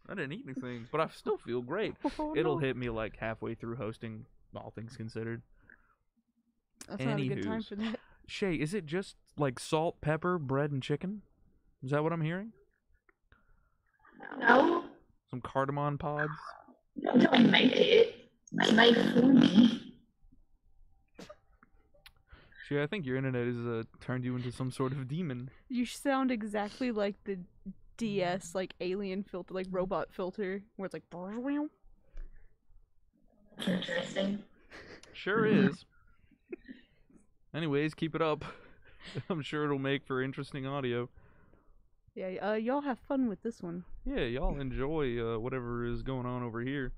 I 0.09 0.15
didn't 0.15 0.33
eat 0.33 0.45
anything, 0.45 0.87
but 0.91 1.01
I 1.01 1.07
still 1.09 1.37
feel 1.37 1.61
great. 1.61 1.95
Oh, 2.19 2.33
It'll 2.35 2.55
no. 2.55 2.59
hit 2.59 2.77
me 2.77 2.89
like 2.89 3.17
halfway 3.17 3.55
through 3.55 3.75
hosting, 3.75 4.25
all 4.55 4.71
things 4.75 4.95
considered. 4.95 5.41
That's 6.87 7.03
not 7.03 7.19
a 7.19 7.27
good 7.27 7.43
time 7.43 7.61
for 7.61 7.75
that. 7.75 7.99
Shay, 8.27 8.55
is 8.55 8.73
it 8.73 8.85
just 8.85 9.15
like 9.37 9.59
salt, 9.59 10.01
pepper, 10.01 10.37
bread, 10.37 10.71
and 10.71 10.81
chicken? 10.81 11.21
Is 11.83 11.91
that 11.91 12.03
what 12.03 12.11
I'm 12.13 12.21
hearing? 12.21 12.51
No, 14.39 14.83
Some 15.29 15.41
cardamom 15.41 15.97
pods? 15.97 16.31
nobody 16.95 17.43
made 17.43 17.71
it. 17.73 18.15
They 18.51 18.71
made 18.71 18.97
it 18.97 19.13
for 19.13 19.25
me. 19.25 19.93
Shay, 22.67 22.81
I 22.83 22.87
think 22.87 23.05
your 23.05 23.15
internet 23.15 23.45
has 23.47 23.57
uh, 23.57 23.83
turned 24.01 24.25
you 24.25 24.35
into 24.35 24.51
some 24.51 24.71
sort 24.71 24.91
of 24.91 25.07
demon. 25.07 25.49
You 25.69 25.85
sound 25.85 26.31
exactly 26.31 26.91
like 26.91 27.15
the 27.23 27.37
DS 27.97 28.53
like 28.55 28.73
alien 28.81 29.23
filter, 29.23 29.53
like 29.53 29.67
robot 29.71 30.09
filter, 30.11 30.63
where 30.75 30.85
it's 30.87 30.93
like. 30.93 31.03
That's 33.57 33.67
interesting. 33.69 34.43
Sure 35.13 35.45
is. 35.45 35.85
Anyways, 37.53 37.93
keep 37.93 38.15
it 38.15 38.21
up. 38.21 38.43
I'm 39.29 39.41
sure 39.41 39.65
it'll 39.65 39.79
make 39.79 40.05
for 40.05 40.21
interesting 40.21 40.65
audio. 40.65 41.09
Yeah, 42.15 42.27
uh, 42.41 42.53
y'all 42.53 42.81
have 42.81 42.97
fun 42.99 43.27
with 43.29 43.43
this 43.43 43.61
one. 43.61 43.83
Yeah, 44.05 44.21
y'all 44.21 44.59
enjoy 44.59 45.19
uh, 45.19 45.39
whatever 45.39 45.85
is 45.85 46.01
going 46.01 46.25
on 46.25 46.41
over 46.43 46.61
here. 46.61 46.91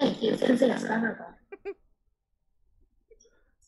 Thank 0.00 0.22
you. 0.22 0.32
It's 0.32 0.40
discoverable. 0.40 1.26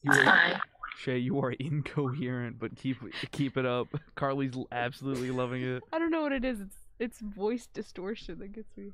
You 0.03 0.11
It's 0.13 0.19
are. 0.27 0.61
Shay, 0.99 1.19
you 1.19 1.41
are 1.41 1.53
incoherent, 1.53 2.59
but 2.59 2.77
keep 2.77 2.97
keep 3.31 3.57
it 3.57 3.67
up. 3.67 3.89
Carly's 4.15 4.55
absolutely 4.71 5.31
loving 5.31 5.63
it. 5.63 5.83
I 5.93 5.99
don't 5.99 6.11
know 6.11 6.23
what 6.23 6.33
it 6.33 6.45
is. 6.45 6.61
It's 6.61 6.77
it's 6.99 7.19
voice 7.21 7.67
distortion 7.67 8.39
that 8.41 8.53
gets 8.53 8.77
me. 8.77 8.93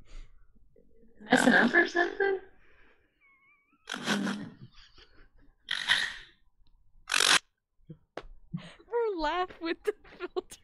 Messing 1.31 1.53
up 1.53 1.73
or 1.73 1.87
something? 1.87 2.39
Her 8.87 9.08
laugh 9.19 9.49
with 9.61 9.83
the 9.83 9.93
filter. 10.17 10.59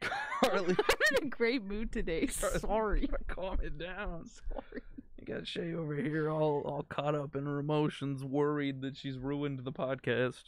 Carly, 0.00 0.76
I'm 0.78 1.16
in 1.20 1.26
a 1.26 1.30
great 1.30 1.64
mood 1.64 1.92
today. 1.92 2.26
Carly, 2.26 2.58
Sorry. 2.60 3.10
calm 3.28 3.58
it 3.62 3.78
down. 3.78 4.26
Sorry. 4.26 4.82
You 5.18 5.34
got 5.34 5.46
Shay 5.46 5.74
over 5.74 5.94
here, 5.94 6.30
all 6.30 6.62
all 6.64 6.84
caught 6.88 7.14
up 7.14 7.34
in 7.36 7.46
her 7.46 7.58
emotions, 7.58 8.24
worried 8.24 8.80
that 8.82 8.96
she's 8.96 9.18
ruined 9.18 9.60
the 9.64 9.72
podcast. 9.72 10.42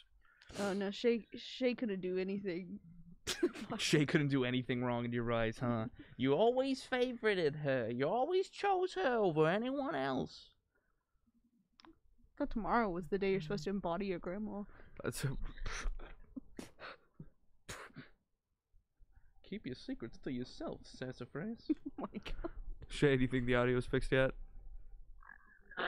Oh 0.58 0.72
no, 0.72 0.90
Shay 0.90 1.26
Shay 1.36 1.74
couldn't 1.74 2.00
do 2.00 2.18
anything. 2.18 2.78
Shay 3.78 4.06
couldn't 4.06 4.28
do 4.28 4.44
anything 4.44 4.82
wrong 4.82 5.04
in 5.04 5.12
your 5.12 5.30
eyes, 5.32 5.58
huh? 5.60 5.86
You 6.16 6.32
always 6.34 6.82
favorited 6.90 7.62
her. 7.62 7.88
You 7.90 8.08
always 8.08 8.48
chose 8.48 8.94
her 8.94 9.16
over 9.18 9.46
anyone 9.46 9.94
else. 9.94 10.49
Thought 12.40 12.50
tomorrow 12.50 12.88
was 12.88 13.04
the 13.08 13.18
day 13.18 13.32
you're 13.32 13.40
supposed 13.42 13.64
to 13.64 13.70
embody 13.70 14.06
your 14.06 14.18
grandma. 14.18 14.62
That's 15.04 15.26
Keep 19.48 19.66
your 19.66 19.74
secrets 19.74 20.18
to 20.24 20.32
yourself, 20.32 20.80
sassafras. 20.84 21.58
Oh 21.98 22.06
my 22.12 22.20
god. 22.24 22.50
Shay, 22.88 23.16
do 23.16 23.22
you 23.22 23.28
think 23.28 23.44
the 23.44 23.56
audio's 23.56 23.84
fixed 23.84 24.10
yet? 24.10 24.30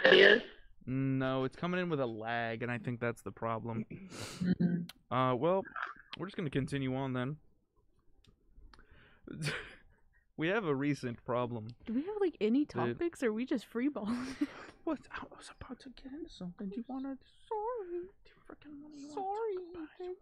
No. 0.05 0.41
No, 0.85 1.45
it's 1.45 1.57
coming 1.57 1.81
in 1.81 1.89
with 1.89 2.01
a 2.01 2.07
lag, 2.07 2.63
and 2.63 2.71
I 2.71 2.77
think 2.77 3.01
that's 3.01 3.23
the 3.23 3.33
problem. 3.33 3.87
Uh, 5.11 5.35
well, 5.35 5.63
we're 6.17 6.25
just 6.25 6.39
gonna 6.39 6.49
continue 6.49 6.97
on 6.97 7.13
then. 7.13 7.37
we 10.39 10.49
have 10.49 10.65
a 10.65 10.75
recent 10.75 11.23
problem. 11.27 11.69
Do 11.85 11.93
we 11.93 12.01
have 12.01 12.17
like 12.19 12.35
any 12.41 12.65
topics 12.65 13.23
or 13.23 13.29
are 13.29 13.33
we 13.35 13.45
just 13.45 13.71
freeballing? 13.71 14.27
What? 14.85 14.99
I 15.13 15.25
was 15.37 15.51
about 15.61 15.79
to 15.81 15.91
get 16.03 16.13
into 16.13 16.31
something. 16.31 16.69
Do 16.69 16.77
you 16.77 16.85
want 16.89 17.05
to? 17.05 17.17
Sorry. 17.49 18.03
Do 18.25 18.31
you 18.31 18.35
freaking 18.49 18.83
want 18.83 18.95
to? 18.97 19.13
Sorry, 19.15 20.15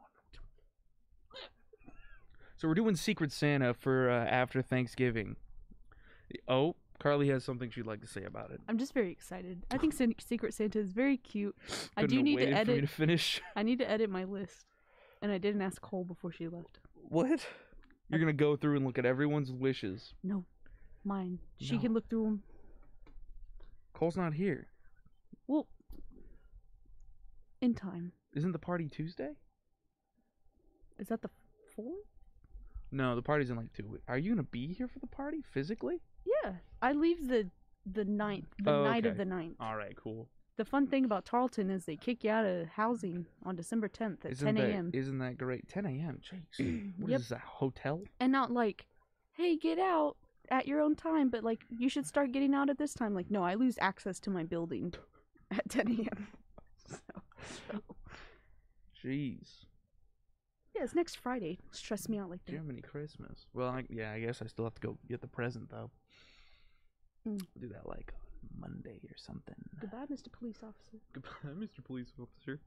So 2.57 2.69
we're 2.69 2.75
doing 2.75 2.97
Secret 2.97 3.33
Santa 3.33 3.73
for 3.75 4.11
uh, 4.11 4.25
after 4.27 4.61
Thanksgiving. 4.61 5.37
Oh, 6.47 6.77
Carly 6.99 7.29
has 7.31 7.43
something 7.43 7.71
she'd 7.71 7.87
like 7.87 8.03
to 8.03 8.07
say 8.07 8.25
about 8.25 8.51
it. 8.51 8.61
I'm 8.69 8.77
just 8.77 8.93
very 8.93 9.11
excited. 9.11 9.63
I 9.71 9.79
think 9.79 9.95
Secret 10.21 10.53
Santa 10.53 10.79
is 10.79 10.93
very 10.93 11.17
cute. 11.17 11.57
I 11.97 12.05
do 12.05 12.23
need 12.23 12.37
to 12.39 12.45
waited 12.45 12.59
for 12.59 12.67
me 12.67 12.75
edit. 12.75 12.81
to 12.83 12.87
finish. 12.87 13.41
I 13.57 13.63
need 13.63 13.79
to 13.79 13.91
edit 13.91 14.11
my 14.11 14.25
list, 14.25 14.67
and 15.23 15.33
I 15.33 15.39
didn't 15.39 15.63
ask 15.63 15.81
Cole 15.81 16.05
before 16.05 16.33
she 16.33 16.49
left. 16.49 16.79
What? 17.09 17.47
You're 18.11 18.21
gonna 18.21 18.33
go 18.35 18.57
through 18.57 18.77
and 18.77 18.85
look 18.85 18.99
at 18.99 19.07
everyone's 19.07 19.51
wishes. 19.51 20.13
No, 20.23 20.45
mine. 21.05 21.39
She 21.59 21.77
No. 21.77 21.81
can 21.81 21.95
look 21.95 22.11
through 22.11 22.25
them. 22.25 22.43
Cole's 24.01 24.17
not 24.17 24.33
here. 24.33 24.67
Well, 25.47 25.69
in 27.61 27.75
time. 27.75 28.13
Isn't 28.35 28.53
the 28.53 28.59
party 28.59 28.89
Tuesday? 28.89 29.33
Is 30.99 31.09
that 31.09 31.21
the 31.21 31.29
fourth? 31.77 32.07
No, 32.91 33.15
the 33.15 33.21
party's 33.21 33.51
in 33.51 33.57
like 33.59 33.71
two 33.75 33.87
weeks. 33.87 34.03
Are 34.09 34.17
you 34.17 34.31
gonna 34.31 34.43
be 34.45 34.73
here 34.73 34.89
for 34.89 35.01
the 35.01 35.07
party 35.07 35.43
physically? 35.53 36.01
Yeah, 36.43 36.53
I 36.81 36.93
leave 36.95 37.29
the 37.29 37.51
the 37.85 38.07
ninth, 38.07 38.47
the 38.59 38.71
Oh, 38.71 38.85
night 38.85 39.05
of 39.05 39.19
the 39.19 39.27
ninth. 39.27 39.57
All 39.61 39.77
right, 39.77 39.95
cool. 39.97 40.31
The 40.57 40.65
fun 40.65 40.87
thing 40.87 41.05
about 41.05 41.27
Tarleton 41.27 41.69
is 41.69 41.85
they 41.85 41.97
kick 41.97 42.25
you 42.25 42.31
out 42.31 42.47
of 42.47 42.69
housing 42.69 43.27
on 43.45 43.55
December 43.55 43.89
10th 43.91 44.25
at 44.25 44.33
Isn't 44.33 44.55
10 44.55 44.67
a.m. 44.67 44.91
isn't 44.95 45.19
that 45.19 45.37
great? 45.37 45.69
10 45.69 45.85
a.m. 45.85 46.21
Jeez. 46.23 46.93
What 46.99 47.09
is 47.09 47.13
Yep. 47.13 47.21
this? 47.21 47.31
A 47.33 47.39
hotel? 47.39 48.03
and 48.19 48.33
not 48.33 48.51
like, 48.51 48.87
hey, 49.33 49.57
get 49.59 49.79
out 49.79 50.17
at 50.51 50.67
your 50.67 50.81
own 50.81 50.95
time, 50.97 51.29
but 51.29 51.45
like 51.45 51.65
you 51.71 51.89
should 51.89 52.07
start 52.07 52.33
getting 52.33 52.55
out 52.55 52.69
at 52.71 52.79
this 52.79 52.95
time. 52.95 53.15
Like, 53.15 53.31
no, 53.31 53.43
I 53.43 53.55
lose 53.55 53.77
access 53.81 54.19
to 54.21 54.31
my 54.31 54.43
building 54.45 54.93
at 55.51 55.69
10 55.69 55.89
a.m. 55.89 56.29
So, 56.89 56.97
so. 57.71 57.81
Jeez. 59.05 59.65
yeah, 60.75 60.83
it's 60.83 60.95
next 60.95 61.17
Friday. 61.19 61.61
Stress 61.71 62.09
me 62.09 62.19
out 62.19 62.29
like 62.29 62.45
that. 62.47 62.53
Jiminy 62.53 62.81
Christmas. 62.81 63.47
Well, 63.55 63.69
I, 63.69 63.85
yeah, 63.89 64.11
I 64.11 64.19
guess 64.19 64.43
I 64.43 64.47
still 64.49 64.65
have 64.65 64.75
to 64.75 64.81
go 64.81 64.99
get 65.09 65.21
the 65.21 65.29
present 65.29 65.71
though. 65.71 65.91
Mm. 67.29 67.41
Do 67.61 67.69
that 67.69 67.89
like 67.89 68.13
on 68.43 68.61
Monday 68.61 69.01
or 69.05 69.17
something. 69.17 69.55
Goodbye, 69.81 70.07
Mr. 70.11 70.33
Police 70.33 70.59
Officer. 70.67 70.99
Goodbye, 71.13 71.31
Mr. 71.65 71.85
Police 71.85 72.13
Officer. 72.21 72.61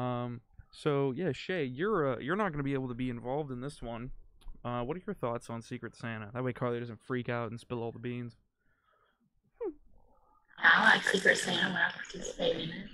Um. 0.00 0.40
So 0.70 1.12
yeah, 1.12 1.32
Shay, 1.32 1.64
you're 1.64 2.14
uh, 2.14 2.18
you're 2.18 2.36
not 2.36 2.52
gonna 2.52 2.62
be 2.62 2.74
able 2.74 2.88
to 2.88 2.94
be 2.94 3.10
involved 3.10 3.50
in 3.50 3.60
this 3.60 3.82
one. 3.82 4.12
Uh, 4.66 4.82
what 4.82 4.96
are 4.96 5.02
your 5.06 5.14
thoughts 5.14 5.48
on 5.48 5.62
Secret 5.62 5.94
Santa? 5.94 6.28
That 6.34 6.42
way, 6.42 6.52
Carly 6.52 6.80
doesn't 6.80 6.98
freak 7.00 7.28
out 7.28 7.52
and 7.52 7.60
spill 7.60 7.84
all 7.84 7.92
the 7.92 8.00
beans. 8.00 8.34
I 10.58 10.92
like 10.92 11.04
Secret 11.04 11.38
Santa 11.38 11.68
when 11.68 11.76
I 11.76 11.90
participate 11.92 12.56
in 12.56 12.70
it. 12.70 12.86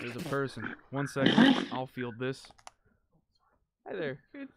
There's 0.00 0.16
a 0.16 0.28
person. 0.30 0.74
One 0.88 1.06
second, 1.06 1.66
I'll 1.70 1.86
field 1.86 2.14
this. 2.18 2.46
Hi 3.86 3.94
there. 3.94 4.20
Good. 4.32 4.48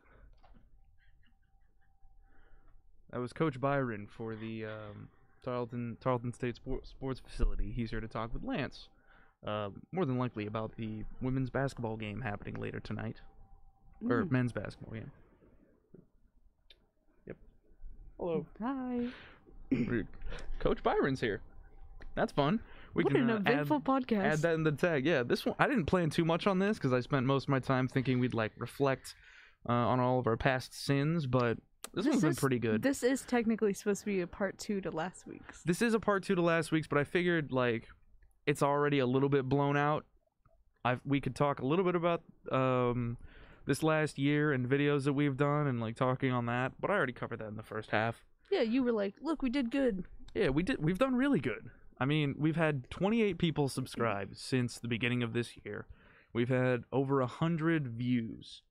That 3.12 3.20
was 3.20 3.34
Coach 3.34 3.59
Byron 3.59 4.07
for 4.09 4.38
the 4.38 4.66
um, 4.66 5.09
Tarleton 5.43 5.97
Tarleton 5.99 6.32
State 6.32 6.55
Sport, 6.55 6.88
Sports 6.88 7.20
Facility. 7.20 7.74
He's 7.76 7.89
here 7.89 7.99
to 7.99 8.07
talk 8.07 8.34
with 8.34 8.43
Lance. 8.43 8.88
Uh, 9.45 9.69
more 9.91 10.05
than 10.05 10.17
likely 10.19 10.45
about 10.45 10.75
the 10.77 11.03
women's 11.21 11.49
basketball 11.49 11.97
game 11.97 12.21
happening 12.21 12.55
later 12.55 12.79
tonight, 12.79 13.17
or 14.07 14.23
Mm. 14.23 14.31
men's 14.31 14.51
basketball 14.51 14.93
game. 14.93 15.11
Yep. 17.27 17.37
Hello. 18.19 18.45
Hi. 18.61 19.07
Coach 20.59 20.83
Byron's 20.83 21.21
here. 21.21 21.41
That's 22.15 22.31
fun. 22.31 22.59
We 22.93 23.03
what 23.03 23.13
can 23.13 23.29
an 23.29 23.29
uh, 23.29 23.35
add- 23.45 23.53
eventful 23.53 23.81
podcast. 23.81 24.23
add 24.25 24.39
that 24.39 24.53
in 24.53 24.63
the 24.63 24.73
tag. 24.73 25.05
Yeah, 25.05 25.23
this 25.23 25.45
one 25.45 25.55
I 25.57 25.67
didn't 25.67 25.85
plan 25.85 26.09
too 26.09 26.25
much 26.25 26.45
on 26.45 26.59
this 26.59 26.77
because 26.77 26.91
I 26.93 26.99
spent 26.99 27.25
most 27.25 27.43
of 27.43 27.49
my 27.49 27.59
time 27.59 27.87
thinking 27.87 28.19
we'd 28.19 28.33
like 28.33 28.51
reflect 28.57 29.15
uh, 29.67 29.71
on 29.71 29.99
all 29.99 30.19
of 30.19 30.27
our 30.27 30.35
past 30.37 30.73
sins, 30.73 31.25
but 31.25 31.57
this, 31.93 32.05
one's 32.05 32.21
been 32.21 32.35
pretty 32.35 32.59
good. 32.59 32.81
This 32.83 33.01
is 33.01 33.21
technically 33.21 33.73
supposed 33.73 34.01
to 34.01 34.05
be 34.07 34.21
a 34.21 34.27
part 34.27 34.57
two 34.57 34.81
to 34.81 34.91
last 34.91 35.25
week's. 35.25 35.63
This 35.63 35.81
is 35.81 35.93
a 35.93 35.99
part 35.99 36.23
two 36.23 36.35
to 36.35 36.41
last 36.41 36.71
week's, 36.71 36.87
but 36.87 36.97
I 36.99 37.05
figured 37.05 37.51
like 37.51 37.87
it's 38.45 38.61
already 38.63 38.99
a 38.99 39.05
little 39.05 39.29
bit 39.29 39.47
blown 39.47 39.77
out. 39.77 40.05
I 40.83 40.97
we 41.05 41.21
could 41.21 41.35
talk 41.35 41.59
a 41.59 41.65
little 41.65 41.85
bit 41.85 41.95
about 41.95 42.23
um 42.51 43.17
this 43.65 43.83
last 43.83 44.17
year 44.17 44.51
and 44.51 44.67
videos 44.67 45.03
that 45.03 45.13
we've 45.13 45.37
done 45.37 45.67
and 45.67 45.79
like 45.79 45.95
talking 45.95 46.31
on 46.31 46.47
that, 46.47 46.73
but 46.79 46.89
I 46.89 46.95
already 46.95 47.13
covered 47.13 47.39
that 47.39 47.47
in 47.47 47.55
the 47.57 47.63
first 47.63 47.91
half. 47.91 48.23
Yeah, 48.49 48.61
you 48.63 48.83
were 48.83 48.91
like, 48.91 49.13
look, 49.21 49.41
we 49.43 49.49
did 49.49 49.69
good. 49.71 50.03
Yeah, 50.33 50.49
we 50.49 50.63
did. 50.63 50.83
We've 50.83 50.97
done 50.97 51.15
really 51.15 51.39
good. 51.39 51.69
I 51.99 52.05
mean, 52.05 52.33
we've 52.39 52.55
had 52.55 52.89
28 52.89 53.37
people 53.37 53.69
subscribe 53.69 54.31
since 54.35 54.79
the 54.79 54.87
beginning 54.87 55.21
of 55.21 55.33
this 55.33 55.53
year. 55.63 55.85
We've 56.33 56.49
had 56.49 56.83
over 56.91 57.21
a 57.21 57.27
hundred 57.27 57.87
views, 57.89 58.63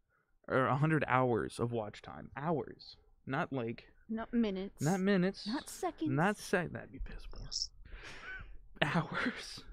or 0.49 0.67
a 0.67 0.77
hundred 0.77 1.05
hours 1.07 1.61
of 1.61 1.71
watch 1.71 2.03
time. 2.03 2.31
Hours, 2.37 2.97
not 3.27 3.53
like 3.53 3.85
Not 4.09 4.33
minutes. 4.35 4.83
not 4.83 4.99
minutes, 4.99 5.47
Not 5.47 5.69
seconds. 5.71 6.11
not 6.11 6.37
sec. 6.39 6.73
That'd 6.73 6.91
be 6.91 6.99
piss 6.99 7.23
poor. 7.31 7.47
Hours, 8.83 9.65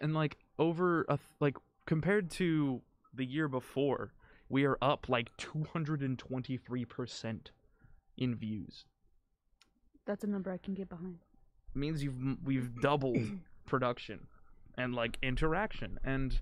and 0.00 0.14
like 0.14 0.36
over 0.58 1.04
a 1.08 1.18
like 1.40 1.56
compared 1.84 2.30
to 2.32 2.80
the 3.14 3.24
year 3.24 3.48
before, 3.48 4.12
we 4.48 4.64
are 4.64 4.78
up 4.80 5.08
like 5.08 5.36
223 5.36 6.84
percent 6.84 7.50
in 8.16 8.34
views. 8.34 8.84
That's 10.06 10.24
a 10.24 10.26
number 10.26 10.50
I 10.50 10.58
can 10.58 10.74
get 10.74 10.88
behind. 10.88 11.18
means 11.74 12.02
you've 12.02 12.16
we've 12.44 12.80
doubled 12.80 13.18
production 13.66 14.26
and 14.78 14.94
like 14.94 15.18
interaction 15.22 15.98
and 16.04 16.40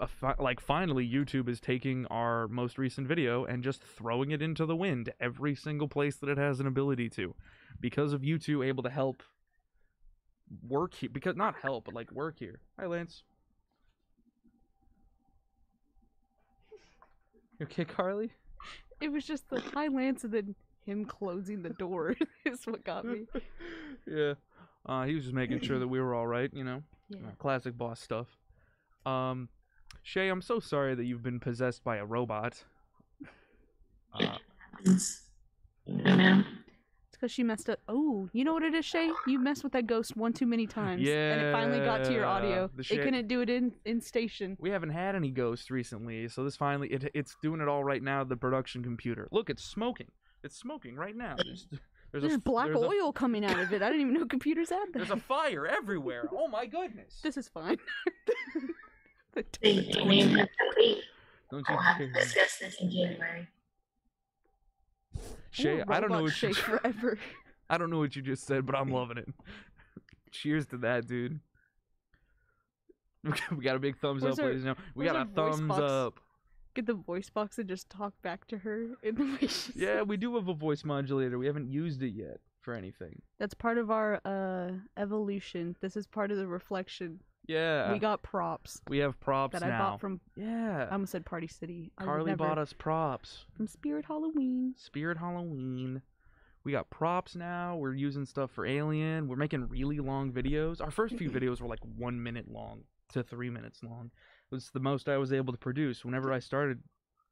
a 0.00 0.06
fi- 0.06 0.36
like 0.38 0.60
finally 0.60 1.08
YouTube 1.08 1.48
is 1.48 1.60
taking 1.60 2.06
our 2.06 2.46
most 2.48 2.78
recent 2.78 3.06
video 3.08 3.44
and 3.44 3.64
just 3.64 3.82
throwing 3.82 4.30
it 4.30 4.40
into 4.40 4.64
the 4.64 4.76
wind 4.76 5.12
every 5.20 5.54
single 5.54 5.88
place 5.88 6.16
that 6.16 6.28
it 6.28 6.38
has 6.38 6.60
an 6.60 6.66
ability 6.66 7.08
to 7.10 7.34
because 7.80 8.12
of 8.12 8.22
you 8.24 8.38
two 8.38 8.62
able 8.62 8.82
to 8.82 8.90
help 8.90 9.22
work 10.66 10.94
here 10.94 11.10
because 11.12 11.36
not 11.36 11.54
help 11.62 11.84
but 11.84 11.94
like 11.94 12.10
work 12.12 12.36
here 12.38 12.60
hi 12.78 12.86
lance 12.86 13.22
you 17.58 17.66
okay 17.66 17.84
carly 17.84 18.30
It 19.00 19.10
was 19.12 19.24
just 19.24 19.48
the 19.50 19.60
high 19.60 19.88
lance 19.88 20.24
and 20.24 20.32
then 20.32 20.54
him 20.86 21.04
closing 21.04 21.62
the 21.62 21.70
door 21.70 22.16
is 22.46 22.64
what 22.66 22.82
got 22.84 23.04
me. 23.04 23.26
yeah 24.06 24.34
uh 24.86 25.04
he 25.04 25.14
was 25.14 25.24
just 25.24 25.34
making 25.34 25.60
sure 25.60 25.78
that 25.78 25.88
we 25.88 26.00
were 26.00 26.14
all 26.14 26.26
right 26.26 26.50
you 26.52 26.64
know 26.64 26.82
Yeah. 27.10 27.18
Uh, 27.26 27.30
classic 27.38 27.76
boss 27.76 28.00
stuff. 28.00 28.26
Um, 29.06 29.48
Shay, 30.02 30.28
I'm 30.28 30.42
so 30.42 30.60
sorry 30.60 30.94
that 30.94 31.04
you've 31.04 31.22
been 31.22 31.40
possessed 31.40 31.82
by 31.84 31.96
a 31.96 32.04
robot. 32.04 32.64
Uh, 34.12 34.36
Happens. 34.72 35.22
You 35.86 35.96
know? 36.16 36.44
It's 37.07 37.07
because 37.18 37.32
she 37.32 37.42
messed 37.42 37.68
up. 37.68 37.80
Oh, 37.88 38.28
you 38.32 38.44
know 38.44 38.52
what 38.52 38.62
it 38.62 38.74
is, 38.74 38.84
Shay? 38.84 39.10
You 39.26 39.38
messed 39.40 39.64
with 39.64 39.72
that 39.72 39.86
ghost 39.86 40.16
one 40.16 40.32
too 40.32 40.46
many 40.46 40.66
times. 40.66 41.00
And 41.08 41.40
it 41.42 41.52
finally 41.52 41.80
got 41.80 42.04
to 42.04 42.12
your 42.12 42.24
audio. 42.26 42.70
the 42.76 42.82
It 42.82 43.02
couldn't 43.02 43.26
do 43.28 43.40
it 43.40 43.50
in, 43.50 43.72
in 43.84 44.00
station. 44.00 44.56
we 44.60 44.70
haven't 44.70 44.90
had 44.90 45.14
any 45.16 45.30
ghosts 45.30 45.70
recently, 45.70 46.28
so 46.28 46.44
this 46.44 46.56
finally 46.56 46.88
it, 46.88 47.10
it's 47.14 47.36
doing 47.42 47.60
it 47.60 47.68
all 47.68 47.82
right 47.82 48.02
now. 48.02 48.24
The 48.24 48.36
production 48.36 48.82
computer. 48.82 49.28
Look, 49.32 49.50
it's 49.50 49.64
smoking. 49.64 50.08
It's 50.44 50.56
smoking 50.56 50.94
right 50.96 51.16
now. 51.16 51.34
There's, 51.44 51.66
there's, 52.12 52.22
There's 52.22 52.34
a, 52.34 52.38
black 52.38 52.66
there's 52.66 52.80
a- 52.80 52.86
oil 52.86 53.12
coming 53.12 53.44
out 53.44 53.58
of 53.58 53.72
it. 53.72 53.82
I 53.82 53.86
didn't 53.90 54.02
even 54.02 54.14
know 54.14 54.24
computers 54.26 54.70
had 54.70 54.86
that. 54.92 54.98
there's 54.98 55.10
a 55.10 55.16
fire 55.16 55.66
everywhere. 55.66 56.28
Oh 56.32 56.46
my 56.48 56.64
goodness! 56.66 57.18
This 57.22 57.36
is 57.36 57.48
fine. 57.48 57.78
The 59.34 59.42
t- 59.52 59.90
Don't 59.92 60.08
named 60.08 60.30
you- 60.32 60.38
it 60.40 60.48
complete. 60.58 61.02
Don't 61.50 61.68
I'll 61.70 61.76
have 61.78 61.98
to 61.98 62.10
discuss 62.12 62.58
this 62.58 62.76
in 62.80 62.90
January. 62.90 63.46
Shay, 65.50 65.82
I 65.88 66.00
don't 66.00 66.10
know 66.10 66.22
what 66.22 66.32
Shay 66.32 66.48
you. 66.48 66.54
forever. 66.54 67.18
I 67.70 67.78
don't 67.78 67.90
know 67.90 67.98
what 67.98 68.16
you 68.16 68.22
just 68.22 68.46
said, 68.46 68.66
but 68.66 68.74
I'm 68.74 68.90
loving 68.92 69.18
it. 69.18 69.28
Cheers 70.30 70.66
to 70.68 70.78
that, 70.78 71.06
dude. 71.06 71.40
We 73.56 73.64
got 73.64 73.76
a 73.76 73.78
big 73.80 73.98
thumbs 73.98 74.22
Where's 74.22 74.38
up, 74.38 74.44
our- 74.44 74.48
ladies 74.50 74.62
gentlemen. 74.64 74.84
We 74.94 75.04
got 75.04 75.16
a 75.16 75.24
thumbs 75.26 75.60
box? 75.60 75.80
up. 75.82 76.20
Get 76.74 76.86
the 76.86 76.94
voice 76.94 77.28
box 77.30 77.58
and 77.58 77.68
just 77.68 77.90
talk 77.90 78.12
back 78.22 78.46
to 78.48 78.58
her 78.58 78.90
in 79.02 79.16
the 79.16 79.24
way 79.24 79.48
she 79.48 79.72
Yeah, 79.74 79.98
says 80.00 80.06
we 80.06 80.16
do 80.16 80.36
have 80.36 80.48
a 80.48 80.54
voice 80.54 80.84
modulator. 80.84 81.36
We 81.38 81.46
haven't 81.46 81.70
used 81.72 82.02
it 82.02 82.10
yet 82.14 82.38
for 82.60 82.74
anything. 82.74 83.20
That's 83.38 83.54
part 83.54 83.78
of 83.78 83.90
our 83.90 84.20
uh 84.24 84.70
evolution. 84.96 85.74
This 85.80 85.96
is 85.96 86.06
part 86.06 86.30
of 86.30 86.36
the 86.36 86.46
reflection. 86.46 87.20
Yeah, 87.48 87.92
we 87.92 87.98
got 87.98 88.22
props 88.22 88.80
we 88.88 88.98
have 88.98 89.18
props 89.20 89.54
that 89.54 89.62
I 89.64 89.68
now. 89.70 89.78
bought 89.78 90.00
from. 90.00 90.20
yeah, 90.36 90.86
I 90.88 90.92
almost 90.92 91.12
said 91.12 91.24
Party 91.24 91.46
City. 91.48 91.90
I 91.98 92.02
would 92.04 92.08
Carly 92.08 92.30
never. 92.32 92.44
bought 92.46 92.58
us 92.58 92.72
props. 92.72 93.46
from 93.56 93.66
Spirit 93.66 94.04
Halloween. 94.06 94.74
Spirit 94.76 95.16
Halloween. 95.18 96.02
We 96.64 96.72
got 96.72 96.90
props 96.90 97.34
now. 97.34 97.76
We're 97.76 97.94
using 97.94 98.26
stuff 98.26 98.50
for 98.50 98.66
Alien. 98.66 99.26
We're 99.28 99.36
making 99.36 99.68
really 99.68 99.98
long 99.98 100.30
videos. 100.30 100.82
Our 100.82 100.90
first 100.90 101.16
few 101.16 101.30
videos 101.30 101.60
were 101.62 101.68
like 101.68 101.80
one 101.96 102.22
minute 102.22 102.50
long 102.50 102.82
to 103.14 103.22
three 103.22 103.48
minutes 103.48 103.82
long. 103.82 104.10
It 104.50 104.54
was 104.54 104.70
the 104.70 104.80
most 104.80 105.08
I 105.08 105.16
was 105.16 105.32
able 105.32 105.52
to 105.52 105.58
produce. 105.58 106.04
Whenever 106.04 106.30
I 106.32 106.40
started 106.40 106.82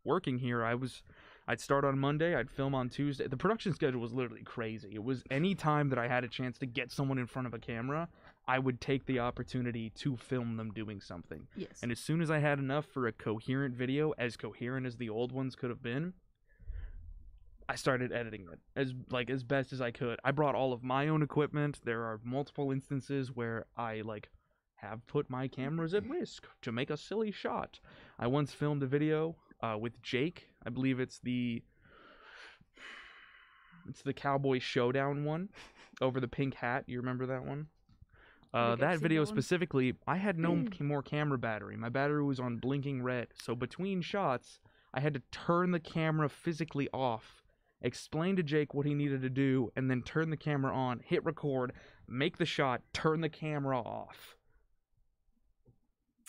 working 0.05 0.39
here, 0.39 0.65
I 0.65 0.75
was 0.75 1.03
I'd 1.49 1.61
start 1.61 1.85
on 1.85 1.99
Monday, 1.99 2.35
I'd 2.35 2.51
film 2.51 2.75
on 2.75 2.89
Tuesday. 2.89 3.29
The 3.29 3.37
production 3.37 3.73
schedule 3.73 4.01
was 4.01 4.13
literally 4.13 4.43
crazy. 4.43 4.91
It 4.95 5.05
was 5.05 5.23
any 5.31 5.55
time 5.55 5.91
that 5.91 5.99
I 5.99 6.09
had 6.09 6.25
a 6.25 6.29
chance 6.29 6.59
to 6.59 6.67
get 6.67 6.91
someone 6.91 7.19
in 7.19 7.27
front 7.27 7.47
of 7.47 7.55
a 7.55 7.59
camera, 7.59 8.09
I 8.49 8.59
would 8.59 8.81
take 8.81 9.07
the 9.07 9.19
opportunity 9.19 9.91
to 9.97 10.17
film 10.17 10.57
them 10.57 10.73
doing 10.73 11.01
something. 11.01 11.49
Yes. 11.57 11.81
And 11.83 11.91
as 11.91 11.99
soon 11.99 12.21
as 12.21 12.31
I 12.31 12.39
had 12.39 12.59
enough 12.59 12.87
for 12.87 13.07
a 13.07 13.13
coherent 13.13 13.75
video, 13.75 14.13
as 14.19 14.37
coherent 14.37 14.87
as 14.87 14.97
the 14.97 15.11
old 15.11 15.33
ones 15.33 15.57
could 15.57 15.71
have 15.71 15.83
been, 15.83 16.13
I 17.69 17.75
started 17.75 18.13
editing 18.13 18.47
it 18.53 18.61
as 18.77 18.95
like 19.11 19.29
as 19.29 19.43
best 19.43 19.73
as 19.73 19.81
I 19.81 19.91
could. 19.91 20.21
I 20.25 20.31
brought 20.31 20.55
all 20.55 20.73
of 20.73 20.85
my 20.85 21.09
own 21.09 21.23
equipment. 21.23 21.81
There 21.85 22.05
are 22.05 22.21
multiple 22.23 22.71
instances 22.71 23.35
where 23.35 23.67
I 23.77 24.03
like 24.03 24.29
have 24.77 25.07
put 25.07 25.29
my 25.29 25.49
cameras 25.49 25.95
at 25.95 26.09
risk 26.09 26.47
to 26.63 26.71
make 26.71 26.91
a 26.91 26.97
silly 26.97 27.33
shot. 27.33 27.81
I 28.19 28.29
once 28.29 28.53
filmed 28.53 28.83
a 28.83 28.87
video 28.87 29.35
uh, 29.63 29.77
with 29.81 30.01
Jake. 30.03 30.49
I 30.65 30.71
believe 30.71 31.01
it's 31.01 31.19
the 31.19 31.63
it's 33.89 34.03
the 34.03 34.13
Cowboy 34.13 34.61
Showdown 34.61 35.25
one 35.25 35.49
over 36.01 36.21
the 36.21 36.29
pink 36.29 36.55
hat. 36.55 36.85
You 36.87 36.99
remember 36.99 37.27
that 37.27 37.45
one? 37.45 37.67
Uh, 38.57 38.75
that 38.77 38.99
video 39.01 39.23
that 39.23 39.29
specifically, 39.29 39.95
I 40.07 40.17
had 40.17 40.39
no 40.39 40.53
m- 40.53 40.71
more 40.81 41.03
camera 41.03 41.37
battery. 41.39 41.77
My 41.77 41.91
battery 41.91 42.25
was 42.25 42.41
on 42.41 42.57
blinking 42.57 43.03
red. 43.03 43.29
So 43.35 43.55
between 43.55 44.01
shots, 44.01 44.61
I 44.95 45.01
had 45.01 45.13
to 45.15 45.23
turn 45.31 45.73
the 45.73 45.81
camera 45.81 46.29
physically 46.31 46.89
off, 46.93 47.43
explain 47.83 48.37
to 48.37 48.43
Jake 48.43 48.73
what 48.73 48.87
he 48.87 48.95
needed 48.95 49.21
to 49.23 49.29
do, 49.29 49.71
and 49.77 49.91
then 49.91 50.03
turn 50.03 50.31
the 50.31 50.37
camera 50.39 50.75
on, 50.75 51.01
hit 51.05 51.23
record, 51.25 51.75
make 52.09 52.39
the 52.39 52.47
shot, 52.47 52.81
turn 52.95 53.21
the 53.21 53.29
camera 53.29 53.79
off. 53.79 54.37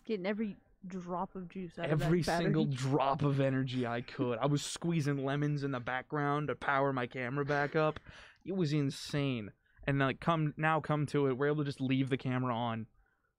Getting 0.05 0.25
every 0.25 0.57
drop 0.85 1.35
of 1.35 1.47
juice 1.49 1.79
out 1.79 1.89
of 1.89 2.01
Every 2.01 2.21
that 2.23 2.39
single 2.39 2.65
drop 2.65 3.21
of 3.21 3.39
energy 3.39 3.87
I 3.87 4.01
could. 4.15 4.37
I 4.39 4.47
was 4.47 4.61
squeezing 4.61 5.23
lemons 5.23 5.63
in 5.63 5.71
the 5.71 5.79
background 5.79 6.49
to 6.49 6.55
power 6.55 6.91
my 6.91 7.07
camera 7.07 7.45
back 7.45 7.75
up. 7.75 7.99
It 8.45 8.55
was 8.55 8.73
insane. 8.73 9.51
And 9.87 9.99
like 9.99 10.19
come 10.19 10.53
now 10.57 10.81
come 10.81 11.05
to 11.07 11.27
it, 11.27 11.37
we're 11.37 11.47
able 11.47 11.57
to 11.57 11.63
just 11.63 11.81
leave 11.81 12.09
the 12.09 12.17
camera 12.17 12.53
on 12.53 12.85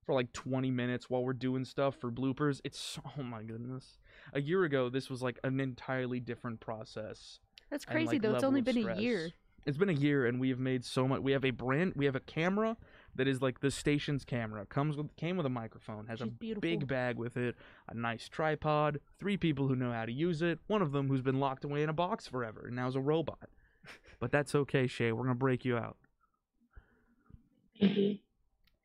for 0.09 0.15
like 0.15 0.33
20 0.33 0.71
minutes 0.71 1.11
while 1.11 1.23
we're 1.23 1.35
doing 1.35 1.67
stuff 1.67 1.95
for 2.01 2.11
bloopers. 2.11 2.63
It's 2.65 2.99
oh 3.19 3.23
my 3.23 3.43
goodness. 3.43 3.99
A 4.33 4.41
year 4.41 4.65
ago 4.65 4.89
this 4.89 5.11
was 5.11 5.21
like 5.21 5.39
an 5.45 5.61
entirely 5.61 6.19
different 6.19 6.61
process. 6.61 7.41
That's 7.71 7.85
crazy 7.85 8.13
like, 8.13 8.23
though. 8.23 8.35
It's 8.35 8.45
only 8.45 8.63
been 8.63 8.89
a 8.89 8.99
year. 8.99 9.31
It's 9.67 9.77
been 9.77 9.91
a 9.91 9.93
year 9.93 10.25
and 10.25 10.41
we 10.41 10.49
have 10.49 10.59
made 10.59 10.83
so 10.87 11.07
much. 11.07 11.21
We 11.21 11.33
have 11.33 11.45
a 11.45 11.51
brand 11.51 11.93
we 11.95 12.07
have 12.07 12.17
a 12.17 12.21
camera 12.21 12.79
that 13.17 13.29
is 13.29 13.43
like 13.43 13.61
the 13.61 13.71
station's 13.71 14.25
camera. 14.25 14.65
Comes 14.65 14.97
with 14.97 15.15
came 15.17 15.37
with 15.37 15.45
a 15.45 15.51
microphone, 15.51 16.07
has 16.07 16.21
She's 16.21 16.29
a 16.29 16.31
beautiful. 16.31 16.63
big 16.63 16.87
bag 16.89 17.19
with 17.19 17.37
it, 17.37 17.55
a 17.87 17.95
nice 17.95 18.31
tripod, 18.31 19.01
three 19.19 19.37
people 19.37 19.69
who 19.69 19.77
know 19.77 19.93
how 19.93 20.07
to 20.07 20.13
use 20.13 20.41
it, 20.41 20.59
one 20.69 20.81
of 20.81 20.93
them 20.93 21.09
who's 21.09 21.21
been 21.21 21.39
locked 21.39 21.65
away 21.67 21.83
in 21.83 21.91
a 21.91 21.93
box 21.93 22.27
forever 22.27 22.65
and 22.69 22.77
now's 22.77 22.97
a 22.97 23.01
robot. 23.01 23.51
but 24.21 24.33
that's 24.33 24.55
okay, 24.55 24.87
Shay. 24.87 25.13
We're 25.13 25.25
gonna 25.25 25.35
break 25.35 25.67
you 25.67 25.77
out. 25.77 25.99
Thank 27.81 27.97
you. 27.97 28.19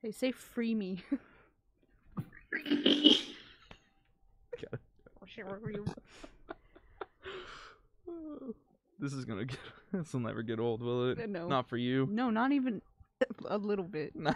Hey, 0.02 0.12
say 0.12 0.32
free 0.32 0.74
me. 0.76 1.04
oh 1.12 1.18
shit, 5.26 5.46
where 5.48 5.60
were 5.60 5.72
you? 5.72 5.86
This 9.00 9.14
is 9.14 9.26
gonna 9.26 9.46
get. 9.46 9.58
This 9.92 10.12
will 10.14 10.22
never 10.22 10.42
get 10.42 10.60
old, 10.60 10.82
will 10.82 11.12
it? 11.12 11.20
Uh, 11.20 11.28
no. 11.28 11.48
Not 11.48 11.70
for 11.70 11.78
you. 11.78 12.08
No, 12.10 12.32
not 12.32 12.52
even 12.52 12.82
a 13.48 13.58
little 13.60 13.86
bit. 13.86 14.16
Not- 14.16 14.36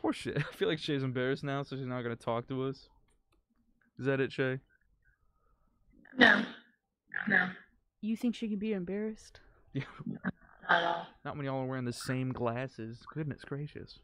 Poor 0.00 0.12
shit. 0.14 0.38
I 0.38 0.42
feel 0.54 0.68
like 0.68 0.78
Shay's 0.78 1.02
embarrassed 1.02 1.44
now, 1.44 1.62
so 1.62 1.76
she's 1.76 1.84
not 1.86 2.00
gonna 2.02 2.16
talk 2.16 2.48
to 2.48 2.64
us. 2.64 2.88
Is 3.98 4.06
that 4.06 4.20
it, 4.20 4.32
Shay? 4.32 4.58
No. 6.16 6.44
No. 7.28 7.48
You 8.00 8.16
think 8.16 8.34
she 8.36 8.48
can 8.48 8.58
be 8.58 8.72
embarrassed? 8.72 9.40
Yeah. 9.74 9.82
Not 10.68 10.82
at 10.82 10.88
all. 10.88 11.06
Not 11.24 11.36
when 11.36 11.46
y'all 11.46 11.62
are 11.62 11.66
wearing 11.66 11.84
the 11.84 11.92
same 11.92 12.32
glasses. 12.32 13.04
Goodness 13.12 13.42
gracious. 13.44 13.98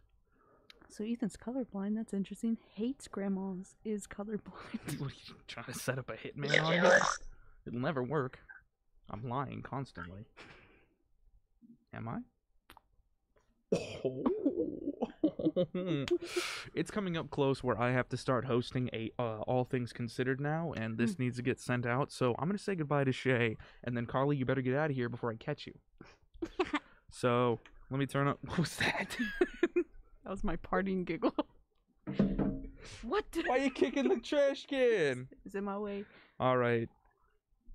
So 0.89 1.05
Ethan's 1.05 1.37
colorblind. 1.37 1.97
That's 1.97 2.13
interesting. 2.13 2.59
Hates 2.75 3.09
grandmas. 3.09 3.75
Is 3.85 4.07
colorblind. 4.07 4.41
What 4.99 5.11
are 5.11 5.15
you 5.27 5.35
trying 5.49 5.67
to 5.67 5.75
set 5.75 5.99
up 5.99 6.11
a 6.11 6.15
hitman 6.15 6.53
Yeah, 6.53 6.65
on 6.65 6.71
me? 6.71 6.77
jealous. 6.77 7.19
It'll 7.67 7.81
never 7.81 8.03
work. 8.03 8.39
I'm 9.11 9.29
lying 9.29 9.63
constantly. 9.63 10.25
Am 11.95 12.09
I? 12.09 12.19
it's 16.75 16.91
coming 16.91 17.17
up 17.17 17.31
close 17.31 17.63
where 17.63 17.81
I 17.81 17.93
have 17.93 18.09
to 18.11 18.17
start 18.17 18.45
hosting 18.45 18.91
a 18.93 19.11
uh, 19.19 19.41
All 19.41 19.65
Things 19.65 19.93
Considered 19.93 20.41
now, 20.41 20.73
and 20.77 20.99
this 20.99 21.19
needs 21.19 21.37
to 21.37 21.43
get 21.43 21.61
sent 21.61 21.87
out. 21.87 22.13
So 22.13 22.35
I'm 22.39 22.49
gonna 22.49 22.59
say 22.59 22.75
goodbye 22.75 23.05
to 23.05 23.13
Shay, 23.13 23.57
and 23.85 23.97
then 23.97 24.07
Carly, 24.07 24.37
you 24.37 24.45
better 24.45 24.63
get 24.63 24.75
out 24.75 24.91
of 24.91 24.97
here 24.97 25.09
before 25.09 25.31
I 25.31 25.37
catch 25.37 25.67
you. 25.67 25.75
So 27.11 27.61
let 27.91 27.99
me 27.99 28.07
turn 28.07 28.29
up. 28.29 28.39
What 28.47 28.59
was 28.59 28.77
that? 28.77 29.17
That 30.25 30.31
was 30.31 30.45
my 30.45 30.57
parting 30.57 31.05
giggle. 31.05 31.35
what? 33.03 33.25
Why 33.47 33.57
are 33.57 33.59
you 33.59 33.71
kicking 33.71 34.09
the 34.09 34.21
trash 34.21 34.67
can? 34.67 35.29
Is 35.45 35.55
in 35.55 35.65
my 35.65 35.79
way. 35.79 36.05
All 36.39 36.57
right, 36.57 36.89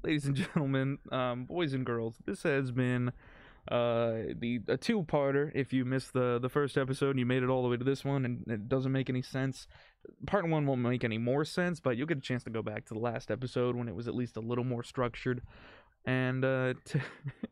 ladies 0.04 0.26
and 0.26 0.36
gentlemen, 0.36 0.98
um, 1.12 1.46
boys 1.46 1.74
and 1.74 1.86
girls, 1.86 2.16
this 2.26 2.44
has 2.44 2.72
been 2.72 3.12
uh 3.70 4.32
the 4.40 4.62
a 4.70 4.78
two-parter. 4.78 5.52
If 5.54 5.74
you 5.74 5.84
missed 5.84 6.14
the 6.14 6.40
the 6.42 6.50
first 6.50 6.78
episode 6.78 7.12
and 7.12 7.20
you 7.20 7.26
made 7.26 7.44
it 7.44 7.50
all 7.50 7.64
the 7.64 7.68
way 7.68 7.76
to 7.76 7.84
this 7.84 8.06
one 8.06 8.24
and 8.24 8.46
it 8.48 8.70
doesn't 8.70 8.94
make 8.94 9.10
any 9.10 9.22
sense, 9.22 9.68
part 10.26 10.48
one 10.48 10.66
won't 10.66 10.82
make 10.82 11.04
any 11.04 11.18
more 11.18 11.44
sense, 11.44 11.82
but 11.82 11.98
you'll 11.98 12.08
get 12.08 12.18
a 12.18 12.22
chance 12.22 12.44
to 12.46 12.50
go 12.50 12.62
back 12.62 12.86
to 12.86 12.94
the 12.94 13.00
last 13.00 13.30
episode 13.30 13.76
when 13.76 13.90
it 13.90 13.96
was 13.96 14.08
at 14.08 14.16
least 14.16 14.38
a 14.38 14.42
little 14.42 14.64
more 14.64 14.84
structured 14.84 15.42
and 16.08 16.44
uh 16.44 16.74
to 16.86 17.00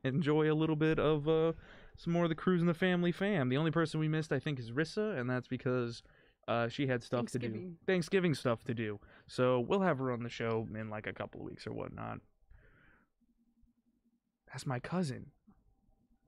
enjoy 0.03 0.51
a 0.51 0.55
little 0.55 0.75
bit 0.75 0.97
of 0.97 1.29
uh 1.29 1.53
some 1.97 2.11
more 2.11 2.23
of 2.23 2.29
the 2.29 2.35
cruise 2.35 2.61
and 2.61 2.69
the 2.69 2.73
family 2.73 3.11
fam. 3.11 3.49
The 3.49 3.57
only 3.57 3.71
person 3.71 3.99
we 3.99 4.07
missed 4.07 4.31
I 4.31 4.39
think 4.39 4.59
is 4.59 4.71
Rissa 4.71 5.19
and 5.19 5.29
that's 5.29 5.47
because 5.47 6.01
uh, 6.47 6.67
she 6.67 6.85
had 6.85 7.01
stuff 7.01 7.25
to 7.31 7.39
do, 7.39 7.47
Thanksgiving. 7.47 7.77
Thanksgiving 7.87 8.35
stuff 8.35 8.63
to 8.65 8.73
do. 8.75 8.99
So 9.27 9.59
we'll 9.59 9.81
have 9.81 9.97
her 9.97 10.11
on 10.11 10.21
the 10.21 10.29
show 10.29 10.67
in 10.75 10.89
like 10.89 11.07
a 11.07 11.13
couple 11.13 11.41
of 11.41 11.47
weeks 11.47 11.65
or 11.65 11.73
whatnot. 11.73 12.19
That's 14.47 14.65
my 14.67 14.79
cousin. 14.79 15.31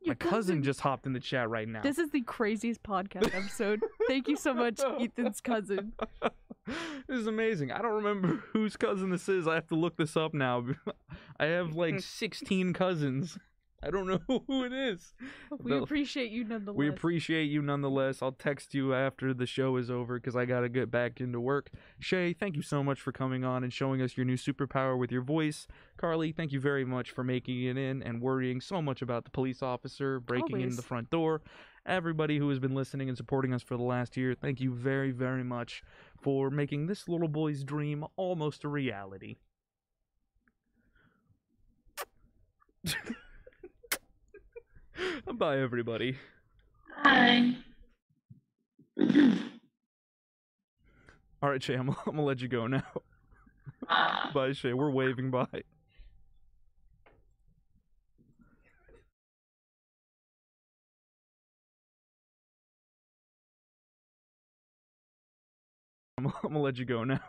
My 0.07 0.13
cousin, 0.15 0.63
just 0.63 0.81
hopped 0.81 1.05
in 1.05 1.13
the 1.13 1.19
chat 1.19 1.49
right 1.49 1.67
now. 1.67 1.81
This 1.81 1.97
is 1.97 2.09
the 2.11 2.21
craziest 2.21 2.81
podcast 2.83 3.33
episode. 3.35 3.81
Thank 4.07 4.27
you 4.27 4.35
so 4.37 4.53
much, 4.53 4.79
Ethan's 4.99 5.41
cousin. 5.41 5.93
this 6.21 7.19
is 7.19 7.27
amazing. 7.27 7.71
I 7.71 7.81
don't 7.81 7.93
remember 8.03 8.27
whose 8.53 8.77
cousin 8.77 9.09
this 9.09 9.27
is. 9.27 9.47
I 9.47 9.55
have 9.55 9.67
to 9.67 9.75
look 9.75 9.97
this 9.97 10.15
up 10.15 10.33
now. 10.33 10.65
I 11.39 11.45
have 11.45 11.75
like 11.75 11.99
16 11.99 12.73
cousins. 12.73 13.37
I 13.83 13.91
don't 13.91 14.07
know 14.07 14.19
who 14.47 14.63
it 14.63 14.73
is. 14.73 15.13
We 15.59 15.71
Well, 15.71 15.83
appreciate 15.83 16.31
you 16.31 16.43
nonetheless. 16.43 16.77
We 16.77 16.87
appreciate 16.87 17.45
you 17.45 17.61
nonetheless. 17.61 18.21
I'll 18.21 18.31
text 18.31 18.73
you 18.73 18.93
after 18.93 19.33
the 19.33 19.45
show 19.45 19.77
is 19.77 19.91
over 19.91 20.19
because 20.19 20.35
I 20.35 20.45
got 20.45 20.61
to 20.61 20.69
get 20.69 20.89
back 20.89 21.21
into 21.21 21.39
work. 21.39 21.69
Shay, 21.99 22.33
thank 22.33 22.55
you 22.55 22.63
so 22.63 22.83
much 22.83 22.99
for 22.99 23.11
coming 23.11 23.43
on 23.43 23.63
and 23.63 23.71
showing 23.71 24.01
us 24.01 24.17
your 24.17 24.25
new 24.25 24.35
superpower 24.35 24.97
with 24.97 25.11
your 25.11 25.21
voice. 25.21 25.67
Carly, 25.97 26.31
thank 26.31 26.51
you 26.51 26.59
very 26.59 26.85
much 26.85 27.11
for 27.11 27.23
making 27.23 27.63
it 27.63 27.77
in 27.77 28.01
and 28.01 28.21
worrying 28.21 28.61
so 28.61 28.81
much 28.81 29.01
about 29.01 29.25
the 29.25 29.31
police 29.31 29.61
officer 29.61 30.19
breaking 30.19 30.61
in 30.61 30.75
the 30.75 30.81
front 30.81 31.09
door. 31.11 31.41
Everybody 31.85 32.37
who 32.37 32.49
has 32.49 32.59
been 32.59 32.75
listening 32.75 33.07
and 33.07 33.17
supporting 33.17 33.53
us 33.53 33.61
for 33.61 33.77
the 33.77 33.83
last 33.83 34.17
year, 34.17 34.33
thank 34.33 34.59
you 34.59 34.73
very, 34.73 35.11
very 35.11 35.43
much 35.43 35.83
for 36.19 36.49
making 36.49 36.87
this 36.87 37.07
little 37.07 37.29
boy's 37.29 37.63
dream 37.63 38.03
almost 38.17 38.63
a 38.63 38.67
reality. 38.67 39.37
Bye, 45.33 45.59
everybody. 45.59 46.17
Bye. 47.03 47.55
All 51.41 51.49
right, 51.49 51.61
Shay, 51.61 51.75
I'm, 51.75 51.89
I'm 51.89 51.95
gonna 52.05 52.23
let 52.23 52.41
you 52.41 52.47
go 52.47 52.67
now. 52.67 52.83
Bye. 54.33 54.53
Shay. 54.53 54.73
We're 54.73 54.89
waving 54.89 55.31
bye. 55.31 55.45
I'm, 66.17 66.25
I'm 66.27 66.33
gonna 66.41 66.59
let 66.59 66.77
you 66.77 66.85
go 66.85 67.03
now. 67.03 67.19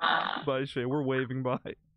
Bye. 0.00 0.42
Bye, 0.46 0.64
Shay. 0.64 0.86
We're 0.86 1.02
waving 1.02 1.42
bye. 1.42 1.58